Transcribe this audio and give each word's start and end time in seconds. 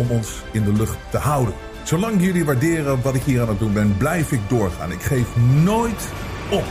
om 0.00 0.10
ons 0.10 0.42
in 0.52 0.64
de 0.64 0.72
lucht 0.72 0.96
te 1.10 1.18
houden. 1.18 1.54
Zolang 1.82 2.22
jullie 2.22 2.44
waarderen 2.44 3.02
wat 3.02 3.14
ik 3.14 3.22
hier 3.22 3.40
aan 3.40 3.48
het 3.48 3.58
doen 3.58 3.72
ben, 3.72 3.96
blijf 3.96 4.32
ik 4.32 4.40
doorgaan. 4.48 4.92
Ik 4.92 5.02
geef 5.02 5.36
nooit 5.62 6.08
op. 6.50 6.64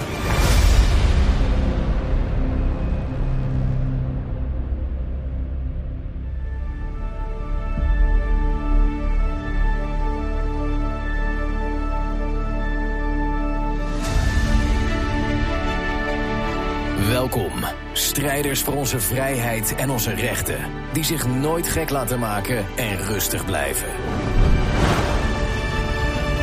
strijders 18.39 18.67
voor 18.67 18.79
onze 18.79 18.99
vrijheid 18.99 19.75
en 19.75 19.89
onze 19.89 20.13
rechten, 20.13 20.71
die 20.93 21.03
zich 21.03 21.27
nooit 21.27 21.67
gek 21.67 21.89
laten 21.89 22.19
maken 22.19 22.65
en 22.77 22.97
rustig 22.97 23.45
blijven. 23.45 23.87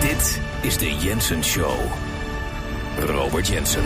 Dit 0.01 0.41
is 0.63 0.79
de 0.79 0.97
Jensen 0.97 1.45
Show. 1.45 1.93
Robert 2.99 3.49
Jensen. 3.49 3.83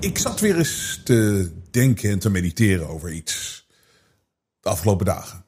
Ik 0.00 0.18
zat 0.18 0.40
weer 0.40 0.56
eens 0.56 1.00
te 1.04 1.50
denken 1.70 2.10
en 2.10 2.18
te 2.18 2.30
mediteren 2.30 2.88
over 2.88 3.12
iets. 3.12 3.66
De 4.60 4.68
afgelopen 4.68 5.06
dagen. 5.06 5.44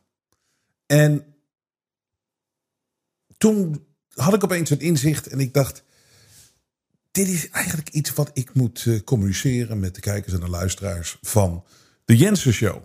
En 0.87 1.35
toen 3.37 3.87
had 4.15 4.35
ik 4.35 4.45
opeens 4.45 4.71
een 4.71 4.81
inzicht 4.81 5.27
en 5.27 5.41
ik 5.41 5.55
dacht. 5.55 5.87
Dit 7.11 7.29
is 7.29 7.51
eigenlijk 7.51 7.89
iets 7.89 8.13
wat 8.13 8.31
ik 8.33 8.55
moet 8.55 8.85
eh, 8.87 9.01
communiceren 9.05 9.79
met 9.79 9.95
de 9.95 10.01
kijkers 10.01 10.35
en 10.35 10.41
de 10.41 10.49
luisteraars 10.49 11.19
van 11.23 11.65
de 12.05 12.17
Jensen 12.17 12.53
Show. 12.53 12.83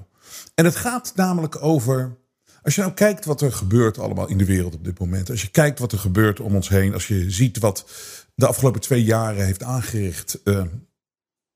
En 0.56 0.66
het 0.66 0.76
gaat 0.76 1.12
namelijk 1.16 1.64
over. 1.64 2.18
Als 2.62 2.76
je 2.76 2.82
nou 2.82 2.94
kijkt 2.94 3.26
wat 3.26 3.42
er 3.42 3.52
gebeurt 3.52 4.00
allemaal 4.00 4.28
in 4.28 4.38
de 4.38 4.46
wereld 4.46 4.76
op 4.76 4.84
dit 4.84 5.00
moment. 5.00 5.30
Als 5.30 5.42
je 5.42 5.52
kijkt 5.52 5.80
wat 5.80 5.92
er 5.92 6.00
gebeurt 6.00 6.40
om 6.40 6.56
ons 6.56 6.70
heen. 6.70 6.94
Als 6.94 7.08
je 7.08 7.32
ziet 7.32 7.58
wat 7.58 7.90
de 8.36 8.48
afgelopen 8.48 8.82
twee 8.82 9.04
jaren 9.04 9.46
heeft 9.46 9.64
aangericht 9.64 10.40
uh, 10.44 10.66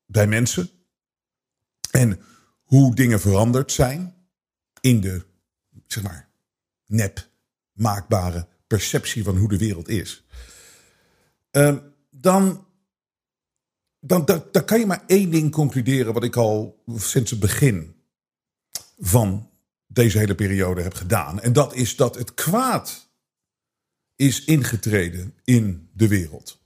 bij 0.06 0.26
mensen. 0.26 0.70
En 1.90 2.20
hoe 2.62 2.94
dingen 2.94 3.20
veranderd 3.20 3.72
zijn 3.72 4.14
in 4.80 5.00
de, 5.00 5.24
zeg 5.86 6.02
maar, 6.02 6.28
nep 6.86 7.28
maakbare 7.72 8.46
perceptie 8.66 9.24
van 9.24 9.36
hoe 9.36 9.48
de 9.48 9.58
wereld 9.58 9.88
is. 9.88 10.24
Uh, 11.52 11.76
dan, 12.20 12.66
dan, 14.00 14.24
dan, 14.24 14.64
kan 14.64 14.78
je 14.78 14.86
maar 14.86 15.04
één 15.06 15.30
ding 15.30 15.50
concluderen 15.52 16.12
wat 16.12 16.24
ik 16.24 16.36
al 16.36 16.82
sinds 16.96 17.30
het 17.30 17.40
begin 17.40 17.94
van 18.98 19.50
deze 19.86 20.18
hele 20.18 20.34
periode 20.34 20.82
heb 20.82 20.94
gedaan. 20.94 21.40
En 21.40 21.52
dat 21.52 21.74
is 21.74 21.96
dat 21.96 22.14
het 22.14 22.34
kwaad 22.34 23.10
is 24.16 24.44
ingetreden 24.44 25.34
in 25.44 25.88
de 25.92 26.08
wereld. 26.08 26.60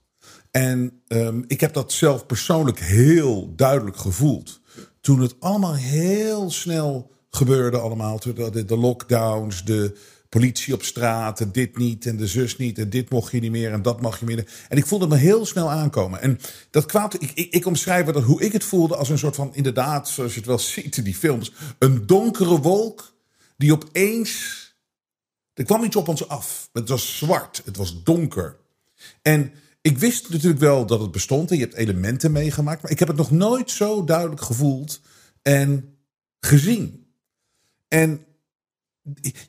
En 0.51 1.01
um, 1.07 1.43
ik 1.47 1.61
heb 1.61 1.73
dat 1.73 1.91
zelf 1.91 2.25
persoonlijk 2.25 2.79
heel 2.79 3.55
duidelijk 3.55 3.97
gevoeld. 3.97 4.61
Toen 5.01 5.21
het 5.21 5.39
allemaal 5.39 5.75
heel 5.75 6.51
snel 6.51 7.11
gebeurde 7.29 7.77
allemaal. 7.77 8.19
De, 8.19 8.65
de 8.65 8.77
lockdowns, 8.77 9.65
de 9.65 9.97
politie 10.33 10.73
op 10.73 10.83
straat, 10.83 11.53
dit 11.53 11.77
niet 11.77 12.05
en 12.05 12.17
de 12.17 12.27
zus 12.27 12.57
niet 12.57 12.77
en 12.77 12.89
dit 12.89 13.09
mocht 13.09 13.31
je 13.31 13.39
niet 13.39 13.51
meer 13.51 13.71
en 13.71 13.81
dat 13.81 14.01
mag 14.01 14.19
je 14.19 14.25
meer. 14.25 14.65
En 14.69 14.77
ik 14.77 14.85
voelde 14.85 15.07
me 15.07 15.15
heel 15.15 15.45
snel 15.45 15.71
aankomen. 15.71 16.21
En 16.21 16.39
dat 16.69 16.85
kwaad, 16.85 17.13
ik, 17.13 17.31
ik, 17.33 17.53
ik 17.53 17.65
omschrijf 17.65 18.05
dat 18.05 18.23
hoe 18.23 18.41
ik 18.41 18.51
het 18.51 18.63
voelde 18.63 18.95
als 18.95 19.09
een 19.09 19.17
soort 19.17 19.35
van, 19.35 19.55
inderdaad, 19.55 20.09
zoals 20.09 20.31
je 20.31 20.37
het 20.37 20.47
wel 20.47 20.59
ziet 20.59 20.97
in 20.97 21.03
die 21.03 21.15
films, 21.15 21.51
een 21.79 22.05
donkere 22.05 22.59
wolk 22.59 23.13
die 23.57 23.73
opeens, 23.73 24.31
er 25.53 25.63
kwam 25.63 25.83
iets 25.83 25.95
op 25.95 26.07
ons 26.07 26.27
af. 26.27 26.69
Het 26.71 26.89
was 26.89 27.17
zwart, 27.17 27.61
het 27.65 27.77
was 27.77 28.03
donker. 28.03 28.57
En 29.21 29.51
ik 29.81 29.97
wist 29.97 30.29
natuurlijk 30.29 30.61
wel 30.61 30.85
dat 30.85 30.99
het 30.99 31.11
bestond 31.11 31.51
en 31.51 31.57
je 31.57 31.63
hebt 31.63 31.75
elementen 31.75 32.31
meegemaakt, 32.31 32.81
maar 32.81 32.91
ik 32.91 32.99
heb 32.99 33.07
het 33.07 33.17
nog 33.17 33.31
nooit 33.31 33.71
zo 33.71 34.03
duidelijk 34.03 34.41
gevoeld 34.41 35.01
en 35.41 35.97
gezien. 36.39 37.07
En 37.87 38.25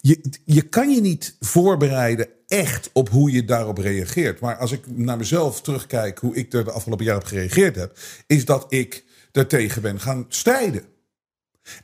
je, 0.01 0.21
je 0.45 0.63
kan 0.63 0.91
je 0.91 1.01
niet 1.01 1.37
voorbereiden 1.41 2.29
echt 2.47 2.91
op 2.93 3.09
hoe 3.09 3.31
je 3.31 3.45
daarop 3.45 3.79
reageert. 3.79 4.41
Maar 4.41 4.57
als 4.57 4.73
ik 4.73 4.97
naar 4.97 5.17
mezelf 5.17 5.61
terugkijk 5.61 6.19
hoe 6.19 6.35
ik 6.35 6.53
er 6.53 6.65
de 6.65 6.71
afgelopen 6.71 7.05
jaren 7.05 7.21
op 7.21 7.29
gereageerd 7.29 7.77
heb, 7.77 7.99
is 8.27 8.45
dat 8.45 8.67
ik 8.69 9.05
daartegen 9.31 9.83
ben 9.83 10.01
gaan 10.01 10.25
strijden. 10.29 10.83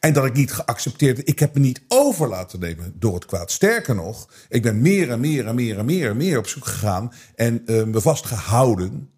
En 0.01 0.13
dat 0.13 0.25
ik 0.25 0.33
niet 0.33 0.53
geaccepteerd, 0.53 1.29
ik 1.29 1.39
heb 1.39 1.55
me 1.55 1.61
niet 1.61 1.83
over 1.89 2.29
laten 2.29 2.61
nemen 2.61 2.93
door 2.99 3.15
het 3.15 3.25
kwaad. 3.25 3.51
Sterker 3.51 3.95
nog, 3.95 4.29
ik 4.49 4.63
ben 4.63 4.81
meer 4.81 5.11
en 5.11 5.21
meer 5.21 5.47
en 5.47 5.55
meer 5.55 5.79
en 5.79 5.85
meer 5.85 6.11
en 6.11 6.17
meer 6.17 6.39
op 6.39 6.47
zoek 6.47 6.67
gegaan 6.67 7.13
en 7.35 7.63
uh, 7.67 7.85
me 7.85 8.01
vastgehouden 8.01 9.11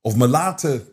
of 0.00 0.16
me 0.16 0.28
laten 0.28 0.88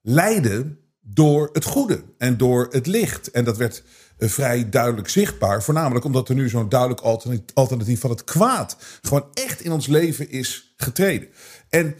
leiden 0.00 0.78
door 1.00 1.48
het 1.52 1.64
goede 1.64 2.02
en 2.18 2.36
door 2.36 2.66
het 2.70 2.86
licht. 2.86 3.30
En 3.30 3.44
dat 3.44 3.56
werd 3.56 3.82
vrij 4.28 4.68
duidelijk 4.68 5.08
zichtbaar. 5.08 5.62
Voornamelijk 5.62 6.04
omdat 6.04 6.28
er 6.28 6.34
nu 6.34 6.48
zo'n 6.48 6.68
duidelijk 6.68 7.00
alternatief 7.54 8.00
van 8.00 8.10
het 8.10 8.24
kwaad 8.24 8.76
gewoon 9.02 9.26
echt 9.34 9.60
in 9.60 9.72
ons 9.72 9.86
leven 9.86 10.30
is 10.30 10.74
getreden. 10.76 11.28
En 11.68 11.94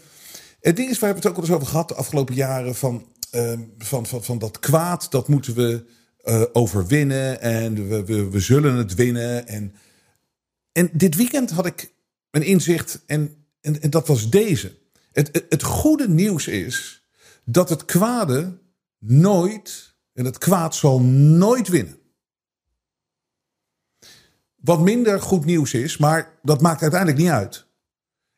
het 0.61 0.77
ding 0.77 0.91
is, 0.91 0.99
we 0.99 1.05
hebben 1.05 1.23
het 1.23 1.33
ook 1.33 1.37
al 1.37 1.43
eens 1.43 1.53
over 1.53 1.67
gehad 1.67 1.89
de 1.89 1.95
afgelopen 1.95 2.35
jaren 2.35 2.75
van, 2.75 3.07
uh, 3.35 3.53
van, 3.79 4.07
van, 4.07 4.25
van 4.25 4.39
dat 4.39 4.59
kwaad, 4.59 5.11
dat 5.11 5.29
moeten 5.29 5.55
we 5.55 5.85
uh, 6.25 6.43
overwinnen 6.53 7.41
en 7.41 7.89
we, 7.89 8.05
we, 8.05 8.31
we 8.31 8.41
zullen 8.41 8.75
het 8.75 8.95
winnen. 8.95 9.49
En, 9.49 9.75
en 10.73 10.91
dit 10.93 11.17
weekend 11.17 11.51
had 11.51 11.67
ik 11.67 11.93
een 12.31 12.43
inzicht 12.43 13.03
en, 13.07 13.47
en, 13.61 13.83
en 13.83 13.91
dat 13.91 14.07
was 14.07 14.31
deze. 14.31 14.79
Het, 15.13 15.29
het, 15.33 15.47
het 15.49 15.63
goede 15.63 16.09
nieuws 16.09 16.47
is 16.47 17.05
dat 17.45 17.69
het 17.69 17.85
kwade 17.85 18.59
nooit, 18.99 19.95
en 20.13 20.25
het 20.25 20.39
kwaad 20.39 20.75
zal 20.75 21.01
nooit 21.03 21.69
winnen. 21.69 22.00
Wat 24.61 24.81
minder 24.81 25.23
goed 25.23 25.45
nieuws 25.45 25.75
is, 25.75 25.97
maar 25.97 26.39
dat 26.43 26.61
maakt 26.61 26.83
uiteindelijk 26.83 27.21
niet 27.21 27.31
uit, 27.31 27.67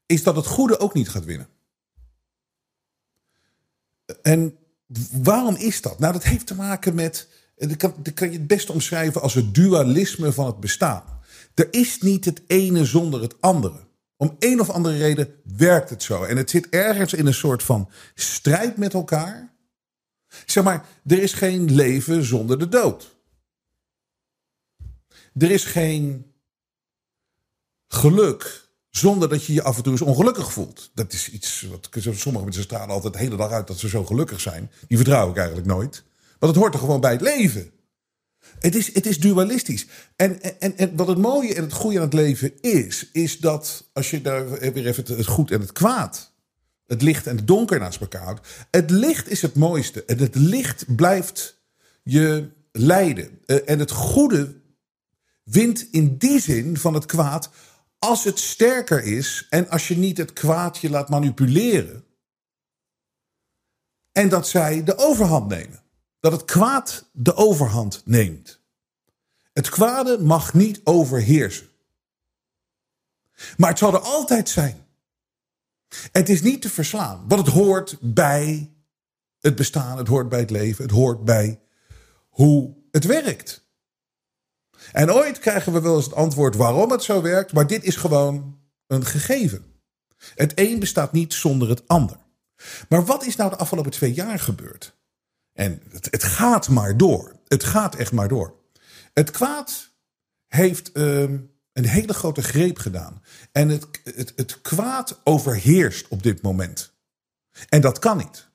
is 0.07 0.23
dat 0.23 0.37
het 0.37 0.47
goede 0.47 0.79
ook 0.79 0.95
niet 0.95 1.09
gaat 1.09 1.25
winnen. 1.25 1.49
En 4.23 4.57
waarom 5.23 5.57
is 5.57 5.81
dat? 5.81 5.99
Nou, 5.99 6.13
dat 6.13 6.23
heeft 6.23 6.47
te 6.47 6.55
maken 6.55 6.95
met, 6.95 7.29
dat 7.57 7.77
kan, 7.77 7.95
kan 8.15 8.31
je 8.31 8.39
het 8.39 8.47
best 8.47 8.71
omschrijven 8.71 9.23
als 9.23 9.35
het 9.35 9.55
dualisme 9.55 10.33
van 10.33 10.47
het 10.47 10.61
bestaan. 10.61 11.03
Er 11.55 11.69
is 11.71 12.01
niet 12.01 12.25
het 12.25 12.43
ene 12.47 12.85
zonder 12.85 13.23
het 13.23 13.41
andere. 13.41 13.81
Om 14.17 14.37
een 14.39 14.61
of 14.61 14.71
andere 14.71 14.97
reden 14.97 15.35
werkt 15.57 15.91
het 15.91 16.03
zo. 16.03 16.23
En 16.23 16.37
het 16.37 16.51
zit 16.51 16.69
ergens 16.69 17.13
in 17.13 17.27
een 17.27 17.35
soort 17.35 17.63
van 17.63 17.91
strijd 18.15 18.77
met 18.77 18.95
elkaar. 18.95 19.53
Zeg 20.47 20.65
maar, 20.65 20.87
er 21.07 21.23
is 21.23 21.33
geen 21.33 21.75
leven 21.75 22.25
zonder 22.25 22.59
de 22.59 22.69
dood. 22.69 23.17
Er 25.38 25.50
is 25.50 25.64
geen 25.64 26.32
geluk 27.88 28.69
zonder 28.90 29.29
dat 29.29 29.44
je 29.44 29.52
je 29.52 29.62
af 29.62 29.76
en 29.76 29.82
toe 29.82 29.93
eens 29.93 30.02
ongelukkig 30.02 30.52
voelt. 30.52 30.90
Dat 30.94 31.12
is 31.12 31.31
iets 31.31 31.67
wat 31.70 31.88
sommige 32.14 32.44
mensen 32.44 32.62
stralen 32.62 32.94
altijd 32.94 33.12
de 33.12 33.19
hele 33.19 33.37
dag 33.37 33.50
uit 33.50 33.67
dat 33.67 33.79
ze 33.79 33.88
zo 33.88 34.05
gelukkig 34.05 34.40
zijn. 34.40 34.70
Die 34.88 34.96
vertrouw 34.96 35.31
ik 35.31 35.37
eigenlijk 35.37 35.67
nooit. 35.67 36.02
Want 36.38 36.52
het 36.52 36.62
hoort 36.62 36.75
er 36.75 36.81
gewoon 36.81 37.00
bij 37.00 37.12
het 37.12 37.20
leven. 37.20 37.70
Het 38.58 38.75
is, 38.75 38.94
het 38.94 39.06
is 39.06 39.19
dualistisch. 39.19 39.87
En, 40.17 40.61
en, 40.61 40.76
en 40.76 40.96
wat 40.96 41.06
het 41.06 41.19
mooie 41.19 41.55
en 41.55 41.62
het 41.62 41.73
goede 41.73 41.96
aan 41.96 42.05
het 42.05 42.12
leven 42.12 42.61
is, 42.61 43.08
is 43.12 43.38
dat 43.38 43.90
als 43.93 44.11
je 44.11 44.20
daar 44.20 44.50
weer 44.50 44.87
even 44.87 45.17
het 45.17 45.26
goed 45.26 45.50
en 45.50 45.61
het 45.61 45.73
kwaad, 45.73 46.32
het 46.87 47.02
licht 47.02 47.26
en 47.26 47.37
het 47.37 47.46
donker 47.46 47.79
naast 47.79 48.00
elkaar 48.00 48.25
houdt. 48.25 48.49
Het 48.70 48.90
licht 48.90 49.29
is 49.29 49.43
het 49.43 49.55
mooiste. 49.55 50.05
En 50.05 50.19
het 50.19 50.34
licht 50.34 50.96
blijft 50.96 51.61
je 52.02 52.49
leiden. 52.73 53.38
Eh, 53.44 53.56
en 53.67 53.79
het 53.79 53.90
goede 53.90 54.55
wint 55.43 55.89
in 55.91 56.17
die 56.17 56.41
zin 56.41 56.77
van 56.77 56.94
het 56.94 57.06
kwaad 57.06 57.50
als 57.99 58.25
het 58.25 58.39
sterker 58.39 59.03
is 59.03 59.47
en 59.50 59.69
als 59.69 59.89
je 59.89 59.97
niet 59.97 60.19
het 60.19 60.33
kwaad 60.33 60.79
je 60.79 60.91
laat 60.91 61.09
manipuleren. 61.09 62.05
En 64.12 64.29
dat 64.29 64.49
zij 64.49 64.85
de 64.85 64.99
overhand 64.99 65.49
nemen 65.49 65.83
dat 66.23 66.33
het 66.33 66.44
kwaad 66.44 67.09
de 67.12 67.35
overhand 67.35 68.03
neemt. 68.05 68.61
Het 69.53 69.69
kwade 69.69 70.19
mag 70.19 70.55
niet 70.55 70.81
overheersen. 70.85 71.69
Maar 73.56 73.69
het 73.69 73.79
zal 73.79 73.94
er 73.94 74.00
altijd 74.00 74.49
zijn. 74.49 74.87
Het 76.12 76.29
is 76.29 76.43
niet 76.43 76.62
te 76.62 76.69
verslaan, 76.69 77.29
want 77.29 77.47
het 77.47 77.55
hoort 77.55 77.97
bij 78.00 78.73
het 79.39 79.56
bestaan, 79.56 79.99
het 79.99 80.09
hoort 80.09 80.29
bij 80.29 80.41
het 80.41 80.50
leven, 80.50 80.85
het 80.85 80.93
hoort 80.93 81.25
bij 81.25 81.61
hoe 82.29 82.75
het 82.91 83.05
werkt. 83.05 83.62
En 84.93 85.12
ooit 85.12 85.38
krijgen 85.38 85.73
we 85.73 85.81
wel 85.81 85.96
eens 85.96 86.05
het 86.05 86.14
antwoord 86.14 86.56
waarom 86.56 86.90
het 86.90 87.02
zo 87.02 87.23
werkt, 87.23 87.52
maar 87.52 87.67
dit 87.67 87.84
is 87.84 87.96
gewoon 87.96 88.58
een 88.87 89.05
gegeven. 89.06 89.64
Het 90.34 90.52
een 90.55 90.79
bestaat 90.79 91.12
niet 91.12 91.34
zonder 91.34 91.69
het 91.69 91.88
ander. 91.88 92.17
Maar 92.88 93.05
wat 93.05 93.26
is 93.26 93.37
nou 93.37 93.50
de 93.50 93.56
afgelopen 93.56 93.90
twee 93.90 94.12
jaar 94.12 94.38
gebeurd? 94.38 94.96
En 95.52 95.82
het, 95.90 96.08
het, 96.11 96.25
gaat 96.25 96.69
maar 96.69 96.96
door. 96.96 97.37
Het 97.49 97.64
gaat 97.64 97.94
echt 97.94 98.12
maar 98.12 98.29
door. 98.29 98.55
Het 99.12 99.31
kwaad 99.31 99.90
heeft 100.46 100.93
ehm, 100.93 101.38
een 101.73 101.87
hele 101.87 102.14
grote 102.14 102.43
greep 102.43 102.79
gedaan. 102.79 103.23
En 103.52 103.69
het, 103.69 103.87
het, 104.05 104.32
het 104.37 104.61
kwaad 104.61 105.20
overheerst 105.25 106.08
op 106.08 106.23
dit 106.23 106.43
moment. 106.43 106.93
En 107.69 107.81
dat 107.81 107.99
kan 107.99 108.17
niet. 108.17 108.49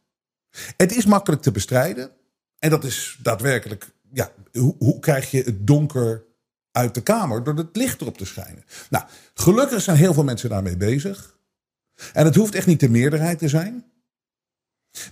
Het 0.77 0.95
is 0.95 1.05
makkelijk 1.05 1.41
te 1.41 1.51
bestrijden. 1.51 2.11
En 2.59 2.69
dat 2.69 2.83
is 2.83 3.17
daadwerkelijk. 3.21 3.87
Ja, 4.13 4.31
hoe, 4.51 4.75
hoe 4.79 4.99
krijg 4.99 5.31
je 5.31 5.41
het 5.41 5.67
donker 5.67 6.25
uit 6.71 6.93
de 6.93 7.01
kamer? 7.01 7.43
Door 7.43 7.55
het 7.55 7.75
licht 7.75 8.01
erop 8.01 8.17
te 8.17 8.25
schijnen. 8.25 8.63
Nou, 8.89 9.05
gelukkig 9.33 9.81
zijn 9.81 9.97
heel 9.97 10.13
veel 10.13 10.23
mensen 10.23 10.49
daarmee 10.49 10.77
bezig. 10.77 11.39
En 12.13 12.25
het 12.25 12.35
hoeft 12.35 12.55
echt 12.55 12.67
niet 12.67 12.79
de 12.79 12.89
meerderheid 12.89 13.39
te 13.39 13.47
zijn. 13.47 13.85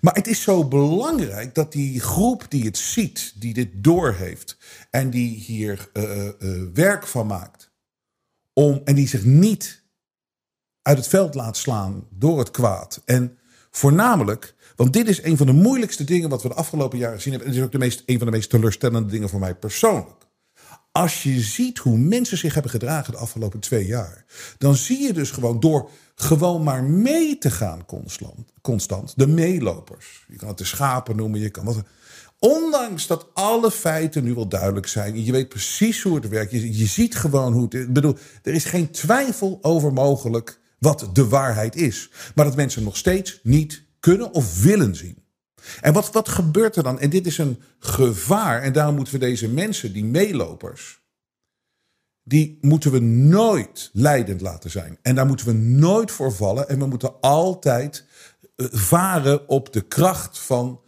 Maar 0.02 0.14
het 0.14 0.28
is 0.28 0.42
zo 0.42 0.68
belangrijk 0.68 1.56
dat 1.56 1.72
die 1.72 2.00
groep 2.00 2.46
die 2.50 2.66
het 2.66 2.78
ziet, 2.78 3.34
die 3.36 3.54
dit 3.54 3.70
doorheeft 3.74 4.58
en 4.90 5.10
die 5.10 5.36
hier 5.36 5.90
uh, 5.94 6.30
uh, 6.40 6.64
werk 6.74 7.08
van 7.08 7.28
maakt, 7.28 7.72
om, 8.54 8.82
en 8.86 8.96
die 8.96 9.08
zich 9.08 9.24
niet 9.24 9.84
uit 10.82 10.98
het 10.98 11.08
veld 11.08 11.36
laat 11.36 11.58
slaan 11.58 12.08
door 12.10 12.40
het 12.40 12.52
kwaad. 12.52 13.02
En 13.06 13.38
voornamelijk, 13.72 14.55
want 14.76 14.94
dit 14.94 15.08
is 15.08 15.24
een 15.24 15.38
van 15.38 15.46
de 15.46 15.54
moeilijkste 15.54 16.04
dingen 16.04 16.30
wat 16.30 16.42
we 16.42 16.48
de 16.48 16.54
afgelopen 16.54 16.98
jaren 16.98 17.16
gezien 17.16 17.34
hebben. 17.34 17.50
En 17.50 17.54
het 17.54 17.64
is 17.64 17.68
ook 17.68 17.80
de 17.80 17.86
meest, 17.86 18.04
een 18.06 18.18
van 18.18 18.28
de 18.28 18.34
meest 18.34 18.50
teleurstellende 18.50 19.12
dingen 19.12 19.30
voor 19.30 19.40
mij 19.40 19.56
persoonlijk. 19.56 20.24
Als 20.92 21.24
je 21.24 21.40
ziet 21.40 21.78
hoe 21.78 21.98
mensen 21.98 22.38
zich 22.38 22.54
hebben 22.54 22.72
gedragen 22.72 23.14
de 23.14 23.20
afgelopen 23.20 23.60
twee 23.60 23.86
jaar, 23.86 24.26
dan 24.58 24.76
zie 24.76 25.02
je 25.02 25.14
dus 25.14 25.32
gewoon 25.32 25.60
door 25.60 25.90
gewoon 26.16 26.64
maar 26.64 26.84
mee 26.84 27.38
te 27.38 27.52
gaan 27.52 27.86
constant, 27.86 28.52
constant 28.62 29.14
de 29.16 29.28
meelopers. 29.28 30.26
Je 30.28 30.36
kan 30.36 30.48
het 30.48 30.58
de 30.58 30.66
schapen 30.66 31.16
noemen, 31.16 31.40
je 31.40 31.50
kan. 31.50 31.86
Ondanks 32.40 33.08
dat 33.08 33.28
alle 33.34 33.72
feiten 33.72 34.24
nu 34.24 34.34
wel 34.34 34.48
duidelijk 34.48 34.88
zijn, 34.88 35.26
je 35.26 35.32
weet 35.32 35.50
precies 35.50 36.02
hoe 36.02 36.16
het 36.16 36.28
werkt, 36.28 36.52
je, 36.52 36.78
je 36.78 36.86
ziet 36.86 37.16
gewoon 37.16 37.54
hoe 37.54 37.64
het. 37.64 37.74
Ik 37.74 37.94
bedoel, 37.94 38.18
er 38.44 38.54
is 38.54 38.66
geen 38.66 38.92
twijfel 38.92 39.60
over 39.62 39.94
mogelijk 39.94 40.60
wat 40.80 41.10
de 41.14 41.28
waarheid 41.28 41.76
is, 41.76 42.10
maar 42.36 42.46
dat 42.46 42.56
mensen 42.56 42.84
nog 42.84 42.98
steeds 42.98 43.40
niet 43.44 43.85
kunnen 44.06 44.34
of 44.34 44.62
willen 44.62 44.96
zien. 44.96 45.24
En 45.82 45.94
wat, 45.94 46.12
wat 46.12 46.30
gebeurt 46.30 46.76
er 46.76 46.84
dan? 46.84 47.00
En 47.00 47.10
dit 47.10 47.26
is 47.26 47.38
een 47.38 47.62
gevaar. 47.80 48.62
En 48.62 48.74
daarom 48.74 48.96
moeten 48.96 49.14
we 49.14 49.20
deze 49.20 49.50
mensen, 49.50 49.94
die 49.94 50.06
meelopers, 50.06 51.04
die 52.24 52.58
moeten 52.62 52.92
we 52.92 53.00
nooit 53.00 53.90
leidend 53.94 54.42
laten 54.42 54.70
zijn. 54.70 54.98
En 55.02 55.16
daar 55.16 55.26
moeten 55.26 55.46
we 55.46 55.54
nooit 55.54 56.12
voor 56.12 56.34
vallen. 56.34 56.70
En 56.70 56.80
we 56.80 56.86
moeten 56.86 57.20
altijd 57.22 58.06
eh, 58.56 58.66
varen 58.72 59.50
op 59.50 59.74
de 59.74 59.82
kracht 59.82 60.40
van 60.40 60.82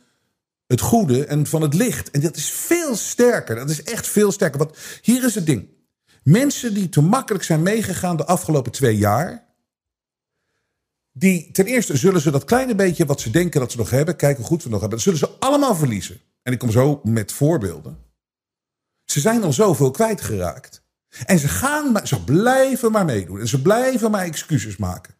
het 0.68 0.82
goede 0.82 1.26
en 1.26 1.46
van 1.46 1.62
het 1.62 1.74
licht. 1.74 2.12
En 2.12 2.22
dat 2.22 2.36
is 2.36 2.50
veel 2.50 2.96
sterker. 2.96 3.56
Dat 3.56 3.70
is 3.70 3.84
echt 3.84 4.08
veel 4.08 4.32
sterker. 4.32 4.60
Want 4.60 4.78
hier 5.02 5.24
is 5.24 5.36
het 5.36 5.46
ding. 5.46 5.68
Mensen 6.24 6.74
die 6.74 6.90
te 6.90 7.02
makkelijk 7.02 7.44
zijn 7.44 7.62
meegegaan 7.62 8.18
de 8.18 8.26
afgelopen 8.26 8.72
twee 8.72 8.98
jaar. 8.98 9.47
Die 11.20 11.52
ten 11.52 11.66
eerste 11.66 11.98
zullen 11.98 12.22
ze 12.22 12.32
dat 12.32 12.44
kleine 12.44 12.76
beetje 12.76 13.06
wat 13.06 13.22
ze 13.22 13.30
denken 13.30 13.60
dat 13.60 13.72
ze 13.72 13.78
nog 13.78 13.90
hebben, 13.90 14.16
kijken 14.16 14.38
hoe 14.38 14.48
goed 14.48 14.64
we 14.64 14.70
nog 14.70 14.80
hebben, 14.80 14.98
dat 14.98 15.08
zullen 15.08 15.20
ze 15.20 15.30
allemaal 15.40 15.76
verliezen. 15.76 16.22
En 16.44 16.54
ik 16.54 16.60
kom 16.60 16.72
zo 16.72 17.00
met 17.04 17.32
voorbeelden. 17.32 17.98
Ze 19.06 19.20
zijn 19.20 19.44
al 19.44 19.54
zoveel 19.54 19.92
kwijtgeraakt. 19.92 20.86
En 21.26 21.40
ze, 21.40 21.48
gaan, 21.48 22.08
ze 22.08 22.24
blijven 22.24 22.92
maar 22.92 23.06
meedoen. 23.06 23.40
En 23.40 23.48
ze 23.48 23.62
blijven 23.62 24.12
maar 24.12 24.26
excuses 24.26 24.78
maken. 24.78 25.16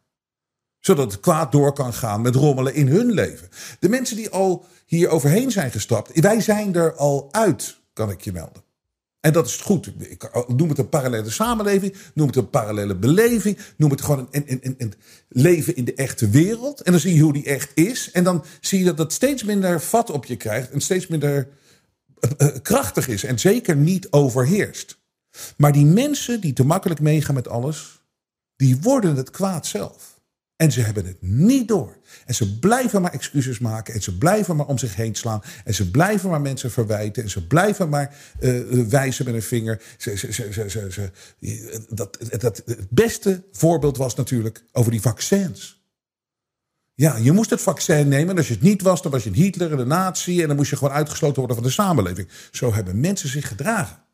Zodat 0.78 1.12
het 1.12 1.20
kwaad 1.20 1.52
door 1.52 1.72
kan 1.72 1.92
gaan 1.92 2.20
met 2.20 2.34
rommelen 2.34 2.74
in 2.74 2.88
hun 2.88 3.12
leven. 3.12 3.48
De 3.80 3.88
mensen 3.88 4.16
die 4.16 4.30
al 4.30 4.66
hier 4.86 5.08
overheen 5.08 5.50
zijn 5.50 5.70
gestapt. 5.70 6.20
Wij 6.20 6.40
zijn 6.40 6.74
er 6.74 6.94
al 6.94 7.28
uit, 7.30 7.80
kan 7.92 8.10
ik 8.10 8.20
je 8.20 8.32
melden. 8.32 8.62
En 9.20 9.32
dat 9.32 9.46
is 9.46 9.56
goed. 9.56 9.92
Ik 9.98 10.46
noem 10.46 10.68
het 10.68 10.78
een 10.78 10.88
parallele 10.88 11.30
samenleving. 11.30 11.94
Noem 12.14 12.26
het 12.26 12.36
een 12.36 12.50
parallele 12.50 12.96
beleving. 12.96 13.58
Noem 13.76 13.90
het 13.90 14.00
gewoon 14.00 14.28
een, 14.30 14.44
een, 14.46 14.60
een, 14.62 14.74
een, 14.78 14.94
leven 15.28 15.76
in 15.76 15.84
de 15.84 15.94
echte 15.94 16.28
wereld. 16.28 16.80
En 16.80 16.92
dan 16.92 17.00
zie 17.00 17.14
je 17.14 17.20
hoe 17.20 17.32
die 17.32 17.44
echt 17.44 17.70
is. 17.74 18.10
En 18.10 18.24
dan 18.24 18.44
zie 18.60 18.78
je 18.78 18.84
dat 18.84 18.98
het 18.98 19.12
steeds 19.12 19.44
minder 19.44 19.80
vat 19.80 20.10
op 20.10 20.24
je 20.24 20.36
krijgt. 20.36 20.70
En 20.70 20.80
steeds 20.80 21.06
minder 21.06 21.48
uh, 22.20 22.48
uh, 22.48 22.56
krachtig 22.62 23.08
is. 23.08 23.24
En 23.24 23.38
zeker 23.38 23.76
niet 23.76 24.10
overheerst. 24.10 24.98
Maar 25.56 25.72
die 25.72 25.86
mensen 25.86 26.40
die 26.40 26.52
te 26.52 26.64
makkelijk 26.64 27.00
meegaan 27.00 27.34
met 27.34 27.48
alles, 27.48 28.02
die 28.56 28.80
worden 28.80 29.16
het 29.16 29.30
kwaad 29.30 29.66
zelf. 29.66 30.17
En 30.58 30.72
ze 30.72 30.80
hebben 30.80 31.06
het 31.06 31.16
niet 31.20 31.68
door. 31.68 31.96
En 32.26 32.34
ze 32.34 32.58
blijven 32.58 33.02
maar 33.02 33.12
excuses 33.12 33.58
maken. 33.58 33.94
En 33.94 34.02
ze 34.02 34.18
blijven 34.18 34.56
maar 34.56 34.66
om 34.66 34.78
zich 34.78 34.96
heen 34.96 35.14
slaan. 35.14 35.42
En 35.64 35.74
ze 35.74 35.90
blijven 35.90 36.30
maar 36.30 36.40
mensen 36.40 36.70
verwijten. 36.70 37.22
En 37.22 37.30
ze 37.30 37.46
blijven 37.46 37.88
maar 37.88 38.16
uh, 38.40 38.86
wijzen 38.88 39.24
met 39.24 39.34
een 39.34 39.42
vinger. 39.42 39.82
Ze, 39.96 40.16
ze, 40.16 40.32
ze, 40.32 40.70
ze, 40.90 41.10
dat, 41.88 42.18
dat, 42.38 42.62
het 42.66 42.90
beste 42.90 43.42
voorbeeld 43.52 43.96
was 43.96 44.14
natuurlijk 44.14 44.64
over 44.72 44.90
die 44.90 45.00
vaccins. 45.00 45.82
Ja, 46.94 47.16
je 47.16 47.32
moest 47.32 47.50
het 47.50 47.60
vaccin 47.60 48.08
nemen. 48.08 48.30
En 48.30 48.36
als 48.36 48.48
je 48.48 48.54
het 48.54 48.62
niet 48.62 48.82
was, 48.82 49.02
dan 49.02 49.12
was 49.12 49.22
je 49.22 49.28
een 49.28 49.36
Hitler 49.36 49.72
en 49.72 49.78
een 49.78 49.88
nazi. 49.88 50.40
En 50.40 50.46
dan 50.48 50.56
moest 50.56 50.70
je 50.70 50.76
gewoon 50.76 50.94
uitgesloten 50.94 51.38
worden 51.38 51.56
van 51.56 51.66
de 51.66 51.72
samenleving. 51.72 52.28
Zo 52.50 52.74
hebben 52.74 53.00
mensen 53.00 53.28
zich 53.28 53.48
gedragen. 53.48 54.06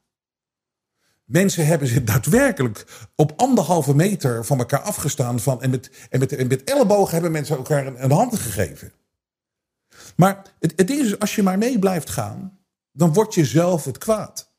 Mensen 1.24 1.66
hebben 1.66 1.88
zich 1.88 2.04
daadwerkelijk 2.04 3.08
op 3.14 3.32
anderhalve 3.36 3.94
meter 3.94 4.44
van 4.44 4.58
elkaar 4.58 4.80
afgestaan. 4.80 5.40
Van, 5.40 5.62
en, 5.62 5.70
met, 5.70 5.90
en, 6.10 6.18
met, 6.18 6.32
en 6.32 6.46
met 6.46 6.64
ellebogen 6.64 7.12
hebben 7.12 7.32
mensen 7.32 7.56
elkaar 7.56 7.86
een, 7.86 8.10
hand 8.10 8.38
gegeven. 8.38 8.92
Maar 10.16 10.42
het, 10.60 10.72
het 10.76 10.90
is 10.90 10.98
dus, 10.98 11.18
als 11.18 11.34
je 11.34 11.42
maar 11.42 11.58
mee 11.58 11.78
blijft 11.78 12.10
gaan, 12.10 12.58
dan 12.92 13.12
word 13.12 13.34
je 13.34 13.44
zelf 13.44 13.84
het 13.84 13.98
kwaad. 13.98 14.52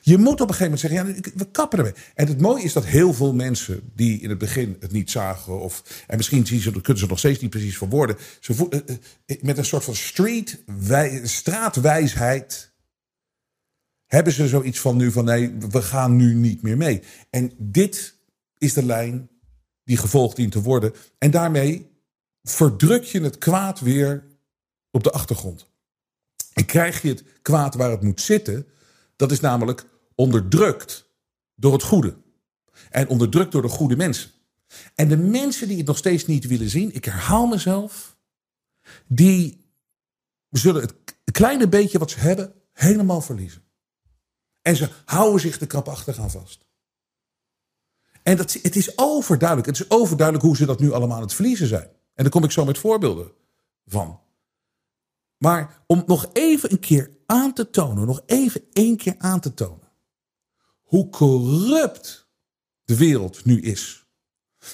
Je 0.00 0.18
moet 0.18 0.40
op 0.40 0.48
een 0.48 0.54
gegeven 0.54 0.64
moment 0.64 0.80
zeggen, 0.80 1.22
ja, 1.32 1.32
we 1.34 1.50
kappen 1.50 1.78
ermee. 1.78 1.94
En 2.14 2.26
het 2.26 2.40
mooie 2.40 2.62
is 2.62 2.72
dat 2.72 2.84
heel 2.84 3.12
veel 3.12 3.34
mensen 3.34 3.90
die 3.94 4.20
in 4.20 4.28
het 4.28 4.38
begin 4.38 4.76
het 4.80 4.92
niet 4.92 5.10
zagen... 5.10 5.60
Of, 5.60 6.04
en 6.06 6.16
misschien 6.16 6.46
zien 6.46 6.60
ze, 6.60 6.70
kunnen 6.70 7.02
ze 7.02 7.08
nog 7.08 7.18
steeds 7.18 7.40
niet 7.40 7.50
precies 7.50 7.78
verwoorden... 7.78 8.16
Ze, 8.40 8.66
eh, 8.70 8.96
eh, 9.26 9.42
met 9.42 9.58
een 9.58 9.64
soort 9.64 9.84
van 9.84 9.94
street, 9.94 10.64
straatwijsheid 11.22 12.69
hebben 14.10 14.32
ze 14.32 14.48
zoiets 14.48 14.80
van 14.80 14.96
nu 14.96 15.12
van 15.12 15.24
nee, 15.24 15.54
we 15.70 15.82
gaan 15.82 16.16
nu 16.16 16.34
niet 16.34 16.62
meer 16.62 16.76
mee. 16.76 17.02
En 17.30 17.52
dit 17.58 18.14
is 18.58 18.72
de 18.72 18.84
lijn 18.84 19.30
die 19.84 19.96
gevolgd 19.96 20.36
dient 20.36 20.52
te 20.52 20.62
worden. 20.62 20.92
En 21.18 21.30
daarmee 21.30 21.90
verdruk 22.42 23.04
je 23.04 23.20
het 23.20 23.38
kwaad 23.38 23.80
weer 23.80 24.24
op 24.90 25.02
de 25.02 25.10
achtergrond. 25.10 25.68
En 26.52 26.64
krijg 26.64 27.02
je 27.02 27.08
het 27.08 27.24
kwaad 27.42 27.74
waar 27.74 27.90
het 27.90 28.02
moet 28.02 28.20
zitten, 28.20 28.66
dat 29.16 29.30
is 29.30 29.40
namelijk 29.40 29.84
onderdrukt 30.14 31.10
door 31.54 31.72
het 31.72 31.82
goede. 31.82 32.16
En 32.90 33.08
onderdrukt 33.08 33.52
door 33.52 33.62
de 33.62 33.68
goede 33.68 33.96
mensen. 33.96 34.30
En 34.94 35.08
de 35.08 35.16
mensen 35.16 35.68
die 35.68 35.76
het 35.76 35.86
nog 35.86 35.98
steeds 35.98 36.26
niet 36.26 36.46
willen 36.46 36.70
zien, 36.70 36.94
ik 36.94 37.04
herhaal 37.04 37.46
mezelf, 37.46 38.16
die 39.06 39.64
zullen 40.50 40.82
het 40.82 40.94
kleine 41.32 41.68
beetje 41.68 41.98
wat 41.98 42.10
ze 42.10 42.18
hebben 42.18 42.52
helemaal 42.72 43.20
verliezen. 43.20 43.68
En 44.70 44.76
ze 44.76 44.88
houden 45.04 45.40
zich 45.40 45.58
de 45.58 45.66
krapachtig 45.66 46.18
aan 46.18 46.30
vast. 46.30 46.64
En 48.22 48.36
dat, 48.36 48.52
het 48.52 48.76
is 48.76 48.98
overduidelijk. 48.98 49.68
Het 49.68 49.80
is 49.80 49.90
overduidelijk 49.90 50.46
hoe 50.46 50.56
ze 50.56 50.66
dat 50.66 50.80
nu 50.80 50.92
allemaal 50.92 51.16
aan 51.16 51.22
het 51.22 51.34
verliezen 51.34 51.66
zijn. 51.66 51.88
En 52.14 52.22
daar 52.22 52.30
kom 52.30 52.44
ik 52.44 52.50
zo 52.50 52.64
met 52.64 52.78
voorbeelden 52.78 53.32
van. 53.86 54.20
Maar 55.38 55.82
om 55.86 56.02
nog 56.06 56.30
even 56.32 56.72
een 56.72 56.78
keer 56.78 57.10
aan 57.26 57.52
te 57.52 57.70
tonen, 57.70 58.06
nog 58.06 58.22
even 58.26 58.62
één 58.72 58.96
keer 58.96 59.14
aan 59.18 59.40
te 59.40 59.54
tonen, 59.54 59.92
hoe 60.82 61.08
corrupt 61.08 62.28
de 62.84 62.96
wereld 62.96 63.44
nu 63.44 63.60
is. 63.60 64.06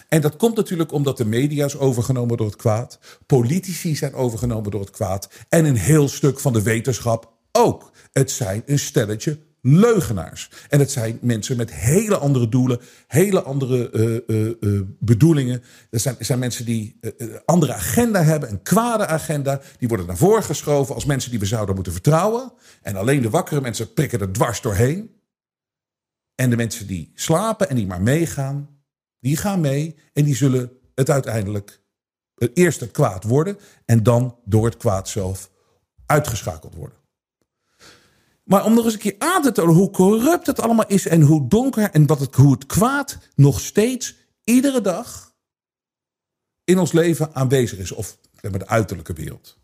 En 0.09 0.21
dat 0.21 0.37
komt 0.37 0.57
natuurlijk 0.57 0.93
omdat 0.93 1.17
de 1.17 1.25
media 1.25 1.65
is 1.65 1.77
overgenomen 1.77 2.37
door 2.37 2.47
het 2.47 2.57
kwaad, 2.57 2.99
politici 3.27 3.97
zijn 3.97 4.15
overgenomen 4.15 4.71
door 4.71 4.81
het 4.81 4.91
kwaad 4.91 5.29
en 5.49 5.65
een 5.65 5.77
heel 5.77 6.09
stuk 6.09 6.41
van 6.41 6.53
de 6.53 6.63
wetenschap 6.63 7.33
ook. 7.53 7.91
Het 8.13 8.31
zijn 8.31 8.63
een 8.67 8.79
stelletje 8.79 9.45
leugenaars. 9.67 10.51
En 10.69 10.79
het 10.79 10.91
zijn 10.91 11.19
mensen 11.21 11.57
met 11.57 11.73
hele 11.73 12.17
andere 12.17 12.49
doelen, 12.49 12.81
hele 13.07 13.43
andere 13.43 13.91
uh, 14.63 14.83
bedoelingen. 15.01 15.63
Er 15.91 16.01
zijn, 16.01 16.17
zijn 16.19 16.39
mensen 16.39 16.65
die 16.65 16.99
een 17.01 17.43
andere 17.45 17.75
agenda 17.75 18.23
hebben, 18.23 18.51
een 18.51 18.63
kwade 18.63 19.07
agenda. 19.07 19.61
Die 19.79 19.89
worden 19.89 20.07
naar 20.07 20.17
voren 20.17 20.43
geschoven 20.43 20.95
als 20.95 21.05
mensen 21.05 21.31
die 21.31 21.41
we 21.41 21.47
zouden 21.47 21.75
moeten 21.75 21.93
vertrouwen. 21.93 22.53
En 22.83 22.97
alleen 22.97 23.23
de 23.23 23.31
wakkere 23.31 23.61
mensen 23.61 23.93
prikken 23.93 24.21
er 24.21 24.33
dwars 24.33 24.61
doorheen. 24.61 25.15
En 26.35 26.51
de 26.51 26.57
mensen 26.57 26.87
die 26.87 27.13
slapen 27.15 27.69
en 27.69 27.77
die 27.77 27.87
maar 27.87 28.03
meegaan, 28.03 28.69
die 29.21 29.37
gaan 29.37 29.61
mee 29.61 29.97
en 30.13 30.25
die 30.25 30.37
zullen 30.37 30.73
het 30.95 31.11
uiteindelijk 31.11 31.81
eerst 32.55 32.81
het 32.81 32.91
kwaad 32.91 33.25
worden 33.25 33.59
en 33.85 34.03
dan 34.03 34.39
door 34.45 34.65
het 34.65 34.77
kwaad 34.77 35.09
zelf 35.09 35.51
uitgeschakeld 36.07 36.75
worden. 36.75 37.05
Maar 38.47 38.65
om 38.65 38.75
nog 38.75 38.85
eens 38.85 38.93
een 38.95 39.01
keer 39.01 39.15
aan 39.19 39.43
te 39.43 39.53
tonen 39.53 39.75
hoe 39.75 39.91
corrupt 39.91 40.47
het 40.47 40.61
allemaal 40.61 40.87
is 40.87 41.07
en 41.07 41.21
hoe 41.21 41.49
donker 41.49 41.91
en 41.91 42.07
wat 42.07 42.21
het, 42.21 42.35
hoe 42.35 42.53
het 42.53 42.67
kwaad 42.67 43.19
nog 43.35 43.61
steeds 43.61 44.15
iedere 44.45 44.81
dag 44.81 45.35
in 46.65 46.79
ons 46.79 46.93
leven 46.93 47.35
aanwezig 47.35 47.79
is. 47.79 47.93
Of 47.93 48.19
met 48.41 48.61
de 48.61 48.67
uiterlijke 48.67 49.13
wereld. 49.13 49.59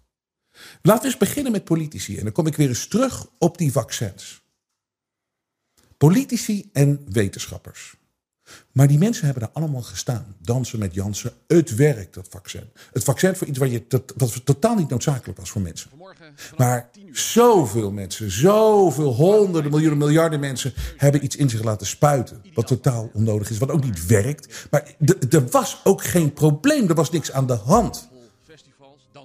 Laten 0.82 1.02
we 1.02 1.08
eens 1.08 1.18
beginnen 1.18 1.52
met 1.52 1.64
politici. 1.64 2.16
En 2.16 2.24
dan 2.24 2.32
kom 2.32 2.46
ik 2.46 2.56
weer 2.56 2.68
eens 2.68 2.86
terug 2.86 3.26
op 3.38 3.58
die 3.58 3.72
vaccins. 3.72 4.42
Politici 5.96 6.70
en 6.72 7.06
wetenschappers. 7.08 7.94
Maar 8.72 8.88
die 8.88 8.98
mensen 8.98 9.24
hebben 9.24 9.42
daar 9.42 9.62
allemaal 9.62 9.82
gestaan. 9.82 10.36
Dansen 10.38 10.78
met 10.78 10.94
Jansen. 10.94 11.32
Het 11.46 11.74
werkt, 11.74 12.14
dat 12.14 12.26
vaccin. 12.30 12.70
Het 12.92 13.04
vaccin 13.04 13.36
voor 13.36 13.46
iets 13.46 13.58
wat, 13.58 13.70
je, 13.70 13.84
wat 14.16 14.44
totaal 14.44 14.74
niet 14.74 14.88
noodzakelijk 14.88 15.38
was 15.38 15.50
voor 15.50 15.60
mensen. 15.60 15.90
Maar 16.56 16.90
zoveel 17.12 17.90
mensen, 17.90 18.30
zoveel 18.30 19.14
honderden 19.14 19.70
miljoenen, 19.70 19.98
miljarden 19.98 20.40
mensen 20.40 20.72
hebben 20.96 21.24
iets 21.24 21.36
in 21.36 21.48
zich 21.48 21.62
laten 21.62 21.86
spuiten. 21.86 22.42
Wat 22.54 22.66
totaal 22.66 23.10
onnodig 23.12 23.50
is, 23.50 23.58
wat 23.58 23.70
ook 23.70 23.84
niet 23.84 24.06
werkt. 24.06 24.66
Maar 24.70 24.94
er 25.30 25.46
was 25.50 25.80
ook 25.84 26.04
geen 26.04 26.32
probleem, 26.32 26.88
er 26.88 26.94
was 26.94 27.10
niks 27.10 27.32
aan 27.32 27.46
de 27.46 27.52
hand. 27.52 28.08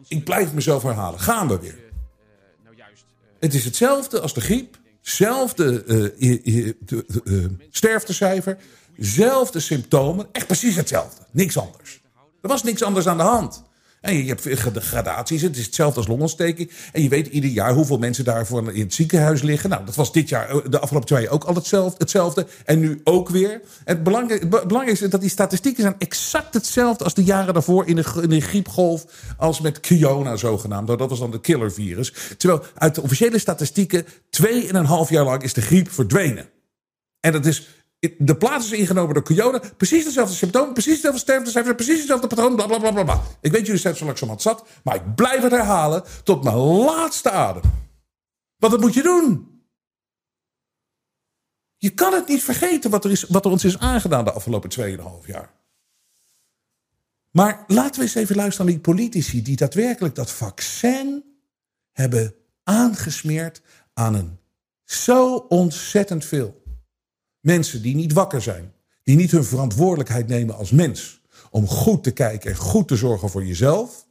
Ik 0.07 0.23
blijf 0.23 0.53
mezelf 0.53 0.83
herhalen. 0.83 1.19
Gaan 1.19 1.47
we 1.47 1.59
weer. 1.59 1.85
Het 3.39 3.53
is 3.53 3.65
hetzelfde 3.65 4.19
als 4.19 4.33
de 4.33 4.41
griep. 4.41 4.77
Hetzelfde 5.01 5.83
uh, 6.17 7.45
sterftecijfer. 7.69 8.57
Zelfde 8.97 9.59
symptomen, 9.59 10.27
echt 10.31 10.45
precies 10.47 10.75
hetzelfde. 10.75 11.21
Niks 11.31 11.57
anders. 11.57 12.01
Er 12.41 12.49
was 12.49 12.63
niks 12.63 12.83
anders 12.83 13.07
aan 13.07 13.17
de 13.17 13.23
hand. 13.23 13.65
En 14.01 14.15
je 14.15 14.35
hebt 14.35 14.47
gradaties, 14.83 15.41
het 15.41 15.57
is 15.57 15.65
hetzelfde 15.65 15.97
als 15.97 16.07
longontsteking. 16.07 16.71
En 16.91 17.03
je 17.03 17.09
weet 17.09 17.27
ieder 17.27 17.49
jaar 17.49 17.73
hoeveel 17.73 17.97
mensen 17.97 18.23
daarvoor 18.23 18.73
in 18.73 18.81
het 18.81 18.93
ziekenhuis 18.93 19.41
liggen. 19.41 19.69
Nou, 19.69 19.85
dat 19.85 19.95
was 19.95 20.11
dit 20.11 20.29
jaar, 20.29 20.49
eh, 20.49 20.57
de 20.69 20.79
afgelopen 20.79 21.07
twee 21.07 21.23
jaar 21.23 21.31
ook 21.31 21.43
al 21.43 21.55
hetzelfde. 21.55 21.95
hetzelfde 21.97 22.47
en 22.65 22.79
nu 22.79 23.01
ook 23.03 23.29
weer. 23.29 23.61
Het, 23.83 24.03
belangrijkste 24.03 25.05
is 25.05 25.11
dat 25.11 25.21
die 25.21 25.29
statistieken 25.29 25.81
zijn 25.81 25.95
exact 25.97 26.53
hetzelfde 26.53 27.03
als 27.03 27.13
de 27.13 27.23
jaren 27.23 27.53
daarvoor 27.53 27.87
in 27.87 27.95
de, 27.95 28.41
griepgolf. 28.41 29.05
Als 29.37 29.61
met 29.61 29.79
Kiona 29.79 30.35
zogenaamd. 30.35 30.87
Dat 30.87 31.09
was 31.09 31.19
dan 31.19 31.31
de 31.31 31.41
killervirus. 31.41 32.13
Terwijl 32.37 32.63
uit 32.75 32.95
de 32.95 33.01
officiële 33.01 33.39
statistieken, 33.39 34.05
twee 34.29 34.67
en 34.67 34.75
een 34.75 34.85
half 34.85 35.09
jaar 35.09 35.23
lang 35.23 35.43
is 35.43 35.53
de 35.53 35.61
griep 35.61 35.91
verdwenen. 35.91 36.49
En 37.19 37.31
dat 37.31 37.45
is 37.45 37.67
de 37.99 38.37
plaats 38.37 38.65
is 38.65 38.79
ingenomen 38.79 39.13
door 39.13 39.23
corona. 39.23 39.61
Precies 39.77 40.03
dezelfde 40.03 40.35
symptomen, 40.35 40.73
precies 40.73 40.93
dezelfde 40.93 41.19
sterftecijfers, 41.19 41.75
precies 41.75 41.97
hetzelfde 41.97 42.27
patroon, 42.27 42.55
bla 42.55 42.65
bla 42.65 42.91
bla 42.91 43.03
bla. 43.03 43.21
Ik 43.41 43.51
weet 43.51 43.65
jullie 43.65 43.81
zijn 43.81 43.95
zo 43.95 44.05
langzamerhand 44.05 44.41
zat, 44.41 44.67
maar 44.83 44.95
ik 44.95 45.15
blijf 45.15 45.41
het 45.41 45.51
herhalen 45.51 46.03
tot 46.23 46.43
mijn 46.43 46.55
laatste 46.55 47.31
adem. 47.31 47.61
Want 48.57 48.73
dat 48.73 48.81
moet 48.81 48.93
je 48.93 49.03
doen. 49.03 49.55
Je 51.77 51.89
kan 51.89 52.13
het 52.13 52.27
niet 52.27 52.43
vergeten 52.43 52.89
wat 52.89 53.05
er, 53.05 53.11
is, 53.11 53.23
wat 53.23 53.45
er 53.45 53.51
ons 53.51 53.63
is 53.63 53.79
aangedaan 53.79 54.25
de 54.25 54.31
afgelopen 54.31 54.97
2,5 55.21 55.25
jaar. 55.25 55.55
Maar 57.31 57.63
laten 57.67 57.95
we 57.95 58.01
eens 58.01 58.15
even 58.15 58.35
luisteren 58.35 58.65
naar 58.65 58.75
die 58.75 58.93
politici 58.93 59.41
die 59.41 59.55
daadwerkelijk 59.55 60.15
dat 60.15 60.31
vaccin 60.31 61.23
hebben 61.91 62.35
aangesmeerd 62.63 63.61
aan 63.93 64.13
een 64.13 64.39
zo 64.83 65.35
ontzettend 65.35 66.25
veel 66.25 66.61
Mensen 67.47 67.81
die 67.81 67.95
niet 67.95 68.13
wakker 68.13 68.41
zijn. 68.41 68.73
Die 69.03 69.15
niet 69.15 69.31
hun 69.31 69.43
verantwoordelijkheid 69.43 70.27
nemen 70.27 70.55
als 70.55 70.71
mens. 70.71 71.21
Om 71.49 71.67
goed 71.67 72.03
te 72.03 72.11
kijken 72.11 72.51
en 72.51 72.57
goed 72.57 72.87
te 72.87 72.95
zorgen 72.95 73.29
voor 73.29 73.45
jezelf. 73.45 74.07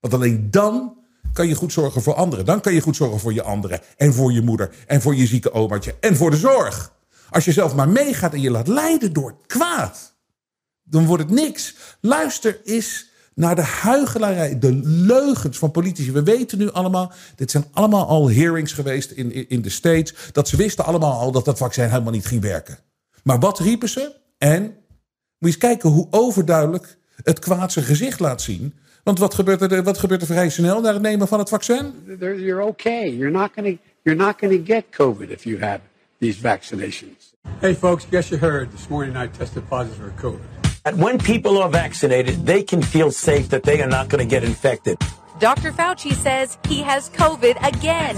Want 0.00 0.14
alleen 0.14 0.50
dan 0.50 0.96
kan 1.32 1.48
je 1.48 1.54
goed 1.54 1.72
zorgen 1.72 2.02
voor 2.02 2.14
anderen. 2.14 2.44
Dan 2.44 2.60
kan 2.60 2.74
je 2.74 2.80
goed 2.80 2.96
zorgen 2.96 3.20
voor 3.20 3.32
je 3.32 3.42
anderen. 3.42 3.80
En 3.96 4.14
voor 4.14 4.32
je 4.32 4.42
moeder. 4.42 4.74
En 4.86 5.02
voor 5.02 5.14
je 5.14 5.26
zieke 5.26 5.52
omaatje. 5.52 5.94
En 6.00 6.16
voor 6.16 6.30
de 6.30 6.36
zorg. 6.36 6.92
Als 7.30 7.44
je 7.44 7.52
zelf 7.52 7.74
maar 7.74 7.88
meegaat 7.88 8.32
en 8.32 8.40
je 8.40 8.50
laat 8.50 8.68
leiden 8.68 9.12
door 9.12 9.28
het 9.28 9.46
kwaad. 9.46 10.14
Dan 10.82 11.06
wordt 11.06 11.22
het 11.22 11.32
niks. 11.32 11.76
Luister 12.00 12.60
eens 12.64 13.07
naar 13.38 13.54
de 13.54 13.62
huigelarij, 13.62 14.58
de 14.58 14.80
leugens 14.84 15.58
van 15.58 15.70
politici. 15.70 16.12
We 16.12 16.22
weten 16.22 16.58
nu 16.58 16.70
allemaal, 16.70 17.12
dit 17.34 17.50
zijn 17.50 17.64
allemaal 17.72 18.06
al 18.06 18.30
hearings 18.30 18.72
geweest 18.72 19.10
in, 19.10 19.32
in, 19.32 19.48
in 19.48 19.62
de 19.62 19.68
States, 19.68 20.14
dat 20.32 20.48
ze 20.48 20.56
wisten 20.56 20.84
allemaal 20.84 21.20
al 21.20 21.32
dat 21.32 21.44
dat 21.44 21.58
vaccin 21.58 21.88
helemaal 21.88 22.12
niet 22.12 22.26
ging 22.26 22.42
werken. 22.42 22.78
Maar 23.22 23.38
wat 23.38 23.58
riepen 23.58 23.88
ze? 23.88 24.12
En 24.38 24.62
moet 24.62 24.72
je 25.38 25.46
eens 25.46 25.58
kijken 25.58 25.90
hoe 25.90 26.06
overduidelijk 26.10 26.98
het 27.22 27.38
kwaad 27.38 27.72
zijn 27.72 27.84
gezicht 27.84 28.20
laat 28.20 28.42
zien. 28.42 28.74
Want 29.02 29.18
wat 29.18 29.34
gebeurt 29.34 29.72
er, 29.72 29.82
wat 29.82 29.98
gebeurt 29.98 30.20
er 30.20 30.26
vrij 30.26 30.48
snel 30.48 30.80
na 30.80 30.92
het 30.92 31.02
nemen 31.02 31.28
van 31.28 31.38
het 31.38 31.48
vaccin? 31.48 31.92
You're 32.18 32.62
okay. 32.62 33.10
You're 33.10 33.38
not 33.38 33.50
going 33.54 33.78
you're 34.02 34.24
not 34.24 34.34
going 34.38 34.66
to 34.66 34.74
get 34.74 34.84
COVID 34.90 35.30
if 35.30 35.44
you 35.44 35.60
have 35.60 35.80
these 36.18 36.40
vaccinations. 36.40 37.34
Hey 37.58 37.74
folks, 37.74 38.06
guess 38.10 38.28
you 38.28 38.40
heard 38.40 38.70
this 38.70 38.88
morning 38.88 39.16
I 39.16 39.28
tested 39.38 39.68
positive 39.68 40.02
for 40.02 40.12
COVID. 40.22 40.57
And 40.88 40.98
when 40.98 41.18
people 41.18 41.58
are 41.58 41.68
vaccinated, 41.68 42.46
they 42.46 42.62
can 42.62 42.80
feel 42.80 43.10
safe 43.10 43.50
that 43.50 43.62
they 43.62 43.82
are 43.82 43.86
not 43.86 44.08
going 44.08 44.26
to 44.26 44.30
get 44.30 44.42
infected. 44.42 44.96
Dr. 45.38 45.70
Fauci 45.70 46.14
says 46.14 46.56
he 46.66 46.80
has 46.80 47.10
COVID 47.10 47.56
again. 47.62 48.16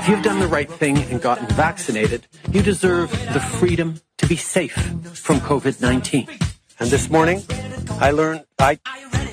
If 0.00 0.08
you've 0.08 0.22
done 0.22 0.40
the 0.40 0.48
right 0.48 0.70
thing 0.70 0.96
and 0.96 1.20
gotten 1.20 1.46
vaccinated, 1.48 2.26
you 2.52 2.62
deserve 2.62 3.10
the 3.34 3.40
freedom 3.40 4.00
to 4.16 4.26
be 4.26 4.36
safe 4.36 4.72
from 5.12 5.40
COVID 5.40 5.82
19. 5.82 6.26
And 6.78 6.88
this 6.88 7.10
morning, 7.10 7.42
I 8.00 8.12
learned 8.12 8.46
I, 8.58 8.78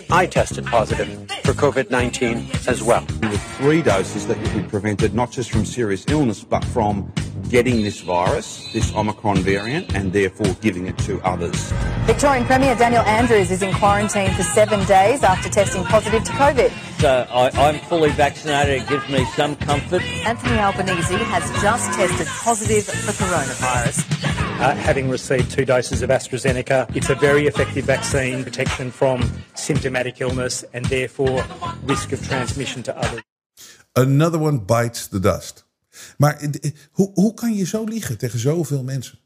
I 0.09 0.25
tested 0.25 0.65
positive 0.65 1.07
for 1.43 1.53
COVID 1.53 1.89
19 1.89 2.49
as 2.67 2.81
well. 2.81 3.05
With 3.21 3.41
three 3.57 3.81
doses 3.81 4.25
that 4.27 4.37
you 4.37 4.61
be 4.61 4.67
prevented 4.67 5.13
not 5.13 5.31
just 5.31 5.51
from 5.51 5.65
serious 5.65 6.05
illness, 6.07 6.43
but 6.43 6.63
from 6.65 7.11
getting 7.49 7.83
this 7.83 8.01
virus, 8.01 8.71
this 8.73 8.93
Omicron 8.95 9.37
variant, 9.37 9.93
and 9.95 10.13
therefore 10.13 10.53
giving 10.61 10.87
it 10.87 10.97
to 10.99 11.19
others. 11.21 11.71
Victorian 12.05 12.45
Premier 12.45 12.75
Daniel 12.75 13.03
Andrews 13.03 13.51
is 13.51 13.61
in 13.61 13.73
quarantine 13.73 14.31
for 14.31 14.43
seven 14.43 14.85
days 14.85 15.23
after 15.23 15.49
testing 15.49 15.83
positive 15.83 16.23
to 16.23 16.31
COVID. 16.33 16.71
So 16.99 17.27
I, 17.29 17.49
I'm 17.67 17.79
fully 17.79 18.11
vaccinated. 18.11 18.83
It 18.83 18.89
gives 18.89 19.07
me 19.09 19.25
some 19.35 19.55
comfort. 19.57 20.01
Anthony 20.01 20.57
Albanese 20.57 21.15
has 21.15 21.61
just 21.61 21.91
tested 21.93 22.27
positive 22.27 22.85
for 22.85 23.11
coronavirus. 23.11 24.46
Uh, 24.59 24.75
having 24.75 25.09
received 25.09 25.51
two 25.51 25.65
doses 25.65 26.01
of 26.01 26.09
AstraZeneca, 26.09 26.95
it's 26.95 27.09
a 27.09 27.15
very 27.15 27.45
effective 27.47 27.85
vaccine, 27.85 28.43
protection 28.43 28.91
from 28.91 29.21
symptomatic 29.53 30.19
illness 30.19 30.65
and 30.73 30.85
therefore 30.85 31.43
risk 31.83 32.11
of 32.11 32.27
transmission 32.27 32.83
to 32.83 32.97
others. 32.97 33.21
Another 33.93 34.39
one 34.39 34.57
bites 34.57 35.07
the 35.07 35.19
dust. 35.19 35.65
Maar 36.17 36.49
hoe, 36.91 37.11
hoe 37.13 37.33
kan 37.33 37.53
je 37.53 37.65
zo 37.65 37.83
liegen 37.83 38.17
tegen 38.17 38.39
zoveel 38.39 38.83
mensen? 38.83 39.19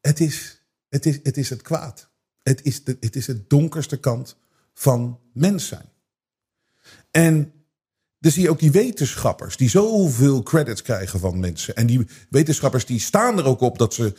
Het 0.00 0.20
is 0.20 0.56
het, 0.88 1.06
is, 1.06 1.20
het, 1.22 1.36
is 1.36 1.50
het 1.50 1.62
kwaad. 1.62 2.10
Het 2.42 2.64
is, 2.64 2.84
de, 2.84 2.96
het 3.00 3.16
is 3.16 3.26
het 3.26 3.50
donkerste 3.50 4.00
kant 4.00 4.36
van 4.74 5.20
mens 5.32 5.66
zijn. 5.66 5.88
En 7.10 7.52
dan 8.18 8.32
zie 8.32 8.42
je 8.42 8.50
ook 8.50 8.58
die 8.58 8.70
wetenschappers 8.70 9.56
die 9.56 9.68
zoveel 9.68 10.42
credits 10.42 10.82
krijgen 10.82 11.20
van 11.20 11.40
mensen. 11.40 11.76
En 11.76 11.86
die 11.86 12.06
wetenschappers 12.30 12.86
die 12.86 13.00
staan 13.00 13.38
er 13.38 13.44
ook 13.44 13.60
op 13.60 13.78
dat 13.78 13.94
ze, 13.94 14.12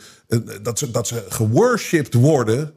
dat 0.62 0.78
ze, 0.78 0.90
dat 0.90 1.06
ze 1.06 1.24
geworshipped 1.28 2.14
worden 2.14 2.74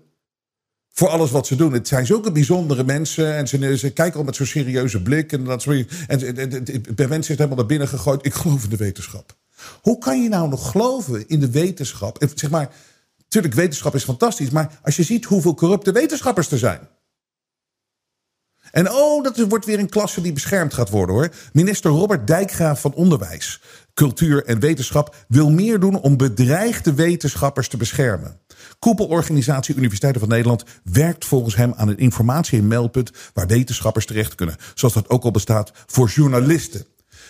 Voor 0.94 1.10
alles 1.10 1.32
wat 1.32 1.48
ze 1.48 1.56
doen. 1.56 1.74
Het 1.74 1.88
zijn 1.88 2.06
zulke 2.06 2.32
bijzondere 2.32 2.84
mensen. 2.84 3.36
En 3.36 3.48
ze, 3.48 3.78
ze 3.78 3.92
kijken 3.92 4.20
al 4.20 4.26
met 4.26 4.36
zo'n 4.36 4.46
serieuze 4.46 5.02
blik. 5.02 5.32
En, 5.32 5.44
dat 5.44 5.66
en, 5.66 6.38
en, 6.38 6.66
bij 6.96 7.08
mensen 7.08 7.32
is 7.32 7.38
helemaal 7.38 7.58
naar 7.58 7.66
binnen 7.66 7.88
gegooid. 7.88 8.26
Ik 8.26 8.34
geloof 8.34 8.64
in 8.64 8.70
de 8.70 8.76
wetenschap. 8.76 9.38
Hoe 9.82 9.98
kan 9.98 10.24
je 10.24 10.30
nou 10.30 10.50
nog 10.50 10.72
geloven 10.72 11.28
in 11.28 11.40
de 11.40 11.52
wetenschap? 11.52 12.18
En 12.18 12.30
Zeg 12.36 12.50
maar, 12.50 12.74
natuurlijk, 13.18 13.54
wetenschap 13.54 13.96
is 13.96 14.04
fantastisch. 14.04 14.50
Maar 14.50 14.80
als 14.82 14.96
je 14.96 15.04
ziet 15.04 15.26
hoeveel 15.26 15.54
corrupte 15.54 15.92
wetenschappers 15.92 16.52
er 16.52 16.58
zijn. 16.58 16.80
En 18.72 18.92
oh, 18.92 19.24
dat 19.24 19.38
wordt 19.38 19.66
weer 19.66 19.80
een 19.80 19.90
klasse 19.90 20.22
die 20.22 20.34
beschermd 20.34 20.74
gaat 20.74 20.90
worden 20.90 21.16
hoor. 21.16 21.30
Minister 21.54 21.92
Robert 21.92 22.28
Dijkgraaf 22.28 22.82
van 22.82 22.94
Onderwijs, 22.94 23.62
Cultuur 23.94 24.46
en 24.46 24.60
Wetenschap 24.60 25.16
wil 25.28 25.50
meer 25.50 25.80
doen 25.80 26.02
om 26.02 26.18
bedreigde 26.18 26.94
wetenschappers 26.94 27.68
te 27.68 27.78
beschermen. 27.78 28.40
Koepelorganisatie 28.80 29.76
Universiteiten 29.76 30.22
van 30.22 30.30
Nederland 30.30 30.64
werkt 30.84 31.26
volgens 31.26 31.56
hem 31.56 31.74
aan 31.76 31.88
een 31.88 31.98
informatie- 31.98 32.60
en 32.60 32.68
meldpunt 32.68 33.12
waar 33.34 33.48
wetenschappers 33.48 34.06
terecht 34.06 34.36
kunnen. 34.36 34.56
Zoals 34.76 34.94
dat 34.94 35.10
ook 35.10 35.24
al 35.24 35.32
bestaat 35.32 35.72
voor 35.86 36.10
journalisten. 36.10 36.86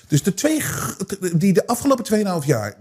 Dus 0.07 0.23
de 0.23 0.33
twee 0.33 0.61
die 1.33 1.53
de 1.53 1.67
afgelopen 1.67 2.41
2,5 2.41 2.45
jaar 2.45 2.77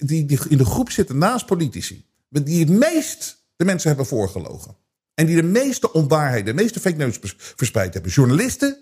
die, 0.00 0.24
die 0.24 0.38
in 0.48 0.58
de 0.58 0.64
groep 0.64 0.90
zitten 0.90 1.18
naast 1.18 1.46
politici, 1.46 2.04
die 2.28 2.60
het 2.60 2.68
meest 2.68 3.44
de 3.56 3.64
mensen 3.64 3.88
hebben 3.88 4.06
voorgelogen. 4.06 4.76
En 5.14 5.26
die 5.26 5.36
de 5.36 5.42
meeste 5.42 5.92
onwaarheden, 5.92 6.56
de 6.56 6.62
meeste 6.62 6.80
fake 6.80 6.96
news 6.96 7.18
verspreid 7.56 7.94
hebben. 7.94 8.12
Journalisten 8.12 8.78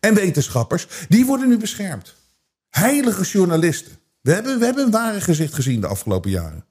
en 0.00 0.14
wetenschappers, 0.14 0.86
die 1.08 1.26
worden 1.26 1.48
nu 1.48 1.58
beschermd. 1.58 2.14
Heilige 2.68 3.22
journalisten. 3.22 3.92
We 4.20 4.32
hebben, 4.32 4.58
we 4.58 4.64
hebben 4.64 4.84
een 4.84 4.90
ware 4.90 5.20
gezicht 5.20 5.54
gezien 5.54 5.80
de 5.80 5.86
afgelopen 5.86 6.30
jaren. 6.30 6.64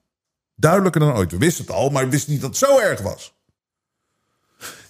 Duidelijker 0.56 1.02
dan 1.02 1.16
ooit. 1.16 1.32
We 1.32 1.38
wisten 1.38 1.66
het 1.66 1.74
al, 1.74 1.90
maar 1.90 2.04
we 2.04 2.10
wisten 2.10 2.32
niet 2.32 2.42
dat 2.42 2.50
het 2.50 2.70
zo 2.70 2.80
erg 2.80 3.02
was. 3.02 3.34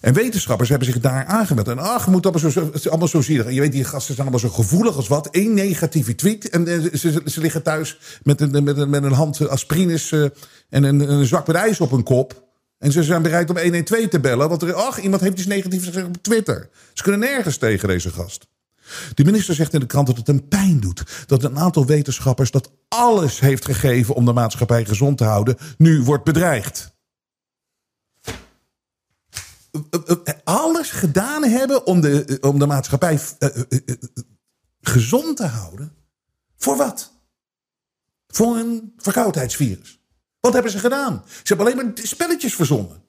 En 0.00 0.14
wetenschappers 0.14 0.68
hebben 0.68 0.88
zich 0.88 1.00
daar 1.00 1.24
aangemeld. 1.24 1.68
En 1.68 1.78
ach, 1.78 2.06
moet 2.06 2.26
allemaal 2.26 2.50
zo, 2.50 2.70
allemaal 2.88 3.08
zo 3.08 3.20
zielig. 3.20 3.46
En 3.46 3.54
je 3.54 3.60
weet, 3.60 3.72
die 3.72 3.84
gasten 3.84 4.14
zijn 4.14 4.28
allemaal 4.28 4.48
zo 4.50 4.54
gevoelig 4.56 4.96
als 4.96 5.08
wat. 5.08 5.28
Eén 5.30 5.54
negatieve 5.54 6.14
tweet. 6.14 6.48
En 6.48 6.66
eh, 6.66 6.94
ze, 6.94 7.22
ze 7.24 7.40
liggen 7.40 7.62
thuis 7.62 7.98
met 8.22 8.40
een, 8.40 8.64
met 8.64 8.76
een, 8.76 8.90
met 8.90 9.02
een 9.02 9.12
hand 9.12 9.48
aspirines 9.48 10.12
eh, 10.12 10.22
en 10.68 10.84
een, 10.84 11.00
een 11.00 11.26
zak 11.26 11.46
met 11.46 11.56
ijs 11.56 11.80
op 11.80 11.90
hun 11.90 12.02
kop. 12.02 12.45
En 12.78 12.92
ze 12.92 13.02
zijn 13.02 13.22
bereid 13.22 13.50
om 13.50 13.58
112 13.58 14.08
te 14.08 14.20
bellen. 14.20 14.48
Want 14.48 14.62
er, 14.62 14.74
ach, 14.74 15.00
iemand 15.00 15.22
heeft 15.22 15.38
iets 15.38 15.46
negatiefs 15.46 15.84
gezegd 15.84 16.06
op 16.06 16.22
Twitter. 16.22 16.68
Ze 16.92 17.02
kunnen 17.02 17.20
nergens 17.20 17.56
tegen 17.56 17.88
deze 17.88 18.10
gast. 18.10 18.46
De 19.14 19.24
minister 19.24 19.54
zegt 19.54 19.74
in 19.74 19.80
de 19.80 19.86
krant 19.86 20.06
dat 20.06 20.16
het 20.16 20.26
hem 20.26 20.48
pijn 20.48 20.80
doet 20.80 21.24
dat 21.26 21.44
een 21.44 21.58
aantal 21.58 21.86
wetenschappers 21.86 22.50
dat 22.50 22.70
alles 22.88 23.40
heeft 23.40 23.64
gegeven 23.64 24.14
om 24.14 24.24
de 24.24 24.32
maatschappij 24.32 24.84
gezond 24.84 25.18
te 25.18 25.24
houden, 25.24 25.56
nu 25.78 26.02
wordt 26.02 26.24
bedreigd. 26.24 26.94
Eh, 29.70 29.82
eh, 29.90 30.16
eh, 30.24 30.34
Alles 30.44 30.90
gedaan 30.90 31.44
hebben 31.44 31.86
om 31.86 32.00
de, 32.00 32.38
om 32.40 32.58
de 32.58 32.66
maatschappij 32.66 33.20
gezond 34.80 35.36
te 35.36 35.46
houden. 35.46 35.92
Voor 36.56 36.76
wat? 36.76 37.12
Voor 38.26 38.56
een 38.56 38.92
verkoudheidsvirus. 38.96 39.95
Wat 40.46 40.54
hebben 40.54 40.72
ze 40.72 40.78
gedaan? 40.78 41.22
Ze 41.26 41.54
hebben 41.54 41.66
alleen 41.66 41.86
maar 41.86 42.06
spelletjes 42.06 42.54
verzonnen. 42.54 43.04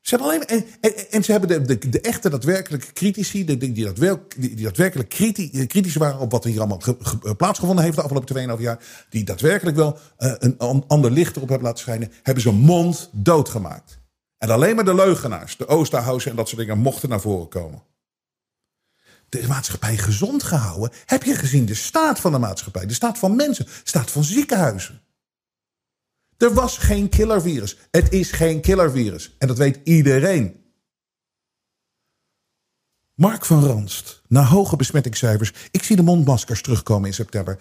Ze 0.00 0.14
hebben 0.14 0.28
alleen 0.28 0.46
en, 0.80 1.10
en, 1.10 1.24
ze 1.24 1.32
hebben 1.32 1.48
de, 1.48 1.78
de, 1.78 1.88
de 1.88 2.00
echte 2.00 2.30
daadwerkelijke 2.30 2.92
critici, 2.92 3.44
de, 3.44 3.56
die, 3.56 3.72
die, 3.72 3.84
daadwerk, 3.84 4.34
die, 4.40 4.54
daadwerkelijk 4.54 5.08
kriti, 5.08 5.50
eh, 5.52 5.66
kritisch 5.66 5.94
waren 5.94 6.20
op 6.20 6.30
wat 6.30 6.44
er 6.44 6.50
hier 6.50 6.58
allemaal 6.58 6.80
eh, 7.22 7.32
plaatsgevonden 7.36 7.84
heeft 7.84 7.96
de 7.96 8.02
afgelopen 8.02 8.56
2,5 8.56 8.60
jaar, 8.62 9.06
die 9.08 9.24
daadwerkelijk 9.24 9.76
wel 9.76 9.98
eh, 10.16 10.32
een 10.38 10.58
an- 10.58 10.84
ander 10.86 11.10
licht 11.10 11.36
erop 11.36 11.48
hebben 11.48 11.66
laten 11.66 11.82
schijnen, 11.82 12.12
hebben 12.22 12.42
ze 12.42 12.52
mond 12.52 13.10
doodgemaakt. 13.12 13.98
En 14.38 14.50
alleen 14.50 14.74
maar 14.74 14.84
de 14.84 14.94
leugenaars, 14.94 15.56
de 15.56 15.66
Oosterhuizen 15.66 16.30
en 16.30 16.36
dat 16.36 16.48
soort 16.48 16.60
dingen 16.60 16.78
mochten 16.78 17.08
naar 17.08 17.20
voren 17.20 17.48
komen. 17.48 17.82
De 19.28 19.46
maatschappij 19.48 19.96
gezond 19.96 20.42
gehouden. 20.42 20.90
Heb 21.06 21.22
je 21.22 21.34
gezien 21.34 21.66
de 21.66 21.74
staat 21.74 22.20
van 22.20 22.32
de 22.32 22.38
maatschappij, 22.38 22.86
de 22.86 22.94
staat 22.94 23.18
van 23.18 23.36
mensen, 23.36 23.64
de 23.64 23.72
staat 23.84 24.10
van 24.10 24.24
ziekenhuizen? 24.24 25.00
Er 26.38 26.54
was 26.54 26.78
geen 26.78 27.08
killervirus. 27.08 27.76
Het 27.90 28.12
is 28.12 28.30
geen 28.30 28.60
killervirus. 28.60 29.36
En 29.38 29.48
dat 29.48 29.58
weet 29.58 29.80
iedereen. 29.84 30.64
Mark 33.14 33.44
van 33.44 33.64
Ranst. 33.64 34.22
Na 34.28 34.44
hoge 34.44 34.76
besmettingscijfers. 34.76 35.52
Ik 35.70 35.82
zie 35.82 35.96
de 35.96 36.02
mondmaskers 36.02 36.62
terugkomen 36.62 37.08
in 37.08 37.14
september. 37.14 37.58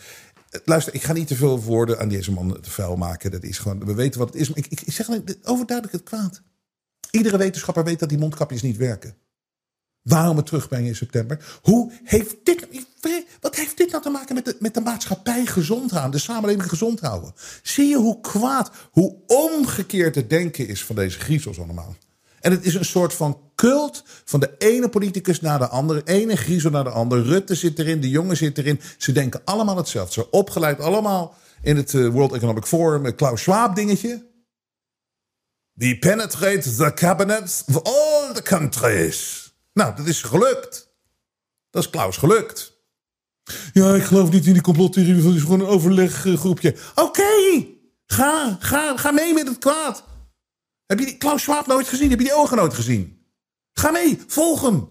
Eh, 0.49 0.59
Luister, 0.65 0.93
ik 0.93 1.03
ga 1.03 1.13
niet 1.13 1.27
te 1.27 1.35
veel 1.35 1.61
woorden 1.61 1.99
aan 1.99 2.07
deze 2.07 2.31
man 2.31 2.61
te 2.61 2.71
vuil 2.71 2.95
maken. 2.95 3.31
Dat 3.31 3.43
is 3.43 3.57
gewoon, 3.57 3.85
we 3.85 3.93
weten 3.93 4.19
wat 4.19 4.33
het 4.33 4.41
is. 4.41 4.49
Maar 4.49 4.57
ik, 4.57 4.67
ik, 4.67 4.91
zeg 4.91 5.07
alleen, 5.07 5.23
overduidelijk 5.43 5.97
het 5.97 6.03
kwaad. 6.03 6.41
Iedere 7.11 7.37
wetenschapper 7.37 7.83
weet 7.83 7.99
dat 7.99 8.09
die 8.09 8.17
mondkapjes 8.17 8.61
niet 8.61 8.77
werken. 8.77 9.15
Waarom 10.05 10.37
het 10.37 10.45
terugbrengen 10.45 10.87
in 10.87 10.95
september? 10.95 11.59
Hoe 11.61 11.91
heeft 12.03 12.35
dit, 12.43 12.67
wat 13.41 13.55
heeft 13.55 13.77
dit 13.77 13.91
nou 13.91 14.03
te 14.03 14.09
maken 14.09 14.35
met 14.35 14.45
de, 14.45 14.55
met 14.59 14.73
de 14.73 14.81
maatschappij 14.81 15.45
gezond 15.45 15.91
houden, 15.91 16.11
de 16.11 16.17
samenleving 16.17 16.69
gezond 16.69 16.99
houden? 16.99 17.33
Zie 17.63 17.87
je 17.87 17.95
hoe 17.95 18.21
kwaad, 18.21 18.71
hoe 18.91 19.15
omgekeerd 19.27 20.15
het 20.15 20.29
denken 20.29 20.67
is 20.67 20.83
van 20.83 20.95
deze 20.95 21.19
griezels 21.19 21.59
allemaal? 21.59 21.95
En 22.41 22.51
het 22.51 22.65
is 22.65 22.73
een 22.73 22.85
soort 22.85 23.13
van 23.13 23.39
cult 23.55 24.03
van 24.25 24.39
de 24.39 24.55
ene 24.57 24.89
politicus 24.89 25.41
naar 25.41 25.59
de 25.59 25.67
andere, 25.67 26.01
ene 26.03 26.35
griezel 26.35 26.69
naar 26.69 26.83
de 26.83 26.89
andere. 26.89 27.21
Rutte 27.21 27.55
zit 27.55 27.79
erin, 27.79 28.01
de 28.01 28.09
jongen 28.09 28.37
zit 28.37 28.57
erin. 28.57 28.81
Ze 28.97 29.11
denken 29.11 29.41
allemaal 29.45 29.77
hetzelfde. 29.77 30.13
Ze 30.13 30.31
opgeleid 30.31 30.79
allemaal 30.79 31.35
in 31.61 31.75
het 31.75 31.93
eh, 31.93 32.07
World 32.07 32.33
Economic 32.33 32.65
Forum, 32.65 33.15
Klaus 33.15 33.41
Schwab 33.41 33.75
dingetje. 33.75 34.25
We 35.73 35.97
penetrate 35.99 36.75
the 36.75 36.91
cabinets 36.93 37.63
of 37.67 37.83
all 37.83 38.33
the 38.33 38.41
countries. 38.41 39.44
Nou, 39.75 39.95
dat 39.95 40.05
is 40.07 40.21
gelukt. 40.21 40.93
Dat 41.69 41.83
is 41.83 41.89
Klaus 41.89 42.17
gelukt. 42.17 42.73
Ja, 43.73 43.95
ik 43.95 44.03
geloof 44.03 44.31
niet 44.31 44.45
in 44.45 44.53
die 44.53 44.61
complottheorie. 44.61 45.15
Het 45.15 45.35
is 45.35 45.41
gewoon 45.41 45.59
een 45.59 45.65
overleggroepje. 45.65 46.75
Oké, 46.95 47.65
ga, 48.05 48.57
ga, 48.59 48.97
ga 48.97 49.11
mee 49.11 49.33
met 49.33 49.47
het 49.47 49.57
kwaad. 49.57 50.03
Heb 50.85 50.99
je 50.99 51.05
die 51.05 51.17
Klaus 51.17 51.41
Schwab 51.41 51.67
nooit 51.67 51.87
gezien? 51.87 52.09
Heb 52.09 52.19
je 52.19 52.25
die 52.25 52.35
ogen 52.35 52.57
nooit 52.57 52.73
gezien? 52.73 53.25
Ga 53.73 53.91
mee, 53.91 54.23
volg 54.27 54.61
hem. 54.61 54.87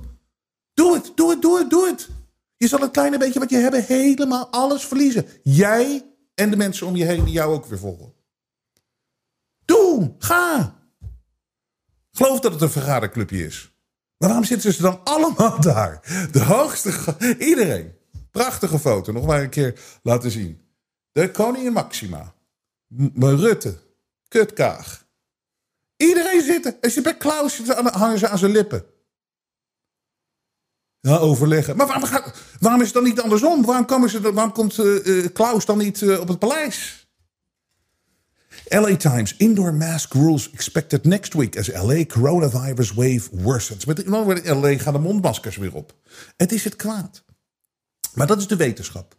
Doe 0.75 0.95
het, 0.95 1.13
doe 1.15 1.31
het, 1.31 1.43
doe 1.43 1.59
het, 1.59 1.71
doe 1.71 1.87
het. 1.87 2.09
Je 2.57 2.69
zal 2.69 2.81
het 2.81 2.91
kleine 2.91 3.19
beetje 3.19 3.39
wat 3.39 3.51
je 3.51 3.57
hebt 3.57 3.87
helemaal 3.87 4.49
alles 4.49 4.85
verliezen. 4.85 5.27
Jij 5.43 6.15
en 6.35 6.51
de 6.51 6.57
mensen 6.57 6.87
om 6.87 6.97
je 6.97 7.05
heen 7.05 7.25
die 7.25 7.33
jou 7.33 7.55
ook 7.55 7.67
weer 7.67 7.79
volgen. 7.79 8.15
Doe, 9.65 10.15
ga. 10.19 10.75
Geloof 12.13 12.41
dat 12.41 12.53
het 12.53 12.63
een 12.63 12.71
vergaderclubje 12.71 13.45
is. 13.45 13.74
Waarom 14.27 14.45
zitten 14.45 14.73
ze 14.73 14.83
dan 14.83 15.01
allemaal 15.05 15.61
daar? 15.61 16.01
De 16.33 16.43
hoogste. 16.43 16.93
Iedereen. 17.39 17.95
Prachtige 18.31 18.79
foto. 18.79 19.13
Nog 19.13 19.27
maar 19.27 19.43
een 19.43 19.51
keer 19.51 19.81
laten 20.03 20.31
zien. 20.31 20.61
De 21.13 21.31
koningin 21.31 21.73
Maxima. 21.73 22.35
M- 22.87 23.25
Rutte. 23.25 23.79
Kutkaag. 24.29 25.07
Iedereen 25.97 26.43
zitten. 26.43 26.81
En 26.81 26.91
ze 26.91 27.01
bij 27.01 27.17
Klaus 27.17 27.63
hangen 27.85 28.19
ze 28.19 28.29
aan 28.29 28.39
zijn 28.39 28.53
lippen. 28.53 28.85
Ja, 31.01 31.17
overleggen. 31.17 31.77
Maar 31.77 31.87
waarom, 31.87 32.05
gaat, 32.05 32.35
waarom 32.61 32.81
is 32.81 32.87
het 32.87 32.95
dan 32.95 33.05
niet 33.05 33.21
andersom? 33.21 33.65
Waarom, 33.65 33.87
komen 33.87 34.11
ze, 34.11 34.33
waarom 34.33 34.53
komt 34.53 34.79
eh, 34.79 35.25
eh, 35.25 35.33
Klaus 35.33 35.65
dan 35.65 35.79
niet 35.79 36.03
eh, 36.03 36.21
op 36.21 36.29
het 36.29 36.39
paleis? 36.39 37.04
LA 38.69 38.97
Times. 38.97 39.37
Indoor 39.37 39.75
mask 39.75 40.13
rules 40.13 40.51
expected 40.51 41.05
next 41.05 41.35
week 41.35 41.59
as 41.59 41.73
LA 41.73 42.05
coronavirus 42.05 42.93
wave 42.93 43.29
worsens. 43.33 43.85
Met 43.85 44.07
andere 44.07 44.25
woorden, 44.25 44.59
LA 44.59 44.79
gaan 44.79 44.93
de 44.93 44.99
mondmaskers 44.99 45.57
weer 45.57 45.75
op. 45.75 45.95
Het 46.37 46.53
is 46.53 46.65
het 46.65 46.77
kwaad. 46.77 47.25
Maar 48.15 48.27
dat 48.27 48.39
is 48.39 48.47
de 48.47 48.57
wetenschap. 48.57 49.17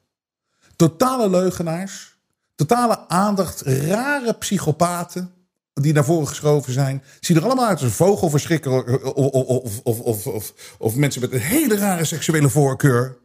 Totale 0.76 1.30
leugenaars. 1.30 2.18
Totale 2.56 3.08
aandacht. 3.08 3.62
Rare 3.62 4.34
psychopaten. 4.34 5.34
Die 5.74 5.94
naar 5.94 6.06
voren 6.06 6.28
geschoven 6.28 6.74
zijn. 6.74 7.04
Zien 7.20 7.38
er 7.38 7.44
allemaal 7.44 7.66
uit 7.66 7.82
als 7.82 7.90
een 7.90 7.96
vogelverschrikker. 7.96 9.04
Of, 9.14 9.80
of, 9.84 10.26
of, 10.26 10.54
of 10.78 10.96
mensen 10.96 11.22
met 11.22 11.32
een 11.32 11.40
hele 11.40 11.78
rare 11.78 12.06
seksuele 12.06 12.50
voorkeur. 12.50 13.18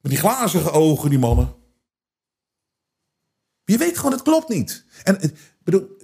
Met 0.00 0.12
die 0.12 0.20
glazige 0.20 0.70
ogen, 0.70 1.10
die 1.10 1.18
mannen. 1.18 1.54
Je 3.70 3.78
weet 3.78 3.96
gewoon, 3.96 4.12
het 4.12 4.22
klopt 4.22 4.48
niet. 4.48 4.84
En 5.02 5.22
ik 5.22 5.34
bedoel, 5.64 5.96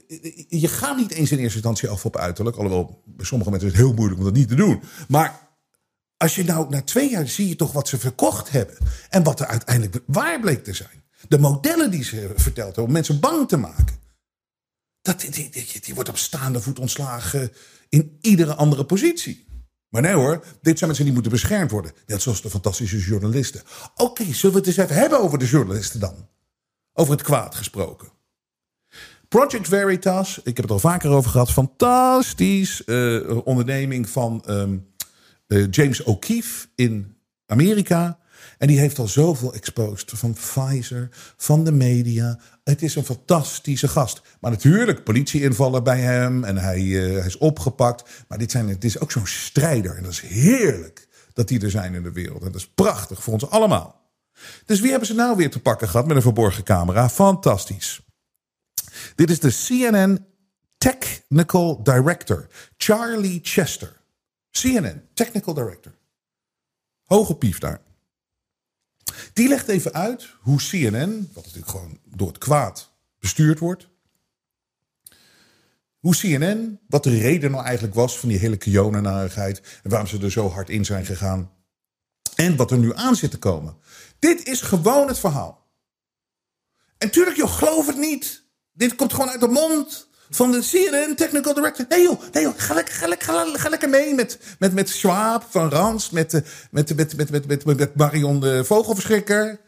je 0.48 0.68
gaat 0.68 0.96
niet 0.96 1.10
eens 1.10 1.32
in 1.32 1.38
eerste 1.38 1.54
instantie 1.54 1.88
af 1.88 2.04
op 2.04 2.16
uiterlijk. 2.16 2.56
Alhoewel, 2.56 3.02
bij 3.04 3.26
sommige 3.26 3.50
mensen 3.50 3.68
is 3.68 3.74
het 3.74 3.84
heel 3.84 3.94
moeilijk 3.94 4.18
om 4.18 4.24
dat 4.24 4.34
niet 4.34 4.48
te 4.48 4.54
doen. 4.54 4.82
Maar 5.08 5.48
als 6.16 6.34
je 6.34 6.44
nou 6.44 6.68
na 6.70 6.82
twee 6.82 7.10
jaar 7.10 7.28
zie 7.28 7.48
je 7.48 7.56
toch 7.56 7.72
wat 7.72 7.88
ze 7.88 7.98
verkocht 7.98 8.50
hebben. 8.50 8.76
En 9.08 9.22
wat 9.22 9.40
er 9.40 9.46
uiteindelijk 9.46 10.04
waar 10.06 10.40
bleek 10.40 10.64
te 10.64 10.72
zijn. 10.72 11.04
De 11.28 11.38
modellen 11.38 11.90
die 11.90 12.04
ze 12.04 12.32
verteld 12.36 12.66
hebben 12.66 12.84
om 12.84 12.92
mensen 12.92 13.20
bang 13.20 13.48
te 13.48 13.56
maken. 13.56 13.98
Dat, 15.02 15.20
die, 15.20 15.50
die, 15.50 15.80
die 15.80 15.94
wordt 15.94 16.08
op 16.08 16.16
staande 16.16 16.60
voet 16.60 16.78
ontslagen 16.78 17.52
in 17.88 18.18
iedere 18.20 18.54
andere 18.54 18.84
positie. 18.84 19.46
Maar 19.88 20.02
nee 20.02 20.14
hoor, 20.14 20.44
dit 20.60 20.78
zijn 20.78 20.86
mensen 20.86 21.04
die 21.04 21.14
moeten 21.14 21.32
beschermd 21.32 21.70
worden. 21.70 21.92
Net 22.06 22.22
zoals 22.22 22.42
de 22.42 22.50
fantastische 22.50 22.98
journalisten. 22.98 23.62
Oké, 23.96 24.24
zullen 24.24 24.54
we 24.54 24.58
het 24.58 24.66
eens 24.68 24.76
even 24.76 24.96
hebben 24.96 25.20
over 25.20 25.38
de 25.38 25.46
journalisten 25.46 26.00
dan? 26.00 26.28
Over 26.98 27.12
het 27.12 27.22
kwaad 27.22 27.54
gesproken. 27.54 28.08
Project 29.28 29.68
Veritas, 29.68 30.38
ik 30.38 30.56
heb 30.56 30.64
het 30.64 30.70
al 30.70 30.78
vaker 30.78 31.10
over 31.10 31.30
gehad. 31.30 31.52
Fantastisch 31.52 32.84
eh, 32.84 33.46
onderneming 33.46 34.08
van 34.08 34.42
ehm, 34.46 34.76
eh, 35.46 35.66
James 35.70 36.02
O'Keefe 36.02 36.66
in 36.74 37.16
Amerika. 37.46 38.18
En 38.58 38.68
die 38.68 38.78
heeft 38.78 38.98
al 38.98 39.08
zoveel 39.08 39.54
exposed 39.54 40.10
van 40.14 40.32
Pfizer, 40.32 41.08
van 41.36 41.64
de 41.64 41.72
media. 41.72 42.40
Het 42.64 42.82
is 42.82 42.94
een 42.94 43.04
fantastische 43.04 43.88
gast. 43.88 44.22
Maar 44.40 44.50
natuurlijk, 44.50 45.04
politieinvallen 45.04 45.84
bij 45.84 46.00
hem 46.00 46.44
en 46.44 46.56
hij, 46.56 46.80
eh, 46.80 47.16
hij 47.18 47.26
is 47.26 47.38
opgepakt. 47.38 48.24
Maar 48.28 48.38
dit, 48.38 48.50
zijn, 48.50 48.68
het 48.68 48.84
is 48.84 49.00
ook 49.00 49.10
zo'n 49.10 49.26
strijder. 49.26 49.96
En 49.96 50.02
dat 50.02 50.12
is 50.12 50.20
heerlijk 50.20 51.08
dat 51.32 51.48
die 51.48 51.60
er 51.60 51.70
zijn 51.70 51.94
in 51.94 52.02
de 52.02 52.12
wereld. 52.12 52.42
En 52.42 52.52
dat 52.52 52.60
is 52.60 52.70
prachtig 52.74 53.22
voor 53.22 53.32
ons 53.32 53.50
allemaal. 53.50 54.05
Dus 54.64 54.80
wie 54.80 54.90
hebben 54.90 55.08
ze 55.08 55.14
nou 55.14 55.36
weer 55.36 55.50
te 55.50 55.60
pakken 55.60 55.88
gehad 55.88 56.06
met 56.06 56.16
een 56.16 56.22
verborgen 56.22 56.64
camera? 56.64 57.08
Fantastisch. 57.08 58.00
Dit 59.14 59.30
is 59.30 59.40
de 59.40 59.64
CNN 59.66 60.26
Technical 60.78 61.82
Director, 61.82 62.48
Charlie 62.76 63.40
Chester. 63.42 63.96
CNN, 64.50 65.02
Technical 65.14 65.54
Director. 65.54 65.94
Hoge 67.04 67.34
pief 67.34 67.58
daar. 67.58 67.80
Die 69.32 69.48
legt 69.48 69.68
even 69.68 69.92
uit 69.92 70.28
hoe 70.40 70.58
CNN, 70.58 71.30
wat 71.32 71.44
natuurlijk 71.44 71.70
gewoon 71.70 71.98
door 72.04 72.28
het 72.28 72.38
kwaad 72.38 72.90
bestuurd 73.18 73.58
wordt. 73.58 73.88
Hoe 75.98 76.16
CNN, 76.16 76.80
wat 76.88 77.04
de 77.04 77.18
reden 77.18 77.50
nou 77.50 77.64
eigenlijk 77.64 77.94
was 77.94 78.18
van 78.18 78.28
die 78.28 78.38
hele 78.38 78.56
Kiona-narigheid. 78.56 79.80
En 79.82 79.90
waarom 79.90 80.08
ze 80.08 80.18
er 80.18 80.30
zo 80.30 80.48
hard 80.48 80.68
in 80.68 80.84
zijn 80.84 81.04
gegaan. 81.06 81.50
En 82.34 82.56
wat 82.56 82.70
er 82.70 82.78
nu 82.78 82.94
aan 82.94 83.16
zit 83.16 83.30
te 83.30 83.38
komen. 83.38 83.76
Dit 84.26 84.46
is 84.46 84.60
gewoon 84.60 85.08
het 85.08 85.18
verhaal. 85.18 85.66
En 86.98 87.10
tuurlijk, 87.10 87.36
joh, 87.36 87.52
geloof 87.52 87.86
het 87.86 87.96
niet. 87.96 88.42
Dit 88.72 88.94
komt 88.94 89.12
gewoon 89.12 89.30
uit 89.30 89.40
de 89.40 89.48
mond 89.48 90.08
van 90.30 90.52
de 90.52 90.60
CNN 90.60 91.14
Technical 91.14 91.54
Director. 91.54 91.84
Nee 91.88 92.02
joh, 92.02 92.20
nee 92.32 92.42
joh 92.42 92.54
ga, 92.56 92.74
lekker, 92.74 92.94
ga, 92.94 93.06
lekker, 93.08 93.58
ga, 93.58 93.68
lekker 93.68 93.88
mee 93.88 94.14
met, 94.14 94.38
met, 94.58 94.72
met 94.72 94.88
Schwab 94.88 95.46
van 95.50 95.70
Rans, 95.70 96.10
met, 96.10 96.34
eh, 96.34 96.40
met, 96.70 96.96
met, 96.96 97.16
met, 97.16 97.30
met, 97.30 97.46
met, 97.46 97.64
met 97.64 97.96
Marion 97.96 98.40
de 98.40 98.64
Vogelverschrikker. 98.64 99.60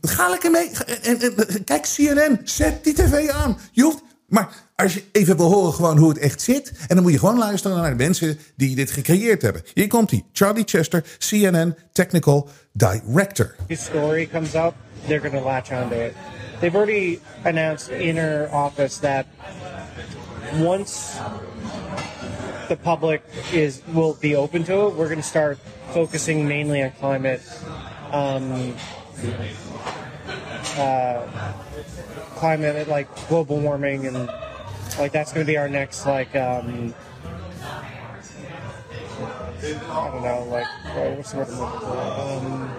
Ga 0.00 0.28
lekker 0.28 0.50
mee. 0.50 0.70
En, 1.02 1.64
kijk 1.64 1.82
CNN, 1.82 2.40
zet 2.44 2.84
die 2.84 2.94
tv 2.94 3.28
aan. 3.28 3.58
Je 3.72 3.82
hoeft, 3.82 4.02
maar 4.32 4.48
als 4.76 4.94
je 4.94 5.04
even 5.12 5.36
wil 5.36 5.52
horen 5.52 5.72
gewoon 5.72 5.98
hoe 5.98 6.08
het 6.08 6.18
echt 6.18 6.40
zit... 6.40 6.72
en 6.88 6.94
dan 6.94 7.02
moet 7.02 7.12
je 7.12 7.18
gewoon 7.18 7.38
luisteren 7.38 7.76
naar 7.76 7.90
de 7.90 8.04
mensen 8.04 8.38
die 8.56 8.76
dit 8.76 8.90
gecreëerd 8.90 9.42
hebben. 9.42 9.62
Hier 9.74 9.86
komt 9.86 10.10
hij, 10.10 10.24
Charlie 10.32 10.64
Chester, 10.66 11.04
CNN 11.18 11.76
Technical 11.92 12.48
Director. 12.72 13.54
This 13.66 13.84
story 13.84 14.26
comes 14.26 14.54
up, 14.54 14.74
they're 15.06 15.20
going 15.20 15.42
to 15.42 15.44
latch 15.44 15.70
onto 15.72 15.94
it. 15.94 16.12
They've 16.60 16.76
already 16.76 17.18
announced 17.42 17.88
in 17.88 18.16
her 18.16 18.48
office 18.52 19.00
that 19.00 19.26
once 20.60 21.18
the 22.68 22.76
public 22.76 23.22
is 23.52 23.80
will 23.92 24.16
be 24.20 24.36
open 24.36 24.64
to 24.64 24.86
it, 24.86 24.94
we're 24.94 25.08
going 25.08 25.22
to 25.22 25.28
start 25.28 25.58
focusing 25.92 26.48
mainly 26.48 26.82
on 26.82 26.92
climate, 27.00 27.42
um, 28.12 28.74
uh, 30.78 31.26
climate 32.36 32.88
like 32.88 33.08
global 33.28 33.58
warming, 33.58 34.06
and 34.06 34.28
like 34.98 35.12
that's 35.12 35.32
going 35.32 35.46
to 35.46 35.50
be 35.50 35.56
our 35.56 35.68
next 35.68 36.06
like 36.06 36.34
um, 36.36 36.94
I 39.62 40.10
don't 40.10 40.22
know 40.22 40.46
like 40.50 40.66
what's 41.16 41.32
the 41.32 41.38
word 41.38 41.48
I'm 41.48 41.58
looking 41.58 41.80
for. 41.80 41.98
Um, 41.98 42.70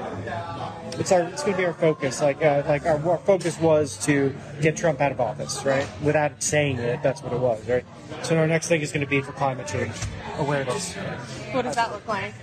it's 1.00 1.12
our 1.12 1.22
it's 1.22 1.44
going 1.44 1.54
to 1.54 1.58
be 1.58 1.66
our 1.66 1.74
focus. 1.74 2.22
Like 2.22 2.44
uh, 2.44 2.64
like 2.68 2.86
our, 2.86 2.98
our 3.10 3.18
focus 3.20 3.60
was 3.60 3.98
to 4.06 4.36
get 4.62 4.76
Trump 4.76 5.00
out 5.02 5.12
of 5.12 5.22
office, 5.22 5.64
right? 5.66 5.88
Without 6.02 6.44
saying 6.44 6.80
it, 6.80 7.02
that's 7.02 7.24
what 7.24 7.34
it 7.34 7.40
was, 7.40 7.68
right? 7.68 7.86
So 8.24 8.38
our 8.38 8.48
next 8.48 8.68
thing 8.68 8.82
is 8.82 8.92
going 8.92 9.06
to 9.06 9.10
be 9.10 9.22
for 9.22 9.32
climate 9.32 9.68
change 9.68 9.94
awareness. 10.38 10.94
What 11.52 11.64
does 11.64 11.76
that 11.76 11.92
look 11.92 12.08
like? 12.08 12.34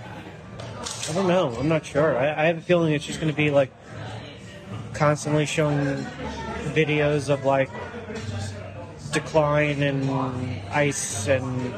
I 1.09 1.13
don't 1.13 1.27
know. 1.27 1.55
I'm 1.59 1.67
not 1.67 1.85
sure. 1.85 2.17
I, 2.17 2.43
I 2.43 2.45
have 2.45 2.57
a 2.57 2.61
feeling 2.61 2.93
it's 2.93 3.05
just 3.05 3.19
going 3.19 3.31
to 3.31 3.37
be 3.37 3.51
like 3.51 3.71
constantly 4.93 5.45
showing 5.45 5.77
videos 6.73 7.29
of 7.29 7.45
like 7.45 7.69
decline 9.11 9.83
in 9.83 10.09
ice 10.71 11.27
and 11.27 11.73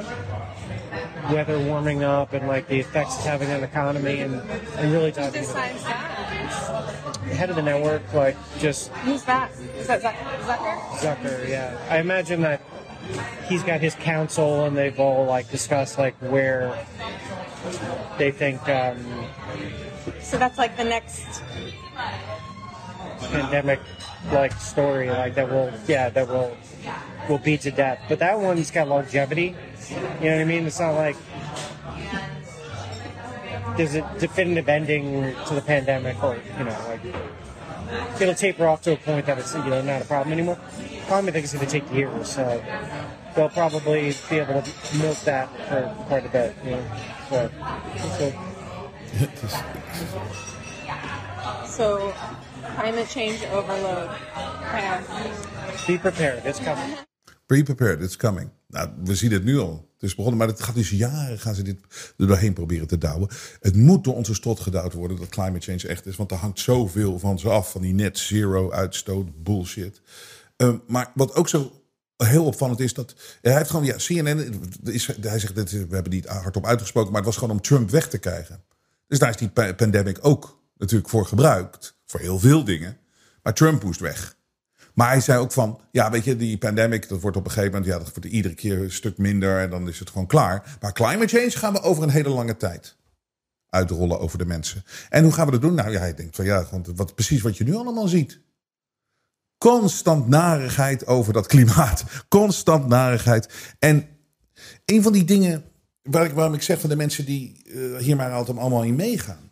weather 1.31 1.57
warming 1.59 2.03
up 2.03 2.33
and 2.33 2.47
like 2.47 2.67
the 2.67 2.79
effects 2.79 3.15
it's 3.15 3.25
having 3.25 3.49
on 3.51 3.61
the 3.61 3.67
economy 3.67 4.19
and, 4.19 4.35
and 4.77 4.91
really 4.91 5.11
talking 5.11 5.43
about 5.43 5.73
the 7.27 7.35
head 7.35 7.49
of 7.49 7.55
the 7.55 7.61
network, 7.61 8.01
like 8.13 8.35
just 8.59 8.89
Who's 8.89 9.23
that? 9.23 9.51
Is 9.77 9.87
that 9.87 10.01
Zuck- 10.01 10.15
Zucker? 10.45 10.79
Zucker, 10.97 11.49
yeah. 11.49 11.77
I 11.89 11.99
imagine 11.99 12.41
that 12.41 12.61
he's 13.47 13.63
got 13.63 13.81
his 13.81 13.95
council 13.95 14.65
and 14.65 14.77
they've 14.77 14.99
all 14.99 15.25
like 15.25 15.49
discussed 15.49 15.97
like 15.97 16.15
where 16.17 16.85
they 18.17 18.31
think 18.31 18.67
um, 18.69 18.97
So 20.21 20.37
that's 20.37 20.57
like 20.57 20.77
the 20.77 20.83
next. 20.83 21.41
Pandemic 23.27 23.79
like 24.31 24.53
story 24.53 25.09
like 25.09 25.35
that 25.35 25.49
will 25.49 25.71
yeah 25.87 26.09
that 26.09 26.27
will 26.27 26.55
will 27.29 27.39
beat 27.39 27.61
to 27.61 27.71
death. 27.71 27.99
But 28.09 28.19
that 28.19 28.39
one's 28.39 28.71
got 28.71 28.87
longevity. 28.87 29.55
You 30.21 30.29
know 30.29 30.35
what 30.35 30.41
I 30.41 30.45
mean? 30.45 30.65
It's 30.65 30.79
not 30.79 30.91
like 30.91 31.15
there's 33.77 33.95
a 33.95 34.01
definitive 34.19 34.69
ending 34.69 35.35
to 35.47 35.55
the 35.55 35.61
pandemic 35.61 36.23
or 36.23 36.39
you 36.57 36.63
know 36.63 36.77
like 36.87 37.01
it'll 38.21 38.35
taper 38.35 38.67
off 38.67 38.81
to 38.83 38.93
a 38.93 38.97
point 38.97 39.25
that 39.25 39.37
it's 39.37 39.53
you 39.53 39.65
know 39.65 39.81
not 39.81 40.01
a 40.01 40.05
problem 40.05 40.33
anymore. 40.33 40.57
Probably 41.07 41.31
think 41.31 41.43
it's 41.43 41.53
going 41.53 41.65
to 41.65 41.79
take 41.79 41.91
years, 41.93 42.29
so 42.29 42.63
they'll 43.35 43.49
probably 43.49 44.15
be 44.29 44.39
able 44.39 44.61
to 44.61 44.97
milk 44.97 45.17
that 45.25 45.49
for 45.67 45.93
quite 46.07 46.25
a 46.25 46.29
bit. 46.29 46.55
You 46.63 46.71
know, 46.71 46.83
so, 47.29 47.51
so 48.17 48.43
So, 51.65 52.13
climate 52.77 53.05
change 53.05 53.39
overload. 53.51 54.09
Yeah. 54.73 55.01
be 55.87 55.99
prepared. 55.99 56.45
It's 56.45 56.59
coming. 56.59 56.97
Be 57.45 57.63
prepared, 57.63 58.01
it's 58.01 58.17
coming. 58.17 58.49
Nou, 58.67 58.89
we 59.03 59.15
zien 59.15 59.31
het 59.31 59.43
nu 59.43 59.59
al. 59.59 59.91
Het 59.93 60.03
is 60.03 60.15
begonnen, 60.15 60.39
maar 60.39 60.47
het 60.47 60.63
gaat 60.63 60.75
dus 60.75 60.89
jaren 60.89 61.39
gaan 61.39 61.55
ze 61.55 61.61
dit 61.61 61.77
er 62.17 62.27
doorheen 62.27 62.53
proberen 62.53 62.87
te 62.87 62.97
douwen. 62.97 63.29
Het 63.59 63.75
moet 63.75 64.03
door 64.03 64.15
onze 64.15 64.33
strot 64.33 64.59
gedouwd 64.59 64.93
worden 64.93 65.17
dat 65.17 65.29
climate 65.29 65.59
change 65.59 65.87
echt 65.87 66.05
is. 66.05 66.15
Want 66.15 66.31
er 66.31 66.37
hangt 66.37 66.59
zoveel 66.59 67.19
van 67.19 67.39
ze 67.39 67.49
af, 67.49 67.71
van 67.71 67.81
die 67.81 67.93
net 67.93 68.17
zero 68.17 68.71
uitstoot 68.71 69.43
bullshit. 69.43 70.01
Um, 70.57 70.81
maar 70.87 71.11
wat 71.15 71.35
ook 71.35 71.49
zo 71.49 71.71
heel 72.17 72.45
opvallend 72.45 72.79
is 72.79 72.93
dat 72.93 73.15
hij 73.41 73.57
heeft 73.57 73.69
gewoon 73.69 73.85
ja 73.85 73.95
CNN 73.95 74.61
is, 74.83 75.07
hij 75.21 75.39
zegt 75.39 75.55
dat 75.55 75.71
we 75.71 75.87
hebben 75.89 76.11
niet 76.11 76.25
hardop 76.25 76.65
uitgesproken, 76.65 77.09
maar 77.11 77.21
het 77.21 77.29
was 77.29 77.37
gewoon 77.37 77.55
om 77.55 77.61
Trump 77.61 77.89
weg 77.89 78.09
te 78.09 78.17
krijgen. 78.17 78.63
Dus 79.07 79.19
daar 79.19 79.29
is 79.29 79.37
die 79.37 79.49
pa- 79.49 79.73
pandemic 79.73 80.17
ook 80.21 80.59
natuurlijk 80.77 81.09
voor 81.09 81.25
gebruikt 81.25 81.92
voor 82.05 82.19
heel 82.19 82.39
veel 82.39 82.63
dingen. 82.63 82.97
Maar 83.43 83.53
Trump 83.53 83.83
moest 83.83 83.99
weg. 83.99 84.35
Maar 84.93 85.07
hij 85.07 85.21
zei 85.21 85.39
ook 85.39 85.51
van, 85.51 85.81
ja, 85.91 86.11
weet 86.11 86.23
je, 86.23 86.35
die 86.35 86.57
pandemic, 86.57 87.09
dat 87.09 87.21
wordt 87.21 87.37
op 87.37 87.45
een 87.45 87.51
gegeven 87.51 87.71
moment, 87.71 87.91
ja, 87.91 87.97
dat 87.99 88.13
wordt 88.13 88.25
iedere 88.25 88.53
keer 88.53 88.81
een 88.81 88.91
stuk 88.91 89.17
minder 89.17 89.59
en 89.59 89.69
dan 89.69 89.87
is 89.87 89.99
het 89.99 90.09
gewoon 90.09 90.27
klaar. 90.27 90.77
Maar 90.81 90.93
climate 90.93 91.37
change 91.37 91.51
gaan 91.51 91.73
we 91.73 91.81
over 91.81 92.03
een 92.03 92.09
hele 92.09 92.29
lange 92.29 92.57
tijd 92.57 92.97
uitrollen 93.69 94.19
over 94.19 94.37
de 94.37 94.45
mensen. 94.45 94.83
En 95.09 95.23
hoe 95.23 95.33
gaan 95.33 95.45
we 95.45 95.51
dat 95.51 95.61
doen? 95.61 95.73
Nou 95.73 95.91
ja, 95.91 95.99
hij 95.99 96.13
denkt 96.13 96.35
van 96.35 96.45
ja, 96.45 96.63
gewoon 96.63 96.85
wat, 96.95 97.15
precies 97.15 97.41
wat 97.41 97.57
je 97.57 97.63
nu 97.63 97.75
allemaal 97.75 98.07
ziet. 98.07 98.39
Constant 99.57 100.27
narigheid 100.27 101.07
over 101.07 101.33
dat 101.33 101.47
klimaat. 101.47 102.03
Constant 102.27 102.87
narigheid. 102.87 103.49
En 103.79 104.07
een 104.85 105.03
van 105.03 105.13
die 105.13 105.23
dingen 105.23 105.63
waar 106.01 106.25
ik, 106.25 106.31
waarom 106.31 106.53
ik 106.53 106.61
zeg 106.61 106.79
van 106.79 106.89
de 106.89 106.95
mensen 106.95 107.25
die 107.25 107.61
eh, 107.65 107.97
hier 107.97 108.15
maar 108.15 108.31
altijd 108.31 108.57
allemaal 108.57 108.83
in 108.83 108.95
meegaan. 108.95 109.49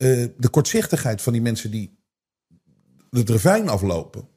Eh, 0.00 0.26
de 0.36 0.48
kortzichtigheid 0.50 1.22
van 1.22 1.32
die 1.32 1.42
mensen 1.42 1.70
die 1.70 1.98
het 3.10 3.30
ravijn 3.30 3.68
aflopen. 3.68 4.28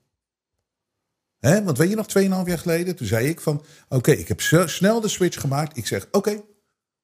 Hè, 1.39 1.63
want 1.63 1.77
weet 1.77 1.89
je 1.89 1.95
nog, 1.95 2.07
2,5 2.07 2.47
jaar 2.47 2.59
geleden, 2.59 2.95
toen 2.95 3.07
zei 3.07 3.27
ik 3.27 3.41
van... 3.41 3.65
Oké, 3.89 4.11
ik 4.11 4.27
heb 4.27 4.41
snel 4.69 5.01
de 5.01 5.07
switch 5.07 5.41
gemaakt. 5.41 5.77
Ik 5.77 5.87
zeg, 5.87 6.07
oké, 6.11 6.41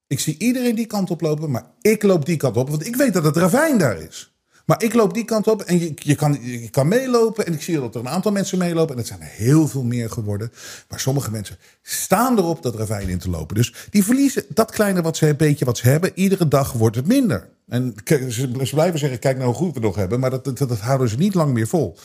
ik 0.08 0.20
zie 0.20 0.36
iedereen 0.38 0.76
die 0.76 0.86
kant 0.86 1.10
op 1.10 1.22
lopen, 1.22 1.52
maar 1.52 1.72
ik 1.82 2.04
loop 2.04 2.26
die 2.26 2.38
kant 2.38 2.58
op. 2.58 2.70
Want 2.70 2.86
ik 2.86 2.96
weet 2.96 3.14
dat 3.14 3.24
het 3.24 3.36
ravijn 3.36 3.78
daar 3.78 4.02
is. 4.02 4.39
Maar 4.70 4.84
ik 4.84 4.94
loop 4.94 5.14
die 5.14 5.26
kant 5.26 5.48
op 5.48 5.62
en 5.62 5.80
je, 5.80 5.94
je, 5.96 6.16
kan, 6.16 6.38
je 6.42 6.70
kan 6.70 6.88
meelopen. 6.88 7.46
En 7.46 7.54
ik 7.54 7.62
zie 7.62 7.80
dat 7.80 7.96
er 7.96 8.02
een 8.02 8.10
aantal 8.10 8.32
mensen 8.32 8.58
meelopen. 8.58 8.92
En 8.92 8.98
het 8.98 9.08
zijn 9.08 9.22
er 9.22 9.28
heel 9.28 9.68
veel 9.68 9.84
meer 9.84 10.10
geworden. 10.10 10.52
Maar 10.90 11.00
sommige 11.00 11.32
mensen 11.32 11.58
staan 11.82 12.38
erop 12.38 12.64
dat 12.64 12.76
ravijn 12.76 13.10
in 13.10 13.18
te 13.18 13.30
lopen. 13.30 13.56
Dus 13.56 13.74
die 13.90 14.04
verliezen 14.04 14.46
dat 14.50 14.72
kleine 14.72 15.02
wat 15.02 15.18
ze, 15.18 15.28
een 15.28 15.38
beetje 15.38 15.66
wat 15.66 15.78
ze 15.78 15.88
hebben. 15.88 16.12
Iedere 16.16 16.48
dag 16.48 16.72
wordt 16.72 16.96
het 16.96 17.08
minder. 17.08 17.50
En 17.68 17.96
ze, 18.30 18.52
blijven 18.74 19.00
zeggen, 19.00 19.20
kijk 19.20 19.38
nou 19.38 19.48
hoe 19.48 19.58
goed 19.58 19.74
we 19.74 19.80
nog 19.80 19.96
hebben. 19.96 20.20
Maar 20.20 20.30
dat, 20.30 20.44
dat, 20.44 20.58
dat 20.58 20.80
houden 20.80 21.10
ze 21.10 21.18
niet 21.18 21.34
lang 21.34 21.54
meer 21.54 21.68
vol. 21.68 21.98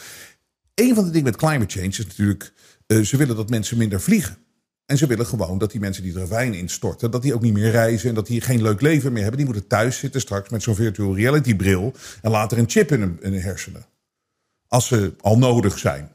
Een 0.74 0.94
van 0.94 1.05
de 1.05 1.11
dingen 1.11 1.27
met 1.27 1.37
climate 1.37 1.79
change 1.79 1.88
is 1.88 2.07
natuurlijk... 2.07 2.53
eh, 2.87 3.00
ze 3.00 3.16
willen 3.16 3.37
dat 3.37 3.50
mensen 3.50 3.79
minder 3.79 4.00
vliegen. 4.00 4.37
En 4.86 4.98
ze 4.98 5.06
willen 5.06 5.26
gewoon 5.26 5.58
dat 5.58 5.70
die 5.70 5.80
mensen 5.80 6.02
die 6.02 6.12
het 6.12 6.20
ravijn 6.20 6.54
instorten... 6.54 7.10
dat 7.10 7.22
die 7.22 7.34
ook 7.34 7.42
niet 7.42 7.52
meer 7.52 7.70
reizen 7.70 8.08
en 8.08 8.14
dat 8.14 8.26
die 8.26 8.40
geen 8.40 8.62
leuk 8.62 8.80
leven 8.80 9.12
meer 9.12 9.22
hebben. 9.22 9.40
Die 9.40 9.50
moeten 9.50 9.68
thuis 9.68 9.98
zitten 9.98 10.20
straks 10.20 10.48
met 10.48 10.62
zo'n 10.62 10.74
virtual 10.74 11.16
reality 11.16 11.56
bril... 11.56 11.92
en 12.22 12.30
later 12.30 12.58
een 12.58 12.70
chip 12.70 12.92
in 12.92 13.00
hun, 13.00 13.18
in 13.20 13.32
hun 13.32 13.42
hersenen. 13.42 13.86
Als 14.68 14.86
ze 14.86 15.14
al 15.20 15.38
nodig 15.38 15.78
zijn. 15.78 16.12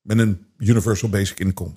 Met 0.00 0.18
een 0.18 0.46
universal 0.58 1.08
basic 1.08 1.38
income. 1.38 1.74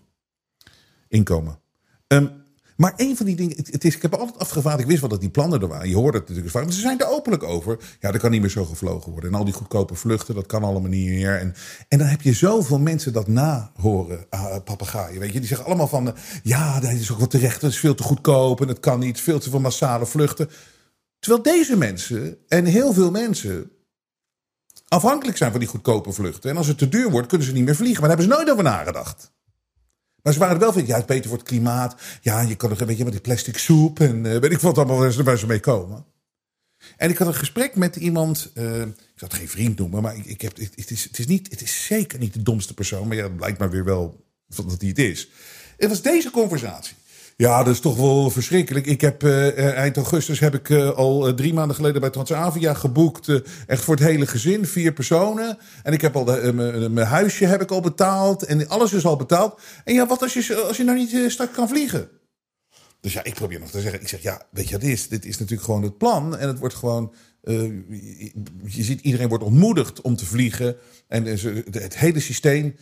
Inkomen. 1.08 1.60
Ehm, 2.08 2.28
maar 2.76 2.94
een 2.96 3.18
van 3.18 3.26
die 3.26 3.36
dingen, 3.36 3.56
het, 3.58 3.84
is, 3.84 3.96
ik 3.96 4.02
heb 4.02 4.16
altijd 4.16 4.40
afgevraagd, 4.40 4.80
ik 4.80 4.86
wist 4.86 5.00
wel 5.00 5.10
dat 5.10 5.20
die 5.20 5.30
plannen 5.30 5.62
er 5.62 5.68
waren. 5.68 5.90
Je 5.90 5.96
hoorde 5.96 6.18
het 6.18 6.28
natuurlijk 6.28 6.56
vaak, 6.56 6.64
maar 6.64 6.74
ze 6.74 6.80
zijn 6.80 7.00
er 7.00 7.08
openlijk 7.08 7.44
over. 7.44 7.78
Ja, 8.00 8.12
er 8.12 8.20
kan 8.20 8.32
niet 8.32 8.42
meer 8.42 8.50
zo 8.50 8.66
gevlogen 8.66 9.12
worden. 9.12 9.30
En 9.30 9.38
al 9.38 9.46
die 9.46 9.54
goedkope 9.54 9.96
vluchten, 9.96 10.36
dat 10.36 10.46
kan 10.46 10.64
allemaal 10.64 10.90
niet 10.90 11.10
meer. 11.10 11.40
En, 11.40 11.56
en 11.88 11.98
dan 11.98 12.08
heb 12.08 12.22
je 12.22 12.34
zoveel 12.34 12.80
mensen 12.80 13.14
dat 13.14 13.28
na 13.28 13.72
horen, 13.76 14.26
uh, 14.34 14.56
papegaaien. 14.64 15.20
Weet 15.20 15.34
je, 15.34 15.40
die 15.40 15.48
zeggen 15.48 15.68
allemaal 15.68 15.88
van, 15.88 16.08
uh, 16.08 16.14
ja, 16.44 16.80
dat 16.80 16.92
is 16.92 17.12
ook 17.12 17.20
wat 17.20 17.32
terecht, 17.32 17.62
het 17.62 17.72
is 17.72 17.80
veel 17.80 17.96
te 17.96 18.04
goedkoop 18.04 18.62
en 18.62 18.68
het 18.68 18.80
kan 18.80 19.00
niet, 19.00 19.22
veel 19.22 19.40
te 19.40 19.50
veel 19.50 19.60
massale 19.60 20.06
vluchten. 20.06 20.50
Terwijl 21.20 21.44
deze 21.44 21.78
mensen 21.78 22.38
en 22.48 22.66
heel 22.66 22.94
veel 22.94 23.12
mensen 23.12 23.72
afhankelijk 24.88 25.38
zijn 25.38 25.52
van 25.52 25.60
die 25.60 25.70
goedkope 25.70 26.12
vluchten. 26.12 26.50
En 26.50 26.58
als 26.58 26.68
het 26.68 26.78
te 26.78 26.90
duur 26.90 27.12
wordt, 27.12 27.28
kunnen 27.28 27.48
ze 27.48 27.54
niet 27.54 27.66
meer 27.66 27.76
vliegen. 27.76 28.00
Maar 28.00 28.10
daar 28.10 28.18
hebben 28.18 28.38
ze 28.38 28.44
nooit 28.44 28.52
over 28.52 28.72
nagedacht. 28.72 29.34
Maar 30.26 30.34
ze 30.34 30.40
waren 30.40 30.60
wel 30.60 30.74
van, 30.74 30.86
ja, 30.86 30.96
het 30.96 31.06
beter 31.06 31.30
voor 31.30 31.38
het 31.38 31.48
klimaat. 31.48 31.96
Ja, 32.22 32.42
je 32.42 32.56
kan 32.56 32.70
nog 32.70 32.80
een 32.80 32.88
beetje 32.88 33.04
met 33.04 33.14
die 33.14 33.22
plastic 33.22 33.58
soep 33.58 34.00
en 34.00 34.26
uh, 34.26 34.38
weet 34.38 34.52
ik 34.52 34.60
wat 34.60 34.78
allemaal 34.78 35.12
waar 35.24 35.38
ze 35.38 35.48
mee 35.48 35.60
komen. 35.60 36.06
En 36.98 37.10
ik 37.10 37.18
had 37.18 37.28
een 37.28 37.34
gesprek 37.34 37.76
met 37.76 37.96
iemand, 37.96 38.52
uh, 38.54 38.82
ik 38.82 38.94
zal 39.16 39.28
het 39.28 39.34
geen 39.34 39.50
vriend 39.50 39.78
noemen, 39.78 40.02
maar 40.02 40.16
ik, 40.16 40.26
ik 40.26 40.42
heb, 40.42 40.58
het, 40.58 40.92
is, 40.92 41.04
het, 41.04 41.20
is 41.20 41.28
niet, 41.28 41.52
het 41.52 41.62
is 41.62 41.86
zeker 41.86 42.20
niet 42.20 42.34
de 42.34 42.42
domste 42.42 42.74
persoon, 42.74 43.08
maar 43.08 43.18
ja, 43.18 43.24
het 43.24 43.36
blijkt 43.36 43.60
maar 43.60 43.70
weer 43.70 43.84
wel 43.84 44.26
dat 44.48 44.80
hij 44.80 44.90
het 44.90 45.00
is. 45.00 45.30
Het 45.78 45.90
was 45.90 46.02
deze 46.02 46.32
conversatie. 46.32 46.96
Ja, 47.38 47.64
dat 47.64 47.74
is 47.74 47.80
toch 47.80 47.98
wel 47.98 48.30
verschrikkelijk. 48.30 48.86
Ik 48.86 49.02
heb 49.02 49.24
uh, 49.24 49.78
eind 49.78 49.96
augustus 49.96 50.40
heb 50.40 50.54
ik 50.54 50.70
uh, 50.70 50.90
al 50.90 51.34
drie 51.34 51.54
maanden 51.54 51.76
geleden 51.76 52.02
bij 52.02 52.10
Transavia 52.10 52.74
geboekt. 52.74 53.42
echt 53.68 53.84
voor 53.84 53.96
het 53.96 54.04
hele 54.04 54.28
gezin, 54.28 54.66
vier 54.66 54.94
personen. 54.94 55.58
En 55.84 55.94
ik 55.94 56.02
heb 56.02 56.16
al 56.16 56.24
mijn 56.90 57.08
huisje 57.08 57.46
heb 57.46 57.62
ik 57.62 57.72
al 57.72 57.82
betaald. 57.82 58.44
En 58.44 58.68
alles 58.68 58.94
is 58.94 59.06
al 59.06 59.16
betaald. 59.16 59.62
En 59.84 59.94
ja, 59.94 60.08
wat 60.08 60.22
als 60.22 60.34
je, 60.34 60.56
als 60.56 60.78
je 60.78 60.84
nou 60.84 60.98
niet 60.98 61.32
straks 61.32 61.54
kan 61.54 61.68
vliegen? 61.68 62.10
Dus 63.00 63.14
ja, 63.14 63.24
ik 63.24 63.34
probeer 63.34 63.60
nog 63.60 63.70
te 63.70 63.82
zeggen. 63.82 64.02
Ik 64.02 64.08
zeg, 64.08 64.22
ja, 64.22 64.42
weet 64.52 64.70
je 64.70 64.76
wat 64.76 64.84
is? 64.84 65.08
Dit 65.08 65.26
is 65.26 65.38
natuurlijk 65.38 65.66
gewoon 65.66 65.84
het 65.84 65.98
plan. 65.98 66.38
En 66.38 66.48
het 66.48 66.60
wordt 66.60 66.76
gewoon... 66.76 67.14
je 67.42 68.84
ziet, 68.84 69.02
iedereen 69.02 69.30
wordt 69.30 69.44
ontmoedigd 69.44 70.02
om 70.02 70.16
te 70.16 70.26
vliegen. 70.26 70.76
En 71.08 71.26
het 71.72 71.98
hele 71.98 72.20
systeem 72.20 72.76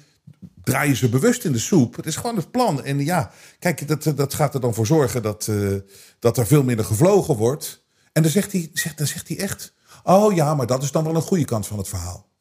draaien 0.63 0.95
ze 0.95 1.10
bewust 1.10 1.45
in 1.45 1.52
de 1.52 1.60
soep. 1.60 1.95
Het 1.95 2.06
is 2.06 2.15
gewoon 2.15 2.36
het 2.36 2.52
plan. 2.52 2.84
En 2.84 2.99
ja, 2.99 3.32
kijk, 3.60 3.88
dat, 3.88 4.17
dat 4.17 4.34
gaat 4.34 4.54
er 4.54 4.62
dan 4.62 4.73
voor 4.73 4.86
zorgen 4.86 5.21
dat, 5.21 5.47
uh, 5.49 5.80
dat 6.19 6.38
er 6.38 6.47
veel 6.47 6.63
minder 6.63 6.86
gevlogen 6.86 7.36
wordt. 7.36 7.86
En 8.12 8.21
dan 8.21 8.32
zegt, 8.32 8.52
hij, 8.52 8.69
zegt, 8.73 8.97
dan 8.97 9.08
zegt 9.08 9.28
hij 9.28 9.38
echt: 9.38 9.73
Oh 10.04 10.36
ja, 10.36 10.56
maar 10.56 10.67
dat 10.67 10.84
is 10.84 10.91
dan 10.91 11.04
wel 11.04 11.15
een 11.15 11.21
goede 11.21 11.45
kant 11.45 11.67
van 11.67 11.78
het 11.78 11.88
verhaal. 11.88 12.32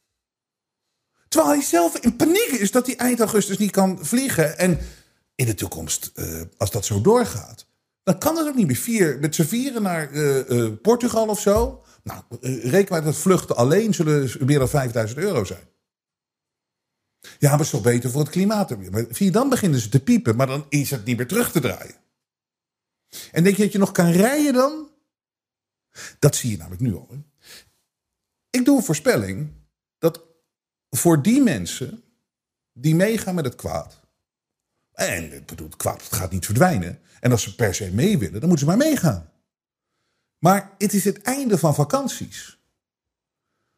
Terwijl 1.28 1.52
hij 1.52 1.62
zelf 1.62 1.98
in 1.98 2.16
paniek 2.16 2.50
is 2.50 2.70
dat 2.70 2.86
hij 2.86 2.96
eind 2.96 3.20
augustus 3.20 3.58
niet 3.58 3.70
kan 3.70 3.98
vliegen. 4.00 4.58
En 4.58 4.78
in 5.34 5.46
de 5.46 5.54
toekomst, 5.54 6.12
uh, 6.14 6.40
als 6.56 6.70
dat 6.70 6.84
zo 6.84 7.00
doorgaat, 7.00 7.66
dan 8.02 8.18
kan 8.18 8.36
het 8.36 8.48
ook 8.48 8.54
niet 8.54 8.66
meer. 8.66 8.76
Vier, 8.76 9.18
met 9.20 9.34
z'n 9.34 9.42
vieren 9.42 9.82
naar 9.82 10.12
uh, 10.12 10.68
Portugal 10.82 11.26
of 11.26 11.40
zo. 11.40 11.84
Nou, 12.02 12.22
reken 12.62 12.92
maar 12.92 13.04
dat 13.04 13.16
vluchten 13.16 13.56
alleen 13.56 13.94
zullen 13.94 14.30
meer 14.46 14.58
dan 14.58 14.68
5000 14.68 15.18
euro 15.18 15.44
zijn. 15.44 15.71
Ja, 17.22 17.48
maar 17.48 17.58
het 17.58 17.60
is 17.60 17.70
toch 17.70 17.82
beter 17.82 18.10
voor 18.10 18.20
het 18.20 18.30
klimaat. 18.30 18.90
Maar 18.90 19.30
dan 19.30 19.48
beginnen 19.48 19.80
ze 19.80 19.88
te 19.88 20.02
piepen, 20.02 20.36
maar 20.36 20.46
dan 20.46 20.66
is 20.68 20.90
het 20.90 21.04
niet 21.04 21.16
meer 21.16 21.28
terug 21.28 21.52
te 21.52 21.60
draaien. 21.60 21.94
En 23.32 23.44
denk 23.44 23.56
je 23.56 23.62
dat 23.62 23.72
je 23.72 23.78
nog 23.78 23.92
kan 23.92 24.10
rijden 24.10 24.52
dan? 24.52 24.90
Dat 26.18 26.36
zie 26.36 26.50
je 26.50 26.56
namelijk 26.56 26.82
nu 26.82 26.94
al. 26.94 27.08
Hè? 27.10 27.16
Ik 28.50 28.64
doe 28.64 28.76
een 28.76 28.84
voorspelling 28.84 29.52
dat 29.98 30.20
voor 30.90 31.22
die 31.22 31.42
mensen 31.42 32.02
die 32.72 32.94
meegaan 32.94 33.34
met 33.34 33.44
het 33.44 33.54
kwaad. 33.54 34.00
En 34.92 35.32
ik 35.32 35.46
bedoel, 35.46 35.66
het 35.66 35.76
kwaad 35.76 36.02
gaat 36.02 36.30
niet 36.30 36.44
verdwijnen. 36.44 37.00
En 37.20 37.30
als 37.30 37.42
ze 37.42 37.54
per 37.54 37.74
se 37.74 37.90
mee 37.90 38.18
willen, 38.18 38.40
dan 38.40 38.48
moeten 38.48 38.66
ze 38.66 38.76
maar 38.76 38.86
meegaan. 38.88 39.32
Maar 40.38 40.74
het 40.78 40.92
is 40.92 41.04
het 41.04 41.22
einde 41.22 41.58
van 41.58 41.74
vakanties. 41.74 42.58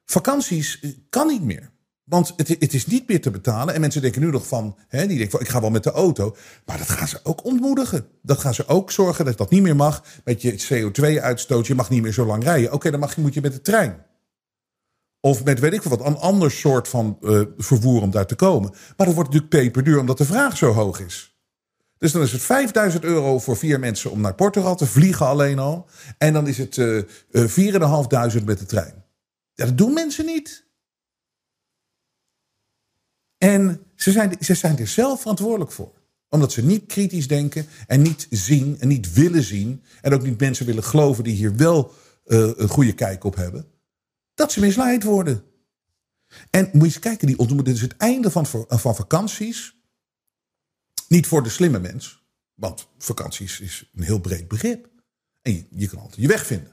Vakanties 0.05 0.81
kan 1.09 1.27
niet 1.27 1.43
meer. 1.43 1.73
Want 2.05 2.33
het, 2.37 2.49
het, 2.49 2.75
is 2.75 2.87
niet 2.87 3.09
meer 3.09 3.21
te 3.21 3.31
betalen. 3.31 3.75
En 3.75 3.81
mensen 3.81 4.03
denken 4.03 4.21
nu 4.21 4.31
nog 4.31 4.47
van, 4.47 4.77
hè, 4.89 4.99
die 4.99 5.17
denken 5.17 5.31
van, 5.31 5.41
ik 5.41 5.49
ga 5.49 5.61
wel 5.61 5.71
met 5.71 5.83
de 5.83 5.91
auto. 5.91 6.37
Maar 6.65 6.79
dat 6.79 6.89
gaan 6.89 7.09
ze 7.09 7.21
ook 7.23 7.45
ontmoedigen. 7.45 8.07
Dat 8.23 8.39
gaan 8.39 8.55
ze 8.55 8.69
ook 8.69 8.91
zorgen 8.91 9.25
dat 9.25 9.39
dat 9.39 9.51
niet 9.51 9.63
meer 9.63 9.77
mag. 9.77 10.05
Met 10.25 10.43
je 10.43 10.53
CO2-uitstoot, 10.53 11.67
je 11.67 11.75
mag 11.75 11.91
niet 11.91 12.03
meer 12.03 12.13
zo 12.13 12.27
lang 12.27 12.45
rijden. 12.45 12.73
Oké, 12.73 12.91
dan 12.91 13.01
mag 13.01 13.15
je, 13.15 13.21
moet 13.21 13.35
je 13.35 13.41
met 13.41 13.53
de 13.53 13.61
trein. 13.61 14.05
Of 15.21 15.45
met 15.45 15.61
weet 15.61 15.73
ik 15.73 15.83
wat, 15.83 16.07
een 16.07 16.17
ander 16.17 16.51
soort 16.51 16.89
van 16.89 17.19
uh, 17.21 17.43
vervoer 17.57 18.03
om 18.03 18.11
daar 18.11 18.27
te 18.27 18.35
komen. 18.35 18.71
Maar 18.71 19.07
dat 19.07 19.15
wordt 19.15 19.33
natuurlijk 19.33 19.63
peperduur 19.63 19.99
omdat 19.99 20.19
de 20.19 20.25
vraag 20.25 20.57
zo 20.57 20.73
hoog 20.73 21.01
is. 21.01 21.39
Dus 21.99 22.13
dan 22.13 22.23
is 22.23 22.33
het 22.33 22.43
5000 22.43 23.05
euro 23.05 23.39
voor 23.39 23.57
vier 23.57 23.81
mensen 23.81 24.11
om 24.11 24.21
naar 24.21 24.35
Portugal 24.35 24.77
te 24.77 24.87
vliegen 24.87 25.27
alleen 25.27 25.59
al. 25.59 25.87
En 26.19 26.33
dan 26.33 26.47
is 26.47 26.59
het 26.59 26.77
uh, 26.77 27.03
uh, 27.31 28.35
4.500 28.39 28.45
met 28.45 28.59
de 28.59 28.67
trein. 28.67 29.05
Ja, 29.53 29.65
dat 29.65 29.79
doen 29.79 29.93
mensen 29.93 30.27
niet. 30.27 30.64
En 33.45 33.87
ze 33.97 34.13
zijn, 34.13 34.37
ze 34.41 34.55
zijn 34.55 34.79
er 34.79 34.89
zelf 34.89 35.21
verantwoordelijk 35.21 35.73
voor. 35.73 35.93
Omdat 36.29 36.53
ze 36.53 36.65
niet 36.65 36.87
kritisch 36.87 37.29
denken 37.29 37.67
en 37.87 38.03
niet 38.03 38.27
zien 38.31 38.81
en 38.81 38.89
niet 38.89 39.13
willen 39.13 39.43
zien. 39.43 39.83
En 40.01 40.15
ook 40.15 40.23
niet 40.23 40.41
mensen 40.41 40.67
willen 40.67 40.85
geloven 40.85 41.25
die 41.25 41.35
hier 41.35 41.57
wel 41.57 41.93
uh, 42.27 42.51
een 42.57 42.69
goede 42.69 42.95
kijk 42.95 43.25
op 43.25 43.35
hebben. 43.35 43.67
Dat 44.35 44.53
ze 44.53 44.61
misleid 44.61 45.03
worden. 45.03 45.45
En 46.51 46.65
moet 46.65 46.81
je 46.81 46.85
eens 46.85 46.99
kijken, 46.99 47.27
die 47.27 47.39
ontmoeten 47.39 47.73
dus 47.73 47.83
het 47.83 47.97
einde 47.97 48.31
van, 48.31 48.47
van 48.69 48.95
vakanties. 48.95 49.77
Niet 51.09 51.27
voor 51.27 51.43
de 51.43 51.49
slimme 51.49 51.79
mens. 51.79 52.25
Want 52.55 52.89
vakanties 52.99 53.61
is 53.61 53.91
een 53.95 54.03
heel 54.03 54.21
breed 54.21 54.49
begrip. 54.49 54.89
En 55.43 55.67
je, 55.71 55.89
kan 55.89 55.99
altijd 55.99 56.21
je 56.21 56.29
weg 56.29 56.47
vinden. 56.47 56.73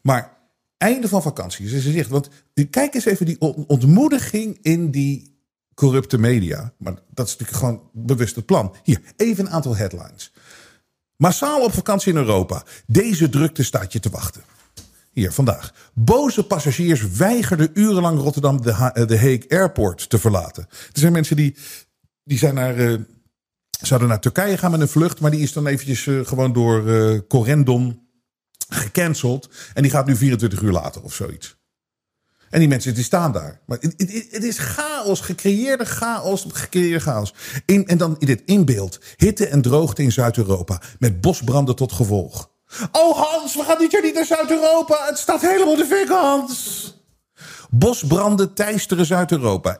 Maar 0.00 0.36
einde 0.76 1.08
van 1.08 1.22
vakanties 1.22 1.72
is 1.72 1.84
zegt, 1.84 2.10
want 2.10 2.28
kijk 2.70 2.94
eens 2.94 3.04
even 3.04 3.26
die 3.26 3.40
ontmoediging 3.40 4.58
in 4.62 4.90
die 4.90 5.31
corrupte 5.74 6.18
media. 6.18 6.72
Maar 6.78 6.94
dat 7.10 7.26
is 7.26 7.32
natuurlijk 7.36 7.58
gewoon 7.58 7.90
bewust 7.92 8.36
het 8.36 8.46
plan. 8.46 8.74
Hier, 8.82 9.00
even 9.16 9.46
een 9.46 9.52
aantal 9.52 9.76
headlines. 9.76 10.32
Massaal 11.16 11.64
op 11.64 11.72
vakantie 11.72 12.12
in 12.12 12.18
Europa. 12.18 12.64
Deze 12.86 13.28
drukte 13.28 13.62
staat 13.62 13.92
je 13.92 14.00
te 14.00 14.10
wachten. 14.10 14.42
Hier, 15.12 15.32
vandaag. 15.32 15.74
Boze 15.94 16.46
passagiers 16.46 17.06
weigerden 17.06 17.70
urenlang 17.74 18.18
Rotterdam 18.18 18.62
de, 18.62 18.72
ha 18.72 18.90
de 18.90 19.16
Hague 19.16 19.44
Airport 19.48 20.08
te 20.08 20.18
verlaten. 20.18 20.66
Er 20.70 20.98
zijn 21.00 21.12
mensen 21.12 21.36
die, 21.36 21.56
die 22.24 22.38
zijn 22.38 22.54
naar, 22.54 22.78
uh, 22.78 23.00
zouden 23.80 24.08
naar 24.08 24.20
Turkije 24.20 24.58
gaan 24.58 24.70
met 24.70 24.80
een 24.80 24.88
vlucht. 24.88 25.20
Maar 25.20 25.30
die 25.30 25.40
is 25.40 25.52
dan 25.52 25.66
eventjes 25.66 26.06
uh, 26.06 26.26
gewoon 26.26 26.52
door 26.52 26.88
uh, 26.88 27.20
gecanceld. 28.68 29.50
En 29.74 29.82
die 29.82 29.90
gaat 29.90 30.06
nu 30.06 30.16
24 30.16 30.60
uur 30.60 30.72
later 30.72 31.02
of 31.02 31.14
zoiets. 31.14 31.56
En 32.52 32.58
die 32.58 32.68
mensen 32.68 32.94
die 32.94 33.04
staan 33.04 33.32
daar. 33.32 33.60
Maar 33.66 33.78
het, 33.80 34.44
is 34.44 34.58
chaos, 34.58 35.20
gecreëerde 35.20 35.84
chaos, 35.84 36.46
gecreëerde 36.48 37.00
chaos. 37.00 37.34
In, 37.66 37.86
en 37.86 37.98
dan 37.98 38.16
dit 38.18 38.42
inbeeld. 38.44 38.98
Hitte 39.16 39.46
en 39.46 39.62
droogte 39.62 40.02
in 40.02 40.12
Zuid-Europa. 40.12 40.80
Met 40.98 41.20
bosbranden 41.20 41.76
tot 41.76 41.92
gevolg. 41.92 42.50
Oh 42.92 43.18
Hans, 43.18 43.56
we 43.56 43.62
gaan 43.62 43.78
dit 43.78 43.90
jaar 43.90 44.02
niet 44.02 44.14
naar 44.14 44.24
Zuid-Europa. 44.24 45.06
Het 45.06 45.18
staat 45.18 45.40
helemaal 45.40 45.76
de 45.76 45.84
fik, 45.84 46.08
Hans. 46.08 46.90
Bosbranden 47.70 48.54
teisteren 48.54 49.06
Zuid-Europa. 49.06 49.78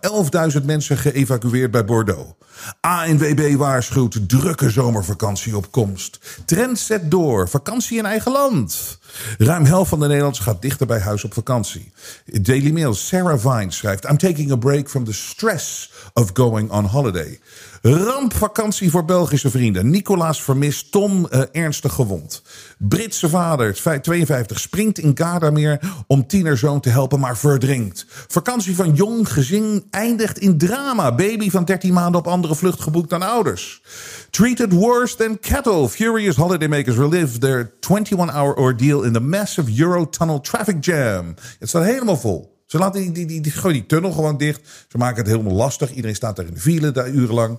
11.000 0.58 0.64
mensen 0.64 0.96
geëvacueerd 0.96 1.70
bij 1.70 1.84
Bordeaux. 1.84 2.32
ANWB 2.80 3.54
waarschuwt 3.56 4.28
drukke 4.28 4.70
zomervakantie 4.70 5.56
op 5.56 5.70
komst. 5.70 6.18
Trend 6.44 6.78
zet 6.78 7.10
door. 7.10 7.48
Vakantie 7.48 7.98
in 7.98 8.06
eigen 8.06 8.32
land. 8.32 8.98
Ruim 9.38 9.64
helft 9.64 9.88
van 9.88 10.00
de 10.00 10.06
Nederlanders 10.06 10.44
gaat 10.44 10.62
dichter 10.62 10.86
bij 10.86 11.00
huis 11.00 11.24
op 11.24 11.34
vakantie. 11.34 11.92
Daily 12.24 12.70
Mail, 12.70 12.94
Sarah 12.94 13.38
Vine 13.38 13.70
schrijft... 13.70 14.04
I'm 14.04 14.16
taking 14.16 14.52
a 14.52 14.56
break 14.56 14.88
from 14.88 15.04
the 15.04 15.12
stress 15.12 15.90
of 16.14 16.30
going 16.32 16.70
on 16.70 16.84
holiday. 16.84 17.38
Rampvakantie 17.82 18.90
voor 18.90 19.04
Belgische 19.04 19.50
vrienden. 19.50 19.90
Nicolaas 19.90 20.42
vermist, 20.42 20.92
Tom 20.92 21.26
uh, 21.30 21.42
ernstig 21.52 21.92
gewond. 21.92 22.42
Britse 22.78 23.28
vader, 23.28 23.74
52, 24.02 24.60
springt 24.60 24.98
in 24.98 25.12
Gardameer 25.14 25.80
om 26.06 26.26
tienerzoon 26.26 26.80
te 26.80 26.88
helpen, 26.88 27.20
maar 27.20 27.36
verdrinkt. 27.36 28.06
Vakantie 28.28 28.76
van 28.76 28.94
jong 28.94 29.32
gezin 29.32 29.86
eindigt 29.90 30.38
in 30.38 30.58
drama. 30.58 31.14
Baby 31.14 31.50
van 31.50 31.64
13 31.64 31.92
maanden 31.92 32.20
op 32.20 32.26
andere 32.26 32.54
vlucht 32.54 32.80
geboekt 32.80 33.10
dan 33.10 33.22
ouders. 33.22 33.82
Treated 34.30 34.72
worse 34.72 35.16
than 35.16 35.38
cattle. 35.40 35.88
Furious 35.88 36.36
holidaymakers 36.36 36.96
relive 36.96 37.38
their 37.38 37.72
21-hour 37.80 38.54
ordeal 38.54 39.01
in 39.04 39.12
the 39.12 39.20
massive 39.20 39.80
Eurotunnel 39.82 40.40
traffic 40.40 40.84
jam. 40.84 41.34
Het 41.58 41.68
staat 41.68 41.84
helemaal 41.84 42.16
vol. 42.16 42.62
Ze 42.66 42.78
laten 42.78 43.00
die, 43.00 43.12
die, 43.12 43.26
die, 43.26 43.40
die, 43.40 43.52
gooi 43.52 43.74
die 43.74 43.86
tunnel 43.86 44.12
gewoon 44.12 44.36
dicht. 44.36 44.60
Ze 44.88 44.98
maken 44.98 45.16
het 45.16 45.26
helemaal 45.26 45.52
lastig. 45.52 45.90
Iedereen 45.90 46.16
staat 46.16 46.36
daar 46.36 46.46
in 46.46 46.54
de 46.54 46.60
file 46.60 46.90
daar 46.90 47.08
urenlang. 47.08 47.58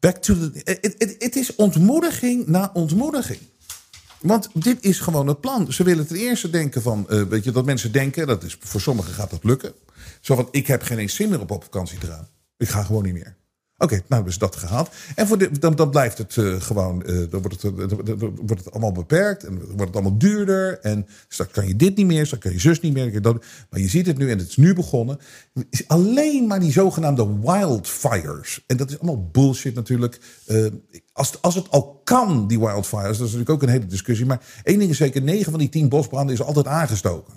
Back 0.00 0.16
to 0.16 0.34
the. 0.34 0.78
Het 1.18 1.36
is 1.36 1.54
ontmoediging 1.54 2.46
na 2.46 2.70
ontmoediging. 2.72 3.40
Want 4.20 4.48
dit 4.52 4.84
is 4.84 5.00
gewoon 5.00 5.26
het 5.26 5.40
plan. 5.40 5.72
Ze 5.72 5.84
willen 5.84 6.06
ten 6.06 6.16
eerste 6.16 6.50
denken 6.50 6.82
van, 6.82 7.06
uh, 7.08 7.22
weet 7.22 7.44
je, 7.44 7.50
dat 7.50 7.64
mensen 7.64 7.92
denken, 7.92 8.26
dat 8.26 8.42
is, 8.42 8.56
voor 8.60 8.80
sommigen 8.80 9.14
gaat 9.14 9.30
dat 9.30 9.44
lukken. 9.44 9.72
Zo 10.20 10.34
van, 10.34 10.48
ik 10.50 10.66
heb 10.66 10.82
geen 10.82 10.98
eens 10.98 11.14
zin 11.14 11.28
meer 11.28 11.40
op 11.40 11.50
op 11.50 11.62
vakantie 11.62 11.98
te 11.98 12.06
gaan. 12.06 12.28
Ik 12.56 12.68
ga 12.68 12.82
gewoon 12.82 13.02
niet 13.02 13.12
meer. 13.12 13.36
Oké, 13.82 14.02
nou 14.08 14.30
ze 14.30 14.38
dat 14.38 14.56
gehaald. 14.56 14.90
En 15.14 15.26
voor 15.26 15.38
de, 15.38 15.74
dan, 15.74 15.90
blijft 15.90 16.18
het 16.18 16.36
uh, 16.36 16.60
gewoon, 16.60 17.02
uh, 17.06 17.30
dan, 17.30 17.42
wordt 17.42 17.62
het, 17.62 17.76
dan 17.78 18.16
wordt 18.46 18.64
het 18.64 18.70
allemaal 18.70 18.92
beperkt 18.92 19.44
en 19.44 19.58
wordt 19.58 19.80
het 19.80 19.94
allemaal 19.94 20.18
duurder. 20.18 20.78
En 20.80 21.06
straks 21.28 21.52
kan 21.52 21.66
je 21.66 21.76
dit 21.76 21.96
niet 21.96 22.06
meer, 22.06 22.26
straks 22.26 22.42
kan 22.42 22.52
je 22.52 22.60
zus 22.60 22.80
niet 22.80 22.92
meer. 22.92 23.22
Dat, 23.22 23.44
maar 23.70 23.80
je 23.80 23.88
ziet 23.88 24.06
het 24.06 24.18
nu 24.18 24.30
en 24.30 24.38
het 24.38 24.48
is 24.48 24.56
nu 24.56 24.74
begonnen. 24.74 25.18
Is 25.70 25.88
alleen 25.88 26.46
maar 26.46 26.60
die 26.60 26.72
zogenaamde 26.72 27.38
wildfires. 27.40 28.64
En 28.66 28.76
dat 28.76 28.90
is 28.90 28.98
allemaal 28.98 29.28
bullshit 29.32 29.74
natuurlijk. 29.74 30.20
als, 31.12 31.42
als 31.42 31.54
het 31.54 31.70
al 31.70 32.00
kan, 32.04 32.46
die 32.46 32.58
wildfires, 32.58 33.18
dat 33.18 33.26
is 33.26 33.32
natuurlijk 33.32 33.50
ook 33.50 33.62
een 33.62 33.74
hele 33.74 33.86
discussie. 33.86 34.26
Maar 34.26 34.60
één 34.62 34.78
ding 34.78 34.90
is 34.90 34.96
zeker, 34.96 35.22
9 35.22 35.50
van 35.50 35.60
die 35.60 35.68
10 35.68 35.88
bosbranden 35.88 36.34
is 36.34 36.42
altijd 36.42 36.66
aangestoken. 36.66 37.34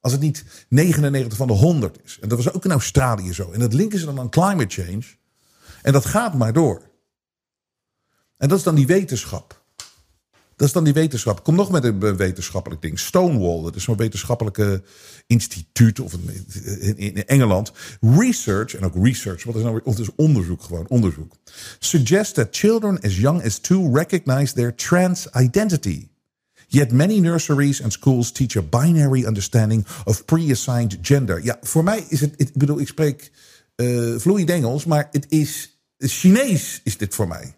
Als 0.00 0.12
het 0.12 0.20
niet 0.20 0.44
99 0.68 1.38
van 1.38 1.46
de 1.46 1.52
100 1.52 1.98
is. 2.04 2.18
En 2.20 2.28
dat 2.28 2.44
was 2.44 2.52
ook 2.52 2.64
in 2.64 2.70
Australië 2.70 3.32
zo. 3.32 3.50
En 3.50 3.60
dat 3.60 3.72
linken 3.72 3.98
ze 3.98 4.04
dan 4.04 4.18
aan 4.18 4.30
climate 4.30 4.82
change. 4.82 5.18
En 5.82 5.92
dat 5.92 6.06
gaat 6.06 6.34
maar 6.34 6.52
door. 6.52 6.82
En 8.36 8.48
dat 8.48 8.58
is 8.58 8.64
dan 8.64 8.74
die 8.74 8.86
wetenschap. 8.86 9.58
Dat 10.56 10.68
is 10.68 10.74
dan 10.74 10.84
die 10.84 10.92
wetenschap. 10.92 11.44
Kom 11.44 11.54
nog 11.54 11.70
met 11.70 11.84
een 11.84 12.16
wetenschappelijk 12.16 12.82
ding. 12.82 12.98
Stonewall, 12.98 13.62
dat 13.62 13.76
is 13.76 13.82
zo'n 13.82 13.96
wetenschappelijke 13.96 14.82
instituut 15.26 16.00
of 16.00 16.14
in, 16.96 17.26
Engeland. 17.26 17.72
Research, 18.00 18.74
en 18.74 18.84
ook 18.84 19.04
research, 19.04 19.44
wat 19.44 19.54
is 19.54 19.62
nou 19.62 19.74
weer? 19.74 19.82
Het 19.84 19.98
is 19.98 20.14
onderzoek 20.14 20.62
gewoon, 20.62 20.88
onderzoek. 20.88 21.32
Suggests 21.78 22.32
that 22.32 22.48
children 22.50 23.00
as 23.00 23.16
young 23.16 23.44
as 23.44 23.58
two 23.58 23.90
recognize 23.92 24.54
their 24.54 24.74
trans 24.74 25.26
identity. 25.34 26.08
Yet 26.66 26.92
many 26.92 27.18
nurseries 27.18 27.82
and 27.82 27.92
schools 27.92 28.32
teach 28.32 28.56
a 28.56 28.62
binary 28.62 29.24
understanding 29.24 29.86
of 30.04 30.24
pre-assigned 30.24 30.98
gender. 31.02 31.44
Ja, 31.44 31.58
voor 31.60 31.84
mij 31.84 32.04
is 32.08 32.20
het, 32.20 32.34
ik 32.36 32.52
bedoel, 32.54 32.80
ik 32.80 32.88
spreek 32.88 33.30
uh, 33.76 34.18
vloeiend 34.18 34.50
Engels, 34.50 34.84
maar 34.84 35.08
het 35.10 35.26
is 35.28 35.69
Chinees 36.08 36.80
is 36.84 36.96
dit 36.96 37.14
voor 37.14 37.28
mij. 37.28 37.54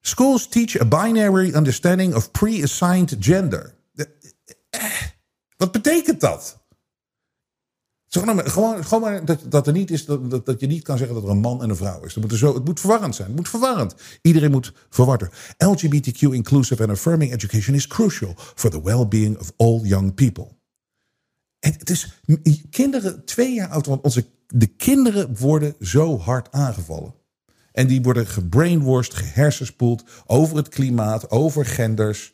Schools 0.00 0.48
teach 0.48 0.80
a 0.80 0.84
binary 0.84 1.54
understanding 1.54 2.14
of 2.14 2.30
pre-assigned 2.30 3.16
gender. 3.20 3.74
Eh, 4.70 4.80
wat 5.56 5.72
betekent 5.72 6.20
dat? 6.20 6.62
Gewoon, 8.08 8.50
gewoon, 8.50 8.84
gewoon 8.84 9.00
maar 9.00 9.24
dat, 9.24 9.40
dat 9.48 9.66
er 9.66 9.72
niet 9.72 9.90
is 9.90 10.04
dat, 10.04 10.46
dat, 10.46 10.60
je 10.60 10.66
niet 10.66 10.82
kan 10.82 10.98
zeggen 10.98 11.14
dat 11.16 11.24
er 11.24 11.30
een 11.30 11.38
man 11.40 11.62
en 11.62 11.70
een 11.70 11.76
vrouw 11.76 12.04
is. 12.04 12.14
Dat 12.14 12.22
moet 12.22 12.38
zo, 12.38 12.54
het 12.54 12.64
moet 12.64 12.80
verwarrend 12.80 13.14
zijn. 13.14 13.28
Het 13.28 13.36
moet 13.36 13.48
verwarrend. 13.48 13.94
Iedereen 14.22 14.50
moet 14.50 14.72
verwarren. 14.88 15.30
LGBTQ 15.58 16.20
inclusive 16.20 16.82
and 16.82 16.90
affirming 16.90 17.32
education 17.32 17.74
is 17.74 17.86
crucial 17.86 18.34
for 18.36 18.70
the 18.70 18.82
well-being 18.82 19.38
of 19.38 19.52
all 19.56 19.80
young 19.82 20.14
people. 20.14 20.48
Het 21.72 21.90
is 21.90 22.20
kinderen 22.70 23.24
twee 23.24 23.54
jaar 23.54 23.68
oud, 23.68 23.86
want 23.86 24.02
onze 24.02 24.24
de 24.46 24.66
kinderen 24.66 25.36
worden 25.36 25.74
zo 25.80 26.18
hard 26.18 26.52
aangevallen. 26.52 27.14
En 27.72 27.86
die 27.86 28.02
worden 28.02 28.26
gebrainwashed, 28.26 29.14
gehersenspoeld 29.14 30.04
over 30.26 30.56
het 30.56 30.68
klimaat, 30.68 31.30
over 31.30 31.66
genders. 31.66 32.32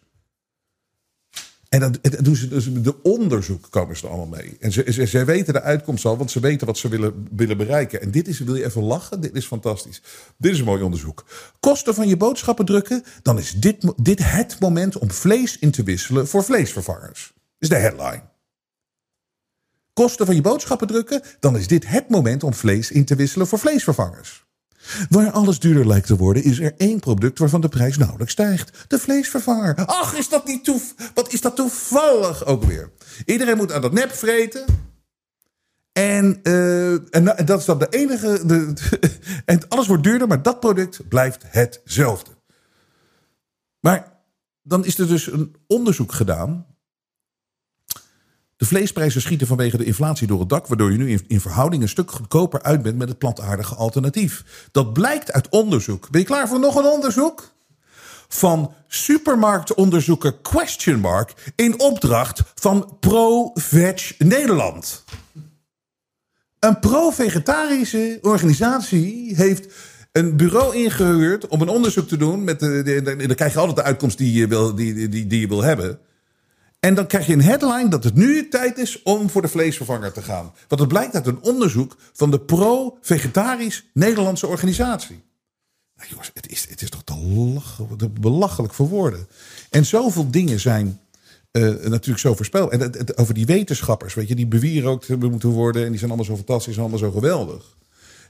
En 1.68 1.80
dan 1.80 1.94
doen 2.20 2.36
ze 2.36 2.48
dus 2.48 2.72
de 2.72 3.02
onderzoek 3.02 3.66
komen 3.70 3.96
ze 3.96 4.06
er 4.06 4.12
allemaal 4.12 4.38
mee. 4.38 4.56
En 4.60 4.72
ze, 4.72 5.06
ze, 5.06 5.24
weten 5.24 5.52
de 5.52 5.62
uitkomst 5.62 6.04
al, 6.04 6.16
want 6.16 6.30
ze 6.30 6.40
weten 6.40 6.66
wat 6.66 6.78
ze 6.78 6.88
willen, 6.88 7.26
willen 7.36 7.56
bereiken. 7.56 8.00
En 8.00 8.10
dit 8.10 8.28
is, 8.28 8.38
wil 8.38 8.54
je 8.54 8.64
even 8.64 8.82
lachen? 8.82 9.20
Dit 9.20 9.34
is 9.34 9.46
fantastisch. 9.46 10.02
Dit 10.36 10.52
is 10.52 10.58
een 10.58 10.64
mooi 10.64 10.82
onderzoek. 10.82 11.24
Kosten 11.60 11.94
van 11.94 12.08
je 12.08 12.16
boodschappen 12.16 12.64
drukken, 12.64 13.04
dan 13.22 13.38
is 13.38 13.52
dit, 13.52 13.92
dit 13.96 14.30
het 14.30 14.60
moment 14.60 14.98
om 14.98 15.10
vlees 15.10 15.58
in 15.58 15.70
te 15.70 15.82
wisselen 15.82 16.28
voor 16.28 16.44
vleesvervangers. 16.44 17.32
is 17.58 17.68
de 17.68 17.76
headline 17.76 18.29
kosten 20.00 20.26
van 20.26 20.34
je 20.34 20.40
boodschappen 20.40 20.86
drukken, 20.86 21.22
dan 21.40 21.56
is 21.56 21.66
dit 21.66 21.88
het 21.88 22.08
moment 22.08 22.42
om 22.42 22.54
vlees 22.54 22.90
in 22.90 23.04
te 23.04 23.14
wisselen 23.14 23.46
voor 23.46 23.58
vleesvervangers. 23.58 24.44
Waar 25.08 25.30
alles 25.30 25.58
duurder 25.58 25.86
lijkt 25.86 26.06
te 26.06 26.16
worden, 26.16 26.42
is 26.42 26.60
er 26.60 26.74
één 26.76 27.00
product 27.00 27.38
waarvan 27.38 27.60
de 27.60 27.68
prijs 27.68 27.96
nauwelijks 27.96 28.32
stijgt: 28.32 28.84
de 28.88 28.98
vleesvervanger. 28.98 29.74
Ach, 29.86 30.16
is 30.16 30.28
dat 30.28 30.46
niet 30.46 30.64
toef? 30.64 30.94
Wat 31.14 31.32
is 31.32 31.40
dat 31.40 31.56
toevallig 31.56 32.46
ook 32.46 32.64
weer? 32.64 32.90
Iedereen 33.24 33.56
moet 33.56 33.72
aan 33.72 33.80
dat 33.80 33.92
nep 33.92 34.12
vreten. 34.12 34.64
En, 35.92 36.40
uh, 36.42 37.14
en, 37.14 37.44
dat 37.44 37.58
is 37.58 37.64
dan 37.64 37.78
de 37.78 37.88
enige. 37.90 38.46
De, 38.46 38.72
en 39.44 39.68
alles 39.68 39.86
wordt 39.86 40.02
duurder, 40.02 40.28
maar 40.28 40.42
dat 40.42 40.60
product 40.60 41.08
blijft 41.08 41.44
hetzelfde. 41.46 42.30
Maar 43.80 44.12
dan 44.62 44.84
is 44.84 44.98
er 44.98 45.08
dus 45.08 45.32
een 45.32 45.54
onderzoek 45.66 46.12
gedaan 46.12 46.66
de 48.60 48.66
vleesprijzen 48.66 49.20
schieten 49.20 49.46
vanwege 49.46 49.76
de 49.76 49.84
inflatie 49.84 50.26
door 50.26 50.40
het 50.40 50.48
dak, 50.48 50.66
waardoor 50.66 50.92
je 50.92 50.98
nu 50.98 51.20
in, 51.26 51.40
verhouding 51.40 51.82
een 51.82 51.88
stuk 51.88 52.10
goedkoper 52.10 52.62
uit 52.62 52.82
bent 52.82 52.96
met 52.96 53.08
het 53.08 53.18
plantaardige 53.18 53.74
alternatief. 53.74 54.44
Dat 54.72 54.92
blijkt 54.92 55.32
uit 55.32 55.48
onderzoek. 55.48 56.10
Ben 56.10 56.20
je 56.20 56.26
klaar 56.26 56.48
voor 56.48 56.60
nog 56.60 56.76
een 56.76 56.84
onderzoek? 56.84 57.52
Van 58.28 58.74
supermarktonderzoeker 58.88 60.34
Question 60.42 61.00
Mark 61.00 61.52
in 61.56 61.80
opdracht 61.80 62.42
van 62.54 62.96
Pro-Veg 63.00 64.14
Nederland. 64.18 65.04
Een 66.58 66.78
pro-vegetarische 66.78 68.18
organisatie 68.22 69.36
heeft 69.36 69.72
een 70.12 70.36
bureau 70.36 70.76
ingehuurd 70.76 71.46
om 71.46 71.60
een 71.60 71.68
onderzoek 71.68 72.08
te 72.08 72.16
doen. 72.16 72.44
Met 72.44 72.60
de, 72.60 73.02
dan 73.02 73.34
krijg 73.34 73.52
je 73.52 73.58
altijd 73.58 73.76
de 73.76 73.82
uitkomst 73.82 74.18
die 74.18 74.32
je 74.32 74.46
wil, 74.46 74.74
die, 74.74 75.08
die, 75.08 75.26
die 75.26 75.40
je 75.40 75.48
wil 75.48 75.62
hebben. 75.62 76.00
En 76.80 76.94
dan 76.94 77.06
krijg 77.06 77.26
je 77.26 77.32
een 77.32 77.42
headline 77.42 77.88
dat 77.88 78.04
het 78.04 78.14
nu 78.14 78.48
tijd 78.48 78.78
is 78.78 79.02
om 79.02 79.30
voor 79.30 79.42
de 79.42 79.48
vleesvervanger 79.48 80.12
te 80.12 80.22
gaan. 80.22 80.52
Want 80.68 80.80
het 80.80 80.88
blijkt 80.88 81.14
uit 81.14 81.26
een 81.26 81.42
onderzoek 81.42 81.96
van 82.12 82.30
de 82.30 82.40
pro-vegetarisch 82.40 83.84
Nederlandse 83.92 84.46
organisatie. 84.46 85.22
Nou 85.96 86.08
jongens, 86.08 86.30
het 86.34 86.48
is, 86.48 86.66
het 86.68 86.82
is 86.82 86.90
toch 86.90 87.04
te, 87.04 88.08
belachelijk 88.20 88.74
voor 88.74 88.88
woorden. 88.88 89.26
En 89.70 89.86
zoveel 89.86 90.30
dingen 90.30 90.60
zijn 90.60 91.00
uh, 91.52 91.62
natuurlijk 91.64 92.18
zo 92.18 92.34
voorspeld. 92.34 92.70
En 92.70 93.18
over 93.18 93.34
die 93.34 93.46
wetenschappers, 93.46 94.14
weet 94.14 94.28
je, 94.28 94.34
die 94.34 94.46
bewierookt 94.46 95.08
moeten 95.08 95.48
worden. 95.48 95.82
En 95.82 95.88
die 95.88 95.98
zijn 95.98 96.10
allemaal 96.10 96.30
zo 96.30 96.36
fantastisch 96.36 96.74
en 96.74 96.80
allemaal 96.80 96.98
zo 96.98 97.10
geweldig. 97.10 97.76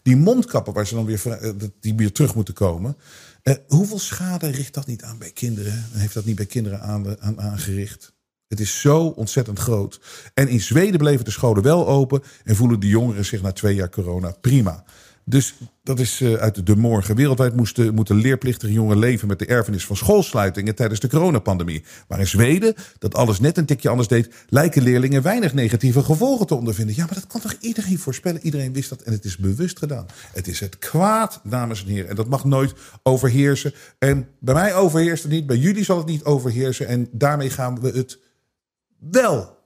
Die 0.03 0.17
mondkappen 0.17 0.73
waar 0.73 0.87
ze 0.87 0.95
dan 0.95 1.05
weer, 1.05 1.27
eh, 1.27 1.51
die 1.81 1.95
weer 1.95 2.13
terug 2.13 2.35
moeten 2.35 2.55
komen. 2.55 2.97
Uh, 3.43 3.55
hoeveel 3.69 3.99
schade 3.99 4.51
richt 4.51 4.75
dat 4.75 4.87
niet 4.87 5.03
aan 5.03 5.19
bij 5.19 5.31
kinderen? 5.31 5.85
Heeft 5.93 6.15
dat 6.15 6.25
niet 6.25 6.37
bij 6.37 6.47
kinderen 6.47 6.81
aan, 6.81 7.41
aangericht? 7.41 8.13
Het 8.51 8.61
is 8.61 8.81
zo 8.81 9.07
ontzettend 9.07 9.59
groot. 9.59 10.01
En 10.35 10.49
in 10.49 10.61
Zweden 10.61 10.99
bleven 10.99 11.25
de 11.25 11.31
scholen 11.31 11.63
wel 11.63 11.89
open 11.89 12.23
en 12.45 12.57
voelen 12.57 12.81
de 12.81 12.89
jongeren 12.89 13.25
zich 13.25 13.43
na 13.43 13.53
twee 13.53 13.75
jaar 13.75 13.89
corona 13.89 14.35
prima. 14.41 14.85
Dus 15.25 15.55
dat 15.83 15.99
is 15.99 16.21
uh, 16.21 16.35
uit 16.35 16.67
de 16.67 16.77
morgen. 16.77 17.17
Wereldwijd 17.17 17.57
moesten, 17.57 17.95
moeten 17.95 18.17
leerplichtige 18.17 18.73
jongeren 18.73 18.99
leven 18.99 19.29
met 19.29 19.39
de 19.39 19.47
erfenis 19.47 19.87
van 19.87 19.97
schoolsluitingen 19.97 20.75
tijdens 20.75 21.01
de 21.01 21.09
coronapandemie. 21.09 21.85
Maar 22.09 22.19
in 22.19 22.27
Zweden, 22.27 22.75
dat 22.99 23.15
alles 23.15 23.41
net 23.41 23.59
een 23.59 23.67
tikje 23.67 23.89
anders 23.89 24.09
deed, 24.09 24.35
lijken 24.49 24.83
leerlingen 24.83 25.23
weinig 25.23 25.55
negatieve 25.55 26.03
gevolgen 26.03 26.47
te 26.47 26.55
ondervinden. 26.55 26.97
Ja, 26.97 27.05
maar 27.05 27.15
dat 27.15 27.27
kan 27.27 27.41
toch 27.41 27.55
iedereen 27.61 27.99
voorspellen? 27.99 28.41
Iedereen 28.43 28.73
wist 28.73 28.89
dat 28.89 29.03
en 29.03 29.13
het 29.13 29.25
is 29.25 29.37
bewust 29.37 29.79
gedaan. 29.79 30.07
Het 30.33 30.49
is 30.49 30.61
het 30.61 30.79
kwaad, 30.79 31.41
dames 31.45 31.85
en 31.85 31.91
heren. 31.91 32.09
En 32.09 32.17
dat 32.17 32.29
mag 32.29 32.45
nooit 32.45 32.75
overheersen. 33.03 33.75
En 33.99 34.29
bij 34.39 34.55
mij 34.55 34.75
overheerst 34.75 35.23
het 35.23 35.33
niet, 35.33 35.47
bij 35.47 35.57
jullie 35.57 35.85
zal 35.85 35.97
het 35.97 36.07
niet 36.07 36.25
overheersen. 36.25 36.87
En 36.87 37.09
daarmee 37.13 37.51
gaan 37.51 37.81
we 37.81 37.89
het 37.89 38.19
wel 39.01 39.59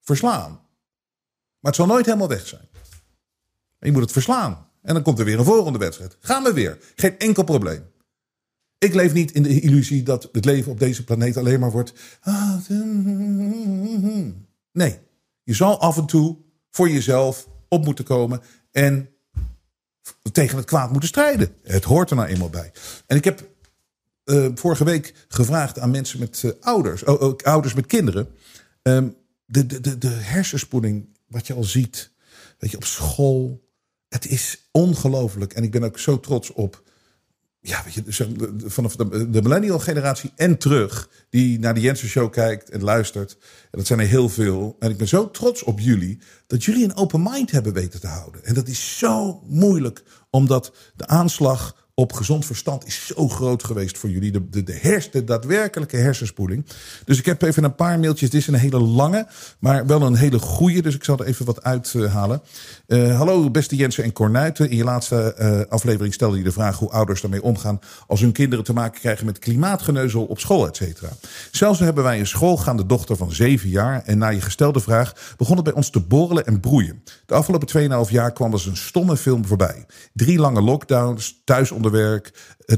verslaan. 0.00 0.50
Maar 0.50 1.72
het 1.72 1.74
zal 1.74 1.86
nooit 1.86 2.06
helemaal 2.06 2.28
weg 2.28 2.46
zijn. 2.46 2.68
je 3.78 3.92
moet 3.92 4.02
het 4.02 4.12
verslaan. 4.12 4.68
En 4.82 4.94
dan 4.94 5.02
komt 5.02 5.18
er 5.18 5.24
weer 5.24 5.38
een 5.38 5.44
volgende 5.44 5.78
wedstrijd. 5.78 6.16
Gaan 6.20 6.42
we 6.42 6.52
weer. 6.52 6.78
Geen 6.96 7.18
enkel 7.18 7.44
probleem. 7.44 7.92
Ik 8.78 8.94
leef 8.94 9.12
niet 9.12 9.32
in 9.32 9.42
de 9.42 9.60
illusie 9.60 10.02
dat 10.02 10.28
het 10.32 10.44
leven 10.44 10.72
op 10.72 10.78
deze 10.78 11.04
planeet 11.04 11.36
alleen 11.36 11.60
maar 11.60 11.70
wordt. 11.70 11.92
Nee, 14.72 14.98
je 15.42 15.54
zal 15.54 15.80
af 15.80 15.96
en 15.96 16.06
toe 16.06 16.36
voor 16.70 16.90
jezelf 16.90 17.48
op 17.68 17.84
moeten 17.84 18.04
komen 18.04 18.40
en 18.70 19.08
tegen 20.32 20.56
het 20.56 20.66
kwaad 20.66 20.90
moeten 20.90 21.08
strijden. 21.08 21.56
Het 21.62 21.84
hoort 21.84 22.10
er 22.10 22.16
nou 22.16 22.28
eenmaal 22.28 22.50
bij. 22.50 22.72
En 23.06 23.16
ik 23.16 23.24
heb 23.24 23.48
uh, 24.24 24.48
vorige 24.54 24.84
week 24.84 25.14
gevraagd 25.28 25.78
aan 25.78 25.90
mensen 25.90 26.18
met 26.18 26.42
uh, 26.44 26.52
ouders, 26.60 27.04
oh, 27.04 27.36
ouders 27.36 27.74
met 27.74 27.86
kinderen. 27.86 28.28
Um, 28.88 29.16
de, 29.46 29.66
de, 29.66 29.80
de, 29.80 29.98
de 29.98 30.08
hersenspoeling, 30.08 31.18
wat 31.28 31.46
je 31.46 31.54
al 31.54 31.64
ziet, 31.64 32.10
weet 32.58 32.70
je, 32.70 32.76
op 32.76 32.84
school. 32.84 33.68
Het 34.08 34.26
is 34.26 34.68
ongelooflijk. 34.70 35.52
En 35.52 35.62
ik 35.62 35.70
ben 35.70 35.82
ook 35.82 35.98
zo 35.98 36.20
trots 36.20 36.52
op. 36.52 36.82
Ja, 37.60 37.84
weet 37.84 37.94
je, 37.94 38.64
vanaf 38.66 38.96
de, 38.96 39.30
de 39.30 39.42
millennial 39.42 39.78
generatie 39.78 40.32
en 40.36 40.58
terug. 40.58 41.08
Die 41.30 41.58
naar 41.58 41.74
de 41.74 41.80
Jensen 41.80 42.08
Show 42.08 42.32
kijkt 42.32 42.70
en 42.70 42.82
luistert. 42.82 43.32
En 43.70 43.78
dat 43.78 43.86
zijn 43.86 44.00
er 44.00 44.06
heel 44.06 44.28
veel. 44.28 44.76
En 44.78 44.90
ik 44.90 44.96
ben 44.96 45.08
zo 45.08 45.30
trots 45.30 45.62
op 45.62 45.80
jullie. 45.80 46.18
Dat 46.46 46.64
jullie 46.64 46.84
een 46.84 46.96
open 46.96 47.22
mind 47.22 47.50
hebben 47.50 47.72
weten 47.72 48.00
te 48.00 48.06
houden. 48.06 48.44
En 48.44 48.54
dat 48.54 48.68
is 48.68 48.98
zo 48.98 49.42
moeilijk. 49.46 50.02
Omdat 50.30 50.74
de 50.94 51.06
aanslag 51.06 51.83
op 51.94 52.12
gezond 52.12 52.46
verstand 52.46 52.86
is 52.86 53.06
zo 53.06 53.28
groot 53.28 53.64
geweest 53.64 53.98
voor 53.98 54.10
jullie. 54.10 54.32
De, 54.32 54.48
de, 54.48 54.62
de, 54.62 55.08
de 55.10 55.24
daadwerkelijke 55.24 55.96
hersenspoeling. 55.96 56.66
Dus 57.04 57.18
ik 57.18 57.26
heb 57.26 57.42
even 57.42 57.64
een 57.64 57.74
paar 57.74 57.98
mailtjes. 57.98 58.30
Dit 58.30 58.40
is 58.40 58.46
een 58.46 58.54
hele 58.54 58.80
lange, 58.80 59.26
maar 59.58 59.86
wel 59.86 60.02
een 60.02 60.16
hele 60.16 60.38
goede. 60.38 60.82
Dus 60.82 60.94
ik 60.94 61.04
zal 61.04 61.18
er 61.18 61.26
even 61.26 61.46
wat 61.46 61.62
uithalen. 61.62 62.42
Uh, 62.86 63.16
hallo 63.16 63.50
beste 63.50 63.76
Jensen 63.76 64.04
en 64.04 64.12
Cornuiten. 64.12 64.70
In 64.70 64.76
je 64.76 64.84
laatste 64.84 65.36
uh, 65.38 65.72
aflevering 65.72 66.14
stelde 66.14 66.36
je 66.36 66.44
de 66.44 66.52
vraag 66.52 66.78
hoe 66.78 66.90
ouders 66.90 67.20
daarmee 67.20 67.42
omgaan... 67.42 67.78
als 68.06 68.20
hun 68.20 68.32
kinderen 68.32 68.64
te 68.64 68.72
maken 68.72 69.00
krijgen 69.00 69.26
met 69.26 69.38
klimaatgeneuzel 69.38 70.24
op 70.24 70.38
school, 70.38 70.66
et 70.66 70.76
cetera. 70.76 71.08
Zelfs 71.50 71.78
hebben 71.78 72.04
wij 72.04 72.18
een 72.18 72.26
schoolgaande 72.26 72.86
dochter 72.86 73.16
van 73.16 73.32
zeven 73.32 73.68
jaar... 73.68 74.02
en 74.04 74.18
na 74.18 74.28
je 74.28 74.40
gestelde 74.40 74.80
vraag 74.80 75.34
begon 75.36 75.56
het 75.56 75.64
bij 75.64 75.74
ons 75.74 75.90
te 75.90 76.00
borrelen 76.00 76.46
en 76.46 76.60
broeien. 76.60 77.02
De 77.26 77.34
afgelopen 77.34 78.06
2,5 78.06 78.10
jaar 78.10 78.32
kwam 78.32 78.52
er 78.52 78.66
een 78.66 78.76
stomme 78.76 79.16
film 79.16 79.46
voorbij. 79.46 79.86
Drie 80.12 80.38
lange 80.38 80.60
lockdowns, 80.60 81.42
thuisonderwerk, 81.44 81.82
eh, 81.83 81.83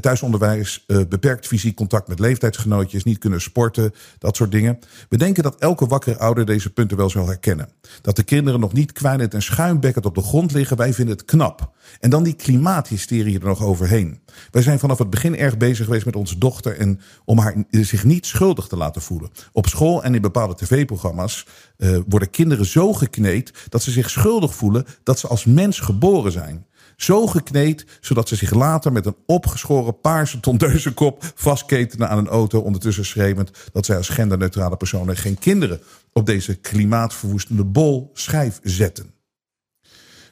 thuisonderwijs, 0.01 0.83
uh, 0.87 1.01
beperkt 1.09 1.47
fysiek 1.47 1.75
contact 1.75 2.07
met 2.07 2.19
leeftijdsgenootjes, 2.19 3.03
niet 3.03 3.17
kunnen 3.17 3.41
sporten, 3.41 3.93
dat 4.19 4.35
soort 4.35 4.51
dingen. 4.51 4.79
We 5.09 5.17
denken 5.17 5.43
dat 5.43 5.55
elke 5.59 5.85
wakkere 5.85 6.17
ouder 6.17 6.45
deze 6.45 6.73
punten 6.73 6.97
wel 6.97 7.09
zal 7.09 7.27
herkennen. 7.27 7.69
Dat 8.01 8.15
de 8.15 8.23
kinderen 8.23 8.59
nog 8.59 8.73
niet 8.73 8.91
kwijnend 8.91 9.33
en 9.33 9.41
schuimbekkend 9.41 10.05
op 10.05 10.15
de 10.15 10.21
grond 10.21 10.51
liggen, 10.51 10.77
wij 10.77 10.93
vinden 10.93 11.15
het 11.15 11.25
knap. 11.25 11.75
En 11.99 12.09
dan 12.09 12.23
die 12.23 12.33
klimaathysterie 12.33 13.39
er 13.39 13.45
nog 13.45 13.63
overheen. 13.63 14.19
Wij 14.51 14.61
zijn 14.61 14.79
vanaf 14.79 14.97
het 14.97 15.09
begin 15.09 15.37
erg 15.37 15.57
bezig 15.57 15.85
geweest 15.85 16.05
met 16.05 16.15
onze 16.15 16.37
dochter 16.37 16.77
en 16.77 16.99
om 17.25 17.37
haar 17.37 17.63
zich 17.71 18.03
niet 18.03 18.25
schuldig 18.25 18.67
te 18.67 18.77
laten 18.77 19.01
voelen. 19.01 19.29
Op 19.51 19.67
school 19.67 20.03
en 20.03 20.15
in 20.15 20.21
bepaalde 20.21 20.55
tv-programma's 20.55 21.45
uh, 21.77 21.99
worden 22.07 22.29
kinderen 22.29 22.65
zo 22.65 22.93
gekneed 22.93 23.53
dat 23.69 23.83
ze 23.83 23.91
zich 23.91 24.09
schuldig 24.09 24.55
voelen 24.55 24.85
dat 25.03 25.19
ze 25.19 25.27
als 25.27 25.45
mens 25.45 25.79
geboren 25.79 26.31
zijn. 26.31 26.65
Zo 26.97 27.27
gekneed, 27.27 27.85
zodat 28.01 28.27
ze 28.27 28.35
zich 28.35 28.53
later 28.53 28.91
met 28.91 29.05
een 29.05 29.15
opgeschoren 29.25 29.99
paarse 29.99 30.39
tondeuze 30.39 30.93
kop 30.93 31.31
vastketenen 31.35 32.09
aan 32.09 32.17
een 32.17 32.27
auto. 32.27 32.59
Ondertussen 32.59 33.05
schreeuwend 33.05 33.51
dat 33.71 33.85
zij 33.85 33.97
als 33.97 34.09
genderneutrale 34.09 34.77
personen 34.77 35.17
geen 35.17 35.39
kinderen 35.39 35.81
op 36.13 36.25
deze 36.25 36.55
klimaatverwoestende 36.55 37.63
bol 37.63 38.11
schijf 38.13 38.59
zetten. 38.63 39.16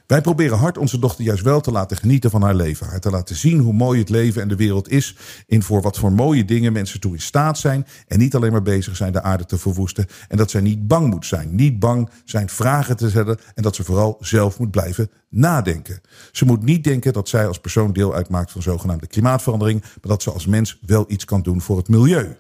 Wij 0.08 0.22
proberen 0.22 0.58
hard 0.58 0.78
onze 0.78 1.00
dochter 1.00 1.24
juist 1.24 1.44
wel 1.44 1.62
te 1.62 1.72
laten 1.72 1.98
genieten 1.98 2.30
van 2.30 2.42
haar 2.42 2.56
leven. 2.56 2.88
Haar 2.88 3.00
te 3.00 3.10
laten 3.10 3.36
zien 3.36 3.60
hoe 3.60 3.74
mooi 3.74 4.00
het 4.00 4.10
leven 4.10 4.42
en 4.42 4.48
de 4.48 4.56
wereld 4.56 4.90
is. 4.90 5.18
In 5.46 5.64
voor 5.64 5.82
wat 5.82 5.98
voor 5.98 6.12
mooie 6.12 6.46
dingen 6.46 6.74
mensen 6.74 7.00
toe 7.00 7.14
in 7.14 7.22
staat 7.22 7.58
zijn. 7.58 7.86
En 8.08 8.20
niet 8.20 8.36
alleen 8.36 8.52
maar 8.52 8.62
bezig 8.62 8.96
zijn 8.96 9.14
de 9.14 9.22
aarde 9.22 9.46
te 9.46 9.58
verwoesten. 9.58 10.06
En 10.28 10.38
dat 10.38 10.52
zij 10.52 10.62
niet 10.62 10.88
bang 10.88 11.10
moet 11.10 11.26
zijn. 11.26 11.56
Niet 11.56 11.80
bang 11.80 12.10
zijn 12.26 12.50
vragen 12.50 12.98
te 12.98 13.10
stellen. 13.10 13.40
En 13.56 13.64
dat 13.64 13.76
ze 13.76 13.84
vooral 13.84 14.18
zelf 14.20 14.60
moet 14.60 14.72
blijven 14.72 15.10
nadenken. 15.30 16.02
Ze 16.32 16.46
moet 16.46 16.64
niet 16.64 16.84
denken 16.84 17.14
dat 17.14 17.30
zij 17.30 17.48
als 17.48 17.60
persoon 17.60 17.94
deel 17.94 18.14
uitmaakt 18.14 18.52
van 18.52 18.62
zogenaamde 18.62 19.08
klimaatverandering. 19.08 19.82
Maar 19.82 19.92
dat 20.02 20.24
ze 20.24 20.32
als 20.32 20.46
mens 20.46 20.80
wel 20.86 21.06
iets 21.08 21.26
kan 21.26 21.42
doen 21.42 21.62
voor 21.62 21.78
het 21.78 21.88
milieu. 21.88 22.36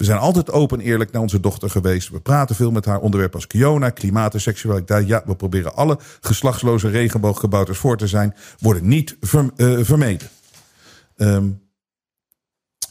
We 0.00 0.06
zijn 0.06 0.18
altijd 0.18 0.50
open 0.50 0.80
en 0.80 0.84
eerlijk 0.84 1.12
naar 1.12 1.22
onze 1.22 1.40
dochter 1.40 1.70
geweest. 1.70 2.08
We 2.08 2.20
praten 2.20 2.56
veel 2.56 2.70
met 2.70 2.84
haar 2.84 3.00
onderwerpen 3.00 3.34
als 3.36 3.46
Kiona, 3.46 3.90
klimaat 3.90 4.34
en 4.34 4.40
seksualiteit. 4.40 5.06
Ja, 5.06 5.22
we 5.26 5.36
proberen 5.36 5.74
alle 5.74 5.98
geslachtsloze 6.20 6.88
regenboogkabouters 6.88 7.78
voor 7.78 7.96
te 7.96 8.06
zijn. 8.06 8.34
Worden 8.58 8.88
niet 8.88 9.16
uh, 9.20 9.78
vermeden. 9.84 10.28
Um, 11.16 11.60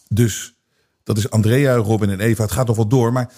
dus 0.07 0.55
dat 1.03 1.17
is 1.17 1.29
Andrea, 1.29 1.75
Robin 1.75 2.09
en 2.09 2.19
Eva. 2.19 2.43
Het 2.43 2.51
gaat 2.51 2.67
nog 2.67 2.75
wel 2.75 2.87
door, 2.87 3.13
maar 3.13 3.33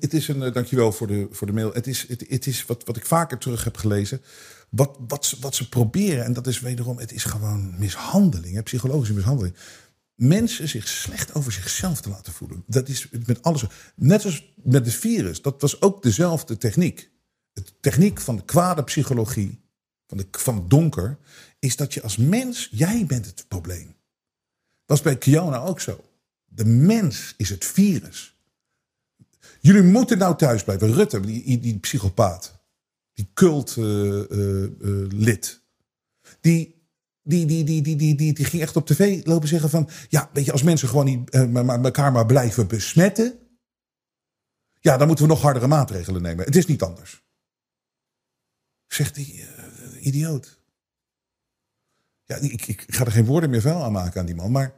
het 0.00 0.14
is 0.14 0.28
een. 0.28 0.52
Dankjewel 0.52 0.92
voor 0.92 1.06
de, 1.06 1.28
voor 1.30 1.46
de 1.46 1.52
mail. 1.52 1.72
Het 1.72 1.86
is, 1.86 2.06
het, 2.08 2.46
is 2.46 2.66
wat, 2.66 2.84
wat 2.84 2.96
ik 2.96 3.06
vaker 3.06 3.38
terug 3.38 3.64
heb 3.64 3.76
gelezen. 3.76 4.20
Wat, 4.68 4.96
wat, 5.08 5.36
wat 5.40 5.54
ze 5.54 5.68
proberen, 5.68 6.24
en 6.24 6.32
dat 6.32 6.46
is 6.46 6.60
wederom, 6.60 6.98
het 6.98 7.12
is 7.12 7.24
gewoon 7.24 7.74
mishandeling, 7.78 8.62
psychologische 8.62 9.14
mishandeling 9.14 9.54
mensen 10.16 10.68
zich 10.68 10.88
slecht 10.88 11.34
over 11.34 11.52
zichzelf 11.52 12.00
te 12.00 12.08
laten 12.08 12.32
voelen. 12.32 12.64
Dat 12.66 12.88
is 12.88 13.08
met 13.26 13.42
alles. 13.42 13.64
Net 13.94 14.24
als 14.24 14.54
met 14.54 14.84
het 14.86 14.94
virus. 14.94 15.42
Dat 15.42 15.60
was 15.60 15.80
ook 15.80 16.02
dezelfde 16.02 16.58
techniek. 16.58 17.10
De 17.52 17.62
techniek 17.80 18.20
van 18.20 18.36
de 18.36 18.44
kwade 18.44 18.84
psychologie, 18.84 19.60
van, 20.06 20.16
de, 20.16 20.26
van 20.30 20.54
het 20.54 20.70
donker, 20.70 21.18
is 21.58 21.76
dat 21.76 21.94
je 21.94 22.02
als 22.02 22.16
mens, 22.16 22.68
jij 22.70 23.06
bent 23.06 23.26
het 23.26 23.44
probleem. 23.48 23.86
Dat 23.86 24.98
was 24.98 25.02
bij 25.02 25.16
Kiona 25.16 25.58
ook 25.58 25.80
zo. 25.80 26.04
De 26.44 26.64
mens 26.64 27.34
is 27.36 27.48
het 27.48 27.64
virus. 27.64 28.36
Jullie 29.60 29.82
moeten 29.82 30.18
nou 30.18 30.36
thuis 30.36 30.64
blijven. 30.64 30.92
Rutte, 30.92 31.20
die, 31.20 31.58
die 31.58 31.78
psychopaat, 31.78 32.58
die 33.12 33.30
cultlid, 33.34 33.76
uh, 33.76 34.30
uh, 34.30 35.10
uh, 35.10 35.44
die 36.40 36.75
die, 37.26 37.46
die, 37.46 37.64
die, 37.64 37.82
die, 37.82 37.96
die, 37.96 38.14
die, 38.14 38.32
die 38.32 38.44
ging 38.44 38.62
echt 38.62 38.76
op 38.76 38.86
tv 38.86 39.26
lopen 39.26 39.48
zeggen 39.48 39.70
van... 39.70 39.88
Ja, 40.08 40.30
weet 40.32 40.44
je, 40.44 40.52
als 40.52 40.62
mensen 40.62 40.88
gewoon 40.88 41.04
niet, 41.04 41.34
uh, 41.34 41.68
elkaar 41.84 42.12
maar 42.12 42.26
blijven 42.26 42.66
besmetten... 42.66 43.38
Ja, 44.80 44.96
dan 44.96 45.06
moeten 45.06 45.24
we 45.24 45.30
nog 45.30 45.42
hardere 45.42 45.66
maatregelen 45.66 46.22
nemen. 46.22 46.44
Het 46.44 46.56
is 46.56 46.66
niet 46.66 46.82
anders. 46.82 47.24
Zegt 48.86 49.14
die 49.14 49.34
uh, 49.34 50.06
idioot. 50.06 50.60
Ja, 52.24 52.36
ik, 52.36 52.66
ik 52.66 52.84
ga 52.86 53.04
er 53.04 53.12
geen 53.12 53.24
woorden 53.24 53.50
meer 53.50 53.60
vuil 53.60 53.82
aan 53.82 53.92
maken 53.92 54.20
aan 54.20 54.26
die 54.26 54.34
man. 54.34 54.50
Maar 54.50 54.74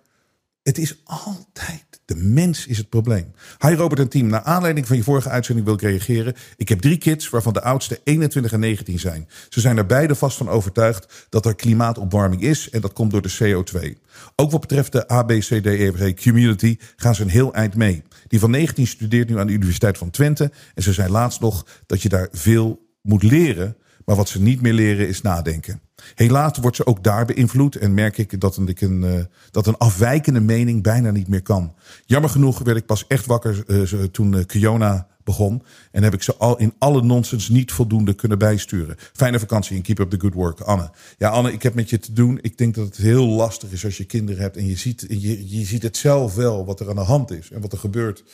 het 0.68 0.78
is 0.78 1.00
altijd 1.04 1.86
de 2.04 2.16
mens 2.16 2.66
is 2.66 2.78
het 2.78 2.88
probleem. 2.88 3.32
Hi 3.58 3.74
Robert 3.74 4.00
en 4.00 4.08
team, 4.08 4.26
naar 4.26 4.42
aanleiding 4.42 4.86
van 4.86 4.96
je 4.96 5.02
vorige 5.02 5.28
uitzending 5.28 5.66
wil 5.66 5.74
ik 5.74 5.82
reageren. 5.82 6.34
Ik 6.56 6.68
heb 6.68 6.80
drie 6.80 6.98
kids, 6.98 7.28
waarvan 7.28 7.52
de 7.52 7.62
oudste 7.62 8.00
21 8.04 8.52
en 8.52 8.60
19 8.60 8.98
zijn. 8.98 9.28
Ze 9.48 9.60
zijn 9.60 9.76
er 9.76 9.86
beide 9.86 10.14
vast 10.14 10.36
van 10.36 10.48
overtuigd 10.48 11.26
dat 11.28 11.46
er 11.46 11.54
klimaatopwarming 11.54 12.42
is 12.42 12.70
en 12.70 12.80
dat 12.80 12.92
komt 12.92 13.10
door 13.10 13.22
de 13.22 13.36
CO2. 13.42 13.98
Ook 14.36 14.50
wat 14.50 14.60
betreft 14.60 14.92
de 14.92 15.08
ABCDEFG 15.08 16.22
community 16.22 16.76
gaan 16.96 17.14
ze 17.14 17.22
een 17.22 17.28
heel 17.28 17.54
eind 17.54 17.74
mee. 17.74 18.02
Die 18.26 18.40
van 18.40 18.50
19 18.50 18.86
studeert 18.86 19.28
nu 19.28 19.38
aan 19.38 19.46
de 19.46 19.52
Universiteit 19.52 19.98
van 19.98 20.10
Twente 20.10 20.52
en 20.74 20.82
ze 20.82 20.92
zei 20.92 21.10
laatst 21.10 21.40
nog 21.40 21.66
dat 21.86 22.02
je 22.02 22.08
daar 22.08 22.28
veel 22.32 22.86
moet 23.02 23.22
leren, 23.22 23.76
maar 24.09 24.16
wat 24.16 24.28
ze 24.28 24.40
niet 24.42 24.61
meer 24.61 24.72
leren 24.72 25.09
is 25.09 25.22
nadenken. 25.22 25.80
Helaas 26.14 26.59
wordt 26.59 26.76
ze 26.76 26.86
ook 26.86 27.04
daar 27.04 27.24
beïnvloed 27.24 27.76
en 27.76 27.94
merk 27.94 28.18
ik 28.18 28.40
dat 28.40 28.56
een, 28.56 28.76
een, 28.78 29.02
uh, 29.02 29.24
dat 29.50 29.66
een 29.66 29.76
afwijkende 29.76 30.40
mening 30.40 30.82
bijna 30.82 31.11
niet 31.11 31.28
meer 31.28 31.42
kan. 31.42 31.74
Jammer 32.04 32.30
genoeg 32.30 32.59
werd 32.59 32.76
ik 32.76 32.86
pas 32.86 33.06
echt 33.06 33.26
wakker 33.26 33.64
uh, 33.66 34.02
toen 34.02 34.32
uh, 34.32 34.44
Kiona 34.44 35.06
begon. 35.24 35.62
En 35.90 36.02
heb 36.02 36.14
ik 36.14 36.22
ze 36.22 36.36
al 36.36 36.59
in 36.59 36.74
alle 36.78 37.02
nonsens 37.02 37.48
niet 37.48 37.72
voldoende 37.72 38.14
kunnen 38.14 38.38
bijsturen. 38.38 38.96
Fijne 39.12 39.38
vakantie 39.38 39.76
en 39.76 39.82
keep 39.82 39.98
up 39.98 40.11
the 40.11 40.20
good 40.20 40.34
work. 40.34 40.61
Anne. 40.61 40.90
Ja, 41.18 41.28
Anne, 41.28 41.52
ik 41.52 41.62
heb 41.62 41.74
met 41.74 41.90
je 41.90 41.98
te 41.98 42.12
doen. 42.12 42.38
Ik 42.42 42.59
denk 42.59 42.74
dat 42.74 42.86
het 42.86 42.96
heel 42.96 43.26
lastig 43.26 43.70
is 43.70 43.84
als 43.84 43.96
je 43.96 44.04
kinderen 44.04 44.42
hebt. 44.42 44.56
En 44.56 44.66
je 44.66 44.76
ziet, 44.76 45.04
je, 45.09 45.59
je 45.59 45.64
ziet 45.64 45.82
het 45.82 45.96
zelf 45.96 46.34
wel 46.34 46.64
wat 46.64 46.80
er 46.80 46.88
aan 46.88 46.94
de 46.94 47.00
hand 47.00 47.30
is 47.30 47.50
en 47.50 47.61
wat 47.61 47.72
er 47.72 47.78
gebeurt. 47.78 48.24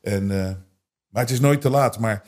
En, 0.00 0.26
maar 1.08 1.22
het 1.22 1.30
is 1.30 1.40
nooit 1.40 1.60
te 1.60 1.70
laat. 1.70 1.98
Maar 1.98 2.24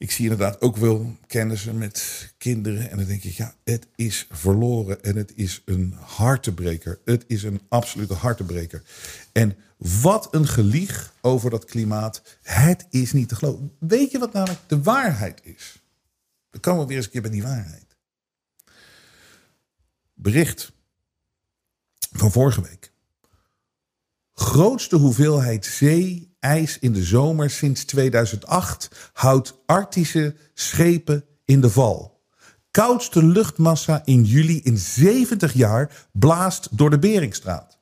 ik 0.00 0.10
zie 0.10 0.30
inderdaad 0.30 0.60
ook 0.60 0.76
wel 0.76 1.16
kennissen 1.26 1.78
met 1.78 2.32
kinderen. 2.38 2.90
En 2.90 2.96
dan 2.96 3.06
denk 3.06 3.24
ik, 3.24 3.32
ja, 3.32 3.54
het 3.64 3.86
is 3.94 4.26
verloren. 4.30 5.02
En 5.02 5.16
het 5.16 5.32
is 5.34 5.62
een 5.64 5.94
hartebreker. 6.00 7.00
Het 7.04 7.24
is 7.26 7.42
een 7.42 7.60
absolute 7.68 8.14
hartebreker. 8.14 8.82
En 9.32 9.56
wat 9.76 10.34
een 10.34 10.46
gelieg 10.46 11.14
over 11.20 11.50
dat 11.50 11.64
klimaat. 11.64 12.22
Het 12.42 12.86
is 12.90 13.12
niet 13.12 13.28
te 13.28 13.34
geloven. 13.34 13.76
Weet 13.78 14.10
je 14.10 14.18
wat 14.18 14.32
namelijk 14.32 14.60
de 14.66 14.82
waarheid 14.82 15.40
is? 15.44 15.82
Dan 16.50 16.60
komen 16.60 16.80
we 16.80 16.86
weer 16.86 16.96
eens 16.96 17.06
een 17.06 17.12
keer 17.12 17.22
bij 17.22 17.30
die 17.30 17.42
waarheid. 17.42 17.96
Bericht 20.14 20.72
van 22.12 22.32
vorige 22.32 22.62
week. 22.62 22.92
Grootste 24.32 24.96
hoeveelheid 24.96 25.66
zee 25.66 26.29
ijs 26.40 26.78
in 26.78 26.92
de 26.92 27.02
zomer 27.02 27.50
sinds 27.50 27.84
2008 27.84 29.10
houdt 29.12 29.54
Arctische 29.66 30.36
schepen 30.54 31.24
in 31.44 31.60
de 31.60 31.70
val. 31.70 32.20
Koudste 32.70 33.24
luchtmassa 33.24 34.02
in 34.04 34.24
juli 34.24 34.60
in 34.62 34.78
70 34.78 35.52
jaar 35.52 36.08
blaast 36.12 36.68
door 36.70 36.90
de 36.90 36.98
Beringstraat. 36.98 37.79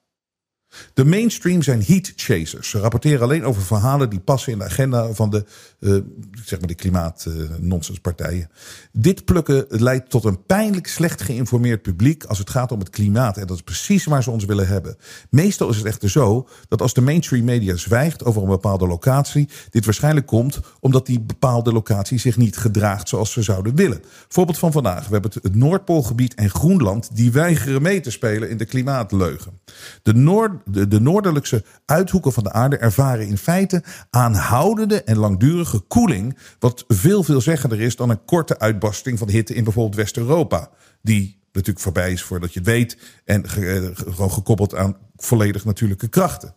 De 0.95 1.05
mainstream 1.05 1.63
zijn 1.63 1.83
heat 1.83 2.13
chasers. 2.17 2.71
Ze 2.71 2.79
rapporteren 2.79 3.23
alleen 3.23 3.45
over 3.45 3.63
verhalen 3.63 4.11
die 4.11 4.21
passen 4.21 4.53
in 4.53 4.59
de 4.59 4.65
agenda 4.65 5.13
van 5.13 5.31
de, 5.31 5.45
uh, 5.81 5.99
zeg 6.45 6.59
maar 6.59 6.69
de 6.69 6.75
klimaat-nonsenspartijen. 6.75 8.51
Dit 8.93 9.25
plukken 9.25 9.65
leidt 9.69 10.11
tot 10.11 10.25
een 10.25 10.45
pijnlijk 10.45 10.87
slecht 10.87 11.23
geïnformeerd 11.23 11.83
publiek 11.83 12.25
als 12.25 12.39
het 12.39 12.51
gaat 12.51 12.73
om 12.73 12.79
het 12.79 12.91
klimaat. 12.91 13.37
En 13.37 13.47
dat 13.47 13.57
is 13.57 13.63
precies 13.63 14.05
waar 14.05 14.23
ze 14.23 14.31
ons 14.31 14.45
willen 14.45 14.69
hebben. 14.69 14.97
Meestal 15.31 15.69
is 15.69 15.77
het 15.77 15.87
echter 15.87 16.11
zo 16.11 16.49
dat 16.69 16.83
als 16.83 16.95
de 16.95 17.01
mainstream 17.01 17.45
media 17.45 17.77
zwijgt 17.77 18.25
over 18.25 18.43
een 18.43 18.49
bepaalde 18.49 18.87
locatie, 18.87 19.49
dit 19.71 19.85
waarschijnlijk 19.85 20.27
komt 20.27 20.61
omdat 20.81 21.07
die 21.07 21.21
bepaalde 21.21 21.73
locatie 21.73 22.19
zich 22.19 22.37
niet 22.37 22.57
gedraagt 22.57 23.09
zoals 23.09 23.33
ze 23.33 23.43
zouden 23.43 23.75
willen. 23.75 24.03
Voorbeeld 24.29 24.59
van 24.59 24.73
vandaag. 24.73 25.07
We 25.07 25.13
hebben 25.13 25.31
het 25.43 25.55
Noordpoolgebied 25.55 26.35
en 26.35 26.51
Groenland 26.51 27.17
die 27.17 27.33
weigeren 27.33 27.83
mee 27.83 28.01
te 28.01 28.11
spelen 28.11 28.51
in 28.51 28.57
de 28.57 28.65
klimaatleugen. 28.65 29.61
De 30.03 30.15
Noord 30.15 30.53
de, 30.71 30.89
de 30.89 31.01
noordelijkse 31.01 31.65
uithoeken 31.85 32.33
van 32.33 32.45
de 32.45 32.53
aarde 32.53 32.79
ervaren 32.79 33.27
in 33.27 33.39
feite 33.39 33.83
aanhoudende 34.11 35.03
en 35.03 35.17
langdurige 35.17 35.79
koeling. 35.79 36.39
Wat 36.59 36.85
veel 36.89 37.23
veelzeggender 37.23 37.81
is 37.81 37.97
dan 37.97 38.11
een 38.11 38.25
korte 38.25 38.59
uitbarsting 38.59 39.19
van 39.19 39.29
hitte 39.29 39.55
in 39.55 39.65
bijvoorbeeld 39.65 39.97
West-Europa. 39.97 40.71
Die 41.03 41.41
natuurlijk 41.53 41.85
voorbij 41.85 42.13
is 42.13 42.23
voordat 42.23 42.53
je 42.53 42.59
het 42.59 42.69
weet. 42.69 42.99
En 43.25 43.45
eh, 43.45 43.87
gewoon 43.95 44.33
gekoppeld 44.33 44.75
aan 44.75 44.97
volledig 45.17 45.65
natuurlijke 45.65 46.09
krachten. 46.09 46.55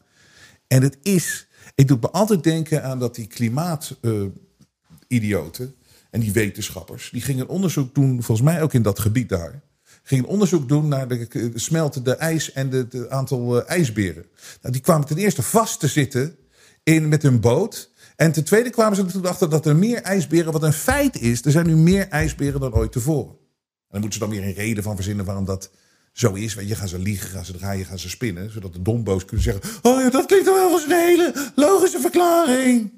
En 0.67 0.81
het 0.81 0.97
is, 1.01 1.47
ik 1.75 1.87
doe 1.87 1.97
me 2.01 2.09
altijd 2.09 2.43
denken 2.43 2.83
aan 2.83 2.99
dat 2.99 3.15
die 3.15 3.27
klimaatidioten 3.27 5.75
en 6.09 6.19
die 6.19 6.31
wetenschappers, 6.31 7.09
die 7.09 7.21
gingen 7.21 7.47
onderzoek 7.47 7.95
doen, 7.95 8.23
volgens 8.23 8.47
mij 8.47 8.61
ook 8.61 8.73
in 8.73 8.81
dat 8.81 8.99
gebied 8.99 9.29
daar. 9.29 9.61
Gingen 10.11 10.25
onderzoek 10.29 10.67
doen 10.67 10.87
naar 10.87 11.07
de 11.07 11.25
k- 11.25 11.51
smeltende 11.55 12.15
ijs 12.15 12.51
en 12.51 12.69
het 12.69 13.09
aantal 13.09 13.61
eh, 13.61 13.69
ijsberen. 13.77 14.25
Nou, 14.61 14.73
die 14.73 14.81
kwamen 14.81 15.07
ten 15.07 15.17
eerste 15.17 15.41
vast 15.41 15.79
te 15.79 15.87
zitten 15.87 16.35
in, 16.83 17.07
met 17.09 17.21
hun 17.21 17.39
boot. 17.39 17.89
En 18.15 18.31
ten 18.31 18.43
tweede 18.43 18.69
kwamen 18.69 18.95
ze 18.95 19.03
er 19.03 19.11
toen 19.11 19.25
achter 19.25 19.49
dat 19.49 19.65
er 19.65 19.75
meer 19.75 20.01
ijsberen, 20.01 20.51
wat 20.51 20.63
een 20.63 20.73
feit 20.73 21.21
is, 21.21 21.45
er 21.45 21.51
zijn 21.51 21.65
nu 21.67 21.75
meer 21.75 22.07
ijsberen 22.07 22.59
dan 22.59 22.73
ooit 22.73 22.91
tevoren. 22.91 23.29
En 23.31 23.37
dan 23.87 24.01
moeten 24.01 24.19
ze 24.19 24.25
dan 24.25 24.29
weer 24.29 24.43
een 24.43 24.53
reden 24.53 24.83
van 24.83 24.95
verzinnen 24.95 25.25
waarom 25.25 25.45
dat 25.45 25.71
zo 26.13 26.33
is. 26.33 26.53
Weet 26.53 26.67
je, 26.67 26.75
gaan 26.75 26.87
ze 26.87 26.99
liegen, 26.99 27.29
gaan 27.29 27.45
ze 27.45 27.57
draaien, 27.57 27.85
gaan 27.85 27.99
ze 27.99 28.09
spinnen. 28.09 28.51
Zodat 28.51 28.73
de 28.73 28.81
domboos 28.81 29.25
kunnen 29.25 29.43
zeggen: 29.43 29.63
Oh 29.81 30.01
ja, 30.01 30.09
dat 30.09 30.25
klinkt 30.25 30.45
wel 30.45 30.71
als 30.71 30.83
een 30.83 30.91
hele 30.91 31.51
logische 31.55 31.99
verklaring. 31.99 32.91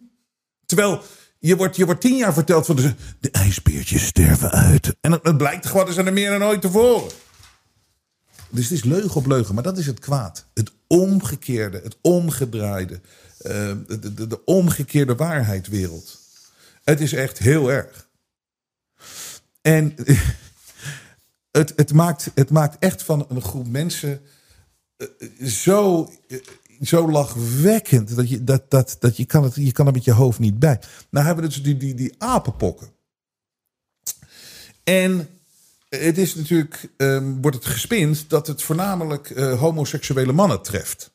Terwijl 0.66 1.02
je 1.48 1.56
wordt, 1.56 1.76
je 1.76 1.86
wordt 1.86 2.02
tien 2.02 2.18
jaar 2.18 2.34
verteld 2.34 2.66
van 2.66 2.76
de, 2.76 2.94
de 3.20 3.32
ijsbeertjes 3.32 4.06
sterven 4.06 4.52
uit. 4.52 4.96
En 5.02 5.12
het, 5.12 5.38
blijkt 5.38 5.66
gewoon, 5.66 5.88
er 5.88 5.94
zijn 5.94 6.06
er 6.06 6.14
meer 6.14 6.30
dan 6.30 6.44
ooit 6.44 6.62
tevoren. 6.62 7.12
Dus 8.50 8.64
het 8.64 8.78
is 8.78 8.84
leugen 8.84 9.16
op 9.16 9.26
leugen, 9.26 9.54
maar 9.54 9.64
dat 9.64 9.78
is 9.78 9.86
het 9.86 10.00
kwaad. 10.00 10.46
Het 10.54 10.72
omgekeerde, 10.88 11.82
het 11.84 11.98
omgedraaide, 12.02 13.02
eh, 13.38 13.72
de, 13.88 14.14
de, 14.14 14.28
de 14.28 14.46
omgekeerde 14.46 15.16
waarheidwereld. 15.16 16.20
Het 16.84 17.02
is 17.02 17.14
echt 17.14 17.38
heel 17.38 17.72
erg. 17.72 18.08
En 19.62 19.96
het, 21.52 21.74
het, 21.76 21.94
maakt, 21.94 22.32
het 22.36 22.50
maakt 22.50 22.76
echt 22.80 23.04
van 23.04 23.26
een 23.30 23.42
groep 23.42 23.68
mensen 23.68 24.22
eh, 24.98 25.48
zo, 25.48 26.12
eh, 26.28 26.38
zo 26.84 27.12
lachwekkend 27.12 28.16
dat 28.16 28.30
je, 28.30 28.44
dat, 28.44 28.72
dat, 28.72 28.96
dat 29.00 29.18
je, 29.18 29.26
kan 29.26 29.44
het, 29.44 29.56
je 29.56 29.72
kan 29.72 29.88
er 29.88 29.94
met 29.94 30.04
je 30.04 30.12
hoofd 30.12 30.40
niet 30.40 30.60
bij. 30.60 30.80
Nou 31.10 31.26
hebben 31.26 31.44
we 31.44 31.50
dus 31.50 31.64
die, 31.64 31.78
die, 31.78 31.94
die 31.94 32.16
apenpokken. 32.18 32.88
En 34.84 35.30
het 35.90 36.18
is 36.18 36.36
natuurlijk, 36.36 36.90
ehm, 36.98 37.42
wordt 37.42 37.58
het 37.58 37.66
gespind 37.66 38.30
dat 38.30 38.48
het 38.48 38.64
voornamelijk 38.64 39.30
eh, 39.30 39.60
homoseksuele 39.60 40.34
mannen 40.34 40.62
treft. 40.62 41.12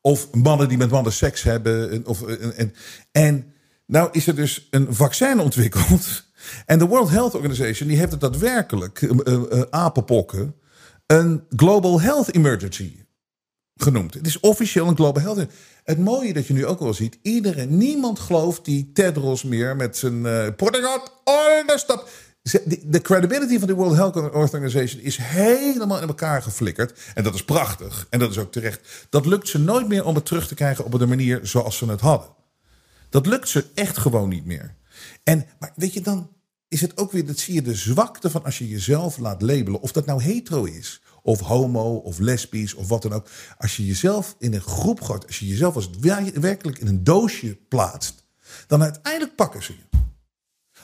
Of 0.00 0.32
mannen 0.32 0.68
die 0.68 0.78
met 0.78 0.90
mannen 0.90 1.12
seks 1.12 1.42
hebben. 1.42 1.90
En, 1.90 2.06
of, 2.06 2.22
en, 2.22 2.56
en, 2.56 2.74
en 3.12 3.52
nou 3.86 4.08
is 4.12 4.26
er 4.26 4.34
dus 4.34 4.68
een 4.70 4.94
vaccin 4.94 5.40
ontwikkeld. 5.40 6.28
En 6.66 6.78
de 6.78 6.86
World 6.86 7.10
Health 7.10 7.34
Organization 7.34 7.88
die 7.88 7.98
heeft 7.98 8.10
het 8.10 8.20
daadwerkelijk, 8.20 9.02
eh, 9.02 9.10
eh, 9.10 9.42
eh, 9.52 9.62
apenpokken, 9.70 10.54
een 11.06 11.44
Global 11.56 12.00
Health 12.00 12.34
Emergency 12.34 12.99
genoemd. 13.82 14.14
Het 14.14 14.26
is 14.26 14.40
officieel 14.40 14.88
een 14.88 14.96
Global 14.96 15.22
Health 15.22 15.46
Het 15.84 15.98
mooie 15.98 16.32
dat 16.32 16.46
je 16.46 16.52
nu 16.52 16.66
ook 16.66 16.80
wel 16.80 16.94
ziet, 16.94 17.18
iedereen, 17.22 17.76
niemand 17.76 18.18
gelooft 18.18 18.64
die 18.64 18.90
Tedros 18.92 19.42
meer 19.42 19.76
met 19.76 19.96
zijn 19.96 20.24
uh, 20.24 20.46
all 21.24 21.64
the 21.66 21.74
stuff. 21.76 22.28
De, 22.42 22.80
de 22.84 23.00
credibility 23.00 23.58
van 23.58 23.68
de 23.68 23.74
World 23.74 23.94
Health 23.94 24.16
Organization 24.16 25.02
is 25.02 25.16
helemaal 25.16 26.00
in 26.00 26.08
elkaar 26.08 26.42
geflikkerd. 26.42 26.98
En 27.14 27.24
dat 27.24 27.34
is 27.34 27.44
prachtig. 27.44 28.06
En 28.10 28.18
dat 28.18 28.30
is 28.30 28.38
ook 28.38 28.52
terecht. 28.52 29.06
Dat 29.10 29.26
lukt 29.26 29.48
ze 29.48 29.58
nooit 29.58 29.88
meer 29.88 30.04
om 30.04 30.14
het 30.14 30.26
terug 30.26 30.48
te 30.48 30.54
krijgen 30.54 30.84
op 30.84 30.98
de 30.98 31.06
manier 31.06 31.40
zoals 31.42 31.76
ze 31.76 31.86
het 31.86 32.00
hadden. 32.00 32.28
Dat 33.08 33.26
lukt 33.26 33.48
ze 33.48 33.64
echt 33.74 33.98
gewoon 33.98 34.28
niet 34.28 34.44
meer. 34.44 34.74
En, 35.24 35.46
maar 35.58 35.72
weet 35.74 35.92
je, 35.92 36.00
dan 36.00 36.30
is 36.68 36.80
het 36.80 36.98
ook 36.98 37.12
weer, 37.12 37.26
dat 37.26 37.38
zie 37.38 37.54
je 37.54 37.62
de 37.62 37.74
zwakte 37.74 38.30
van 38.30 38.44
als 38.44 38.58
je 38.58 38.68
jezelf 38.68 39.18
laat 39.18 39.42
labelen. 39.42 39.80
Of 39.80 39.92
dat 39.92 40.06
nou 40.06 40.22
hetero 40.22 40.64
is, 40.64 41.02
of 41.22 41.40
homo, 41.40 41.94
of 41.94 42.18
lesbisch, 42.18 42.74
of 42.74 42.88
wat 42.88 43.02
dan 43.02 43.12
ook. 43.12 43.28
Als 43.58 43.76
je 43.76 43.86
jezelf 43.86 44.36
in 44.38 44.54
een 44.54 44.60
groep 44.60 45.00
gooit, 45.00 45.26
als 45.26 45.38
je 45.38 45.46
jezelf 45.46 45.74
als 45.74 45.90
werkelijk 46.40 46.78
in 46.78 46.86
een 46.86 47.04
doosje 47.04 47.58
plaatst, 47.68 48.24
dan 48.66 48.82
uiteindelijk 48.82 49.34
pakken 49.34 49.62
ze 49.62 49.72
je. 49.72 49.98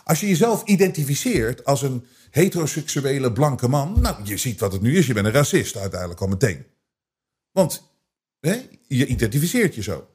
Als 0.05 0.20
je 0.20 0.28
jezelf 0.28 0.64
identificeert 0.64 1.64
als 1.64 1.82
een 1.82 2.07
heteroseksuele 2.30 3.32
blanke 3.32 3.68
man, 3.68 4.01
nou, 4.01 4.24
je 4.24 4.37
ziet 4.37 4.61
wat 4.61 4.72
het 4.72 4.82
nu 4.82 4.97
is. 4.97 5.07
Je 5.07 5.12
bent 5.12 5.26
een 5.26 5.32
racist 5.32 5.76
uiteindelijk 5.76 6.20
al 6.20 6.26
meteen. 6.26 6.66
Want 7.53 7.91
hè, 8.41 8.68
je 8.89 9.07
identificeert 9.07 9.74
je 9.74 9.82
zo. 9.82 10.09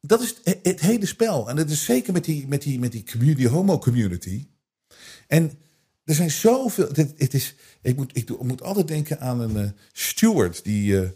Dat 0.00 0.22
is 0.22 0.34
het, 0.62 0.80
hele 0.80 1.06
spel. 1.06 1.48
En 1.48 1.56
dat 1.56 1.70
is 1.70 1.84
zeker 1.84 2.12
met 2.12 2.24
die, 2.24 2.48
met 2.48 2.62
die, 2.62 2.78
met 2.78 2.92
die, 2.92 3.04
community, 3.04 3.38
die 3.38 3.48
homo-community. 3.48 4.46
En 5.26 5.58
er 6.04 6.14
zijn 6.14 6.30
zoveel. 6.30 6.88
Het, 6.92 7.14
het 7.16 7.34
is, 7.34 7.54
ik, 7.82 7.96
moet, 7.96 8.16
ik 8.16 8.42
moet 8.42 8.62
altijd 8.62 8.88
denken 8.88 9.20
aan 9.20 9.40
een 9.40 9.56
uh, 9.56 9.70
steward 9.92 10.64
die. 10.64 10.92
Uh, 10.92 11.08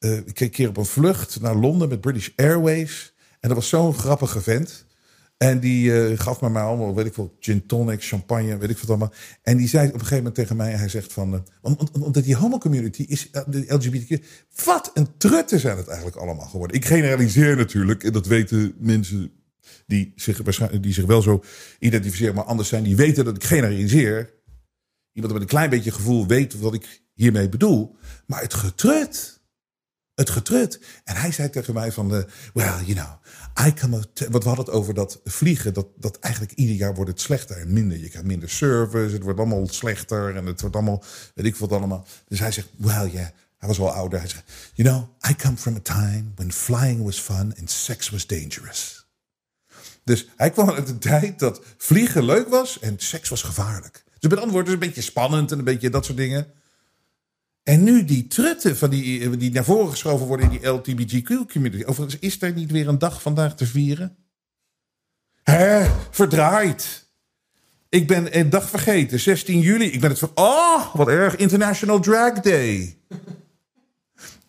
uh, 0.00 0.16
ik 0.16 0.24
keek 0.24 0.40
een 0.40 0.50
keer 0.50 0.68
op 0.68 0.76
een 0.76 0.84
vlucht 0.84 1.40
naar 1.40 1.54
Londen 1.54 1.88
met 1.88 2.00
British 2.00 2.28
Airways. 2.36 3.14
En 3.40 3.48
dat 3.48 3.58
was 3.58 3.68
zo'n 3.68 3.94
grappige 3.94 4.40
vent. 4.40 4.84
En 5.36 5.60
die 5.60 6.16
gaf 6.16 6.40
me 6.40 6.48
maar 6.48 6.64
allemaal, 6.64 6.94
weet 6.94 7.06
ik 7.06 7.14
veel, 7.14 7.36
gin 7.40 7.66
tonic, 7.66 8.04
champagne, 8.04 8.58
weet 8.58 8.70
ik 8.70 8.78
wat 8.78 8.88
allemaal. 8.88 9.12
En 9.42 9.56
die 9.56 9.68
zei 9.68 9.86
op 9.86 9.92
een 9.92 9.98
gegeven 9.98 10.16
moment 10.16 10.34
tegen 10.34 10.56
mij, 10.56 10.72
hij 10.72 10.88
zegt 10.88 11.12
van, 11.12 11.44
omdat, 11.92 12.24
die 12.24 12.36
homo-community 12.36 13.02
is, 13.02 13.30
de 13.46 13.64
LGBTQ, 13.68 14.24
wat 14.64 14.90
een 14.94 15.08
trutten 15.16 15.60
zijn 15.60 15.76
het 15.76 15.86
eigenlijk 15.86 16.16
allemaal 16.16 16.46
geworden. 16.46 16.76
Ik 16.76 16.84
generaliseer 16.84 17.56
natuurlijk, 17.56 18.04
en 18.04 18.12
dat 18.12 18.26
weten 18.26 18.74
mensen 18.78 19.32
die 19.86 20.12
zich, 20.16 20.42
die 20.80 20.92
zich 20.92 21.04
wel 21.04 21.22
zo 21.22 21.42
identificeren, 21.78 22.34
maar 22.34 22.44
anders 22.44 22.68
zijn, 22.68 22.82
die 22.82 22.96
weten 22.96 23.24
dat 23.24 23.36
ik 23.36 23.44
generaliseer. 23.44 24.30
Iemand 25.12 25.32
met 25.32 25.42
een 25.42 25.48
klein 25.48 25.70
beetje 25.70 25.92
gevoel 25.92 26.26
weet 26.26 26.58
wat 26.58 26.74
ik 26.74 27.02
hiermee 27.14 27.48
bedoel. 27.48 27.96
Maar 28.26 28.40
het 28.40 28.54
getrut, 28.54 29.40
het 30.14 30.30
getrut. 30.30 30.80
En 31.04 31.16
hij 31.16 31.32
zei 31.32 31.50
tegen 31.50 31.74
mij 31.74 31.92
van, 31.92 32.14
uh, 32.14 32.22
well, 32.54 32.84
you 32.84 32.94
know, 32.94 33.22
I 33.66 33.74
come 33.74 33.96
out, 33.96 34.26
want 34.30 34.42
we 34.42 34.48
hadden 34.48 34.64
het 34.64 34.74
over 34.74 34.94
dat 34.94 35.20
vliegen, 35.24 35.74
dat, 35.74 35.86
dat 35.96 36.18
eigenlijk 36.18 36.54
ieder 36.54 36.76
jaar 36.76 36.94
wordt 36.94 37.10
het 37.10 37.20
slechter 37.20 37.56
en 37.56 37.72
minder. 37.72 37.98
Je 37.98 38.08
krijgt 38.08 38.28
minder 38.28 38.50
service, 38.50 39.14
het 39.14 39.22
wordt 39.22 39.38
allemaal 39.38 39.68
slechter 39.68 40.36
en 40.36 40.46
het 40.46 40.60
wordt 40.60 40.76
allemaal, 40.76 41.02
weet 41.34 41.46
ik 41.46 41.56
wat 41.56 41.72
allemaal. 41.72 42.06
Dus 42.28 42.38
hij 42.38 42.52
zegt, 42.52 42.68
well, 42.76 43.10
yeah, 43.10 43.28
hij 43.60 43.68
was 43.68 43.78
wel 43.78 43.92
ouder. 43.92 44.18
Hij 44.18 44.28
zegt, 44.28 44.50
you 44.74 44.88
know, 44.88 45.30
I 45.30 45.36
come 45.36 45.56
from 45.56 45.76
a 45.76 45.80
time 45.80 46.24
when 46.34 46.52
flying 46.52 47.02
was 47.02 47.18
fun 47.18 47.54
and 47.58 47.70
sex 47.70 48.10
was 48.10 48.26
dangerous. 48.26 49.08
Dus 50.04 50.28
hij 50.36 50.50
kwam 50.50 50.70
uit 50.70 50.88
een 50.88 50.98
tijd 50.98 51.38
dat 51.38 51.60
vliegen 51.76 52.24
leuk 52.24 52.48
was 52.48 52.78
en 52.78 52.94
seks 52.98 53.28
was 53.28 53.42
gevaarlijk. 53.42 54.04
Dus 54.20 54.30
met 54.30 54.38
andere 54.38 54.52
woorden, 54.52 54.72
een 54.72 54.78
beetje 54.78 55.00
spannend 55.00 55.52
en 55.52 55.58
een 55.58 55.64
beetje 55.64 55.90
dat 55.90 56.04
soort 56.04 56.18
dingen. 56.18 56.52
En 57.62 57.82
nu 57.82 58.04
die 58.04 58.26
trutten 58.26 58.76
van 58.76 58.90
die, 58.90 59.36
die 59.36 59.52
naar 59.52 59.64
voren 59.64 59.90
geschoven 59.90 60.26
worden 60.26 60.50
in 60.50 60.58
die 60.58 60.68
LGBTQ-community. 60.68 61.84
Overigens, 61.84 62.20
is 62.20 62.42
er 62.42 62.52
niet 62.52 62.70
weer 62.70 62.88
een 62.88 62.98
dag 62.98 63.22
vandaag 63.22 63.56
te 63.56 63.66
vieren? 63.66 64.16
Hè, 65.42 65.90
verdraaid. 66.10 67.08
Ik 67.88 68.06
ben 68.06 68.38
een 68.38 68.50
dag 68.50 68.68
vergeten, 68.68 69.20
16 69.20 69.60
juli. 69.60 69.84
Ik 69.84 70.00
ben 70.00 70.10
het 70.10 70.18
van, 70.18 70.30
oh, 70.34 70.94
wat 70.94 71.08
erg, 71.08 71.36
International 71.36 72.00
Drag 72.00 72.40
Day. 72.40 72.98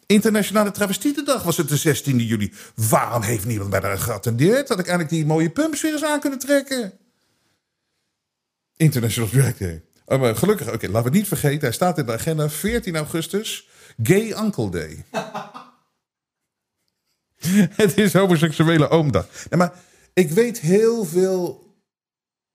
Internationale 0.06 0.72
Travestietendag 0.72 1.44
was 1.44 1.58
het 1.58 1.70
de 1.70 1.96
16e 1.96 2.16
juli. 2.16 2.54
Waarom 2.76 3.22
heeft 3.22 3.46
niemand 3.46 3.70
mij 3.70 3.80
daar 3.80 3.98
geattendeerd? 3.98 4.70
Had 4.70 4.80
ik 4.80 4.88
eigenlijk 4.88 5.10
die 5.10 5.26
mooie 5.26 5.50
pumps 5.50 5.82
weer 5.82 5.94
eens 5.94 6.04
aan 6.04 6.20
kunnen 6.20 6.40
trekken? 6.40 6.94
International 8.82 9.30
Drag 9.30 9.58
Day. 9.58 9.84
Oh, 10.06 10.20
maar 10.20 10.36
gelukkig, 10.36 10.68
oké, 10.68 10.88
laten 10.88 10.92
we 10.92 11.10
het 11.10 11.14
niet 11.14 11.28
vergeten. 11.28 11.62
Hij 11.62 11.72
staat 11.72 11.98
in 11.98 12.06
de 12.06 12.14
agenda 12.14 12.50
14 12.50 12.96
augustus, 12.96 13.68
Gay 14.04 14.32
Uncle 14.32 14.70
Day. 14.70 15.06
het 17.82 17.98
is 17.98 18.14
homoseksuele 18.14 18.90
oomdag. 18.90 19.28
Maar 19.50 19.74
ik 20.14 20.30
weet 20.30 20.60
heel 20.60 21.06
veel 21.06 21.74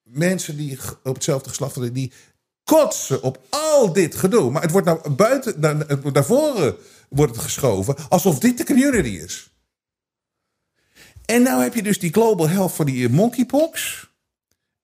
mensen 0.03 0.57
die 0.57 0.79
op 1.03 1.15
hetzelfde 1.15 1.49
geslacht 1.49 1.75
hebben, 1.75 1.93
die 1.93 2.13
kotsen 2.65 3.23
op 3.23 3.41
al 3.49 3.93
dit 3.93 4.15
gedoe. 4.15 4.51
Maar 4.51 4.63
het 4.63 4.71
wordt 4.71 4.87
nou 4.87 5.11
buiten, 5.11 5.61
naar, 5.61 6.25
voren 6.25 6.77
wordt 7.09 7.33
het 7.33 7.45
geschoven, 7.45 7.97
alsof 8.09 8.39
dit 8.39 8.59
de 8.59 8.65
community 8.65 9.09
is. 9.09 9.51
En 11.25 11.43
nou 11.43 11.63
heb 11.63 11.75
je 11.75 11.83
dus 11.83 11.99
die 11.99 12.13
global 12.13 12.49
health 12.49 12.73
voor 12.73 12.85
die 12.85 13.09
monkeypox 13.09 14.06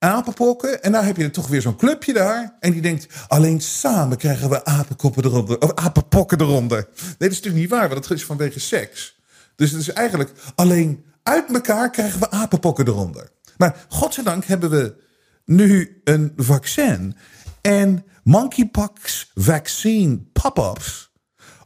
apenpokken. 0.03 0.83
En 0.83 0.91
nou 0.91 1.05
heb 1.05 1.17
je 1.17 1.31
toch 1.31 1.49
weer 1.49 1.61
zo'n 1.61 1.77
clubje 1.77 2.13
daar. 2.13 2.57
En 2.61 2.73
die 2.73 2.83
denkt, 2.83 3.07
alleen 3.29 3.61
samen 3.61 4.17
krijgen 4.17 4.51
we 4.51 4.65
apenkoppen 4.65 5.25
eronder. 5.25 5.61
Of 5.61 5.75
apenpokken 5.75 6.41
eronder. 6.41 6.89
Nee, 6.95 7.15
dat 7.19 7.31
is 7.31 7.37
natuurlijk 7.37 7.63
niet 7.63 7.71
waar, 7.71 7.89
want 7.89 8.09
dat 8.09 8.19
is 8.19 8.25
vanwege 8.25 8.61
seks. 8.61 9.21
Dus 9.57 9.71
het 9.71 9.81
is 9.81 9.93
eigenlijk 9.93 10.31
alleen 10.55 11.05
uit 11.23 11.53
elkaar 11.53 11.91
krijgen 11.91 12.21
we 12.21 12.31
apenpokken 12.31 12.89
eronder. 12.89 13.31
Maar 13.57 13.85
godzijdank 13.89 14.45
hebben 14.45 14.71
we 14.71 14.95
nu 15.45 16.01
een 16.05 16.33
vaccin. 16.37 17.17
En 17.61 18.05
monkeypox 18.23 19.31
vaccine 19.35 20.19
pop-ups 20.33 21.13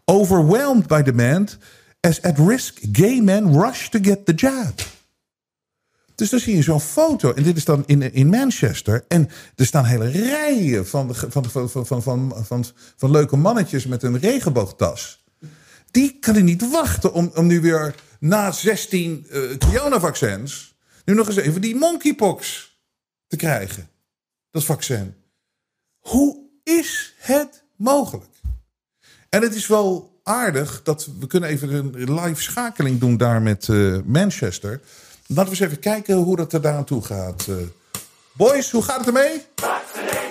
overwhelmed 0.05 0.87
by 0.87 1.03
demand 1.03 1.59
as 2.01 2.23
at 2.23 2.39
risk 2.39 2.79
gay 2.93 3.21
men 3.21 3.61
rush 3.61 3.89
to 3.89 3.99
get 4.03 4.27
the 4.27 4.33
jab. 4.33 4.96
Dus 6.17 6.31
dan 6.31 6.41
zie 6.41 6.57
je 6.57 6.63
zo'n 6.63 6.81
foto. 6.81 7.33
En 7.33 7.43
dit 7.43 7.57
is 7.57 7.65
dan 7.65 7.83
in, 7.87 8.13
in 8.13 8.29
Manchester. 8.29 9.05
En 9.09 9.29
er 9.55 9.67
staan 9.67 9.85
hele 9.85 10.09
rijen 10.09 10.87
van, 10.87 11.15
van, 11.15 11.45
van, 11.45 11.71
van, 11.71 11.87
van, 12.03 12.03
van, 12.47 12.65
van, 12.97 13.11
leuke 13.11 13.37
mannetjes 13.37 13.87
met 13.87 14.03
een 14.03 14.19
regenboogtas. 14.19 15.25
Die 15.91 16.19
kan 16.21 16.45
niet 16.45 16.71
wachten 16.71 17.13
om, 17.13 17.31
om 17.35 17.47
nu 17.47 17.61
weer 17.61 17.95
na 18.21 18.53
16 18.53 19.27
uh, 19.31 19.57
coronavaccins... 19.57 20.77
nu 21.05 21.15
nog 21.15 21.27
eens 21.27 21.37
even 21.37 21.61
die 21.61 21.77
monkeypox 21.77 22.71
te 23.27 23.37
krijgen. 23.37 23.89
Dat 24.51 24.65
vaccin. 24.65 25.15
Hoe 25.99 26.39
is 26.63 27.15
het 27.19 27.63
mogelijk? 27.77 28.31
En 29.29 29.43
het 29.43 29.55
is 29.55 29.67
wel 29.67 30.21
aardig 30.23 30.83
dat 30.83 31.09
we 31.19 31.27
kunnen 31.27 31.49
even 31.49 31.73
een 31.73 32.21
live 32.21 32.43
schakeling 32.43 33.01
doen 33.01 33.17
daar 33.17 33.43
met 33.43 33.69
uh, 33.69 33.99
Manchester. 34.05 34.81
Laten 35.29 35.45
we 35.45 35.51
eens 35.51 35.61
even 35.61 35.79
kijken 35.79 36.17
hoe 36.17 36.37
dat 36.37 36.53
er 36.53 36.61
daar 36.61 36.85
toe 36.85 37.03
gaat. 37.05 37.47
Uh, 37.49 37.57
boys, 38.33 38.71
hoe 38.71 38.83
gaat 38.83 38.99
het 38.99 39.07
ermee? 39.07 39.43
Vaccinate, 39.55 40.27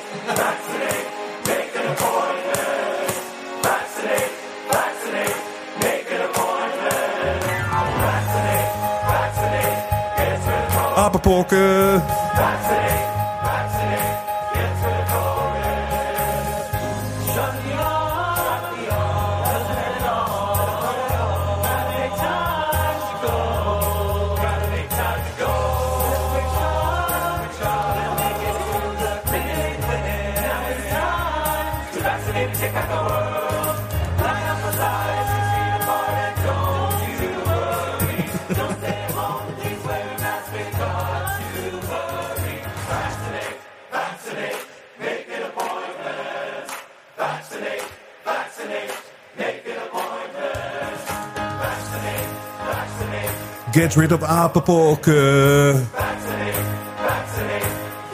Get 53.75 53.93
rid 53.95 54.11
of 54.11 54.23
apenpokken. 54.23 55.87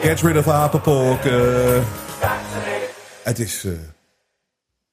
Get 0.00 0.20
rid 0.20 0.36
of 0.36 0.48
apenpokken. 0.48 1.84
Het 3.22 3.38
is 3.38 3.64
eh, 3.64 3.72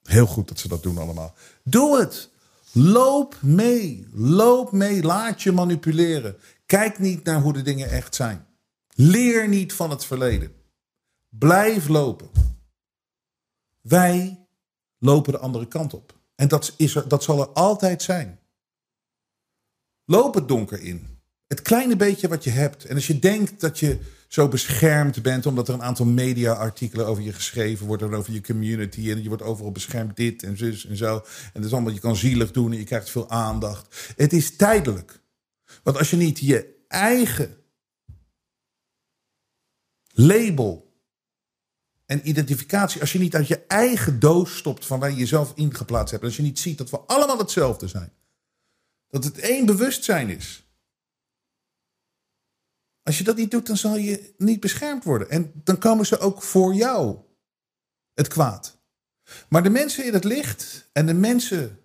heel 0.04 0.26
goed 0.26 0.48
dat 0.48 0.60
ze 0.60 0.68
dat 0.68 0.84
doen 0.84 0.98
allemaal. 0.98 1.36
Doe 1.64 2.00
het. 2.00 2.30
Loop 2.72 3.36
mee. 3.42 4.08
Loop 4.14 4.72
mee. 4.72 5.04
Laat 5.04 5.42
je 5.42 5.52
manipuleren. 5.52 6.38
Kijk 6.66 7.00
niet 7.00 7.24
naar 7.24 7.42
hoe 7.42 7.54
de 7.54 7.62
dingen 7.62 7.90
echt 7.90 8.16
zijn. 8.16 8.46
Leer 8.94 9.48
niet 9.48 9.74
van 9.74 9.90
het 9.90 10.06
verleden. 10.06 10.52
Blijf 11.30 11.88
lopen. 11.88 12.30
Wij 13.82 14.48
lopen 14.98 15.32
de 15.32 15.40
andere 15.40 15.68
kant 15.68 15.94
op. 15.94 16.14
En 16.36 16.48
dat, 16.48 16.74
is 16.78 16.96
er, 16.96 17.08
dat 17.08 17.24
zal 17.24 17.40
er 17.40 17.50
altijd 17.50 18.02
zijn. 18.02 18.39
Loop 20.10 20.34
het 20.34 20.48
donker 20.48 20.82
in. 20.82 21.08
Het 21.48 21.62
kleine 21.62 21.96
beetje 21.96 22.28
wat 22.28 22.44
je 22.44 22.50
hebt. 22.50 22.86
En 22.86 22.96
als 22.96 23.08
je 23.08 23.20
denkt 23.20 23.60
dat 23.60 23.80
je 23.80 24.00
zo 24.28 24.48
beschermd 24.48 25.22
bent, 25.22 25.46
omdat 25.46 25.68
er 25.68 25.74
een 25.74 25.84
aantal 25.84 26.06
media-artikelen 26.06 27.08
over 27.08 27.24
je 27.24 27.34
geschreven 27.34 27.88
worden, 27.88 28.14
over 28.14 28.34
je 28.34 28.42
community, 28.42 29.12
en 29.12 29.24
je 29.24 29.28
wordt 29.28 29.44
overal 29.44 29.72
beschermd 29.72 30.16
dit 30.16 30.44
en 30.44 30.58
zus 30.58 30.86
en 30.86 30.98
zo. 30.98 31.16
En 31.16 31.52
dat 31.54 31.66
is 31.66 31.74
allemaal, 31.74 31.94
je 31.94 32.00
kan 32.00 32.16
zielig 32.16 32.52
doen 32.52 32.72
en 32.72 32.78
je 32.78 32.84
krijgt 32.84 33.10
veel 33.10 33.30
aandacht. 33.30 34.14
Het 34.16 34.34
is 34.34 34.56
tijdelijk. 34.56 35.22
Want 35.84 35.98
als 35.98 36.10
je 36.10 36.16
niet 36.16 36.40
je 36.40 36.76
eigen 36.88 37.58
label 40.12 40.94
en 42.06 42.30
identificatie, 42.30 43.02
als 43.02 43.12
je 43.12 43.20
niet 43.20 43.36
uit 43.36 43.48
je 43.48 43.66
eigen 43.68 44.20
doos 44.20 44.58
stopt 44.58 44.86
van 44.86 45.00
waar 45.00 45.10
je 45.10 45.18
jezelf 45.18 45.52
ingeplaatst 45.56 46.12
hebt, 46.12 46.24
als 46.24 46.36
je 46.36 46.42
niet 46.42 46.60
ziet 46.60 46.78
dat 46.78 46.90
we 46.90 47.00
allemaal 47.00 47.38
hetzelfde 47.38 47.88
zijn, 47.88 48.12
dat 49.10 49.24
het 49.24 49.40
één 49.40 49.66
bewustzijn 49.66 50.30
is. 50.30 50.64
Als 53.04 53.18
je 53.18 53.24
dat 53.24 53.36
niet 53.36 53.52
doet, 53.52 53.68
dan 53.68 53.78
zal 53.78 53.96
je 53.96 54.34
niet 54.38 54.60
beschermd 54.60 55.04
worden. 55.04 55.30
En 55.30 55.52
dan 55.64 55.78
komen 55.78 56.06
ze 56.06 56.20
ook 56.20 56.42
voor 56.42 56.74
jou 56.74 57.18
het 58.14 58.28
kwaad. 58.28 58.78
Maar 59.50 59.64
de 59.64 59.70
mensen 59.70 60.06
in 60.06 60.14
het 60.14 60.24
licht 60.24 60.90
en 60.92 61.06
de 61.06 61.14
mensen 61.14 61.80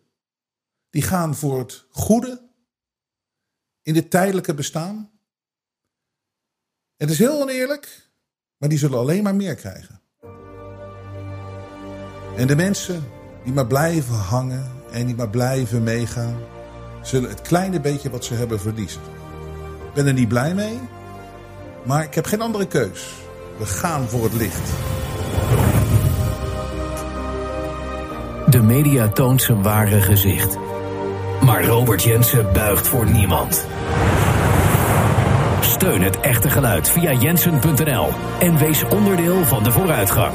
die 0.90 1.02
gaan 1.02 1.34
voor 1.34 1.58
het 1.58 1.84
goede 1.90 2.48
in 3.82 3.94
dit 3.94 4.10
tijdelijke 4.10 4.54
bestaan. 4.54 5.10
Het 6.96 7.10
is 7.10 7.18
heel 7.18 7.40
oneerlijk, 7.40 8.10
maar 8.56 8.68
die 8.68 8.78
zullen 8.78 8.98
alleen 8.98 9.22
maar 9.22 9.34
meer 9.34 9.54
krijgen. 9.54 10.00
En 12.36 12.46
de 12.46 12.56
mensen 12.56 13.04
die 13.44 13.52
maar 13.52 13.66
blijven 13.66 14.14
hangen 14.14 14.82
en 14.90 15.06
die 15.06 15.14
maar 15.14 15.30
blijven 15.30 15.82
meegaan, 15.82 16.53
zullen 17.04 17.30
het 17.30 17.42
kleine 17.42 17.80
beetje 17.80 18.10
wat 18.10 18.24
ze 18.24 18.34
hebben 18.34 18.60
verliezen. 18.60 19.00
Ik 19.86 19.94
ben 19.94 20.06
er 20.06 20.12
niet 20.12 20.28
blij 20.28 20.54
mee, 20.54 20.80
maar 21.82 22.02
ik 22.02 22.14
heb 22.14 22.26
geen 22.26 22.40
andere 22.40 22.66
keus. 22.66 23.12
We 23.58 23.66
gaan 23.66 24.08
voor 24.08 24.24
het 24.24 24.34
licht. 24.34 24.70
De 28.46 28.62
media 28.62 29.08
toont 29.08 29.42
zijn 29.42 29.62
ware 29.62 30.00
gezicht. 30.00 30.56
Maar 31.42 31.64
Robert 31.64 32.02
Jensen 32.02 32.52
buigt 32.52 32.88
voor 32.88 33.10
niemand. 33.10 33.66
Steun 35.60 36.02
het 36.02 36.20
echte 36.20 36.50
geluid 36.50 36.88
via 36.88 37.12
jensen.nl 37.12 38.08
en 38.40 38.58
wees 38.58 38.84
onderdeel 38.84 39.44
van 39.44 39.62
de 39.62 39.72
vooruitgang. 39.72 40.34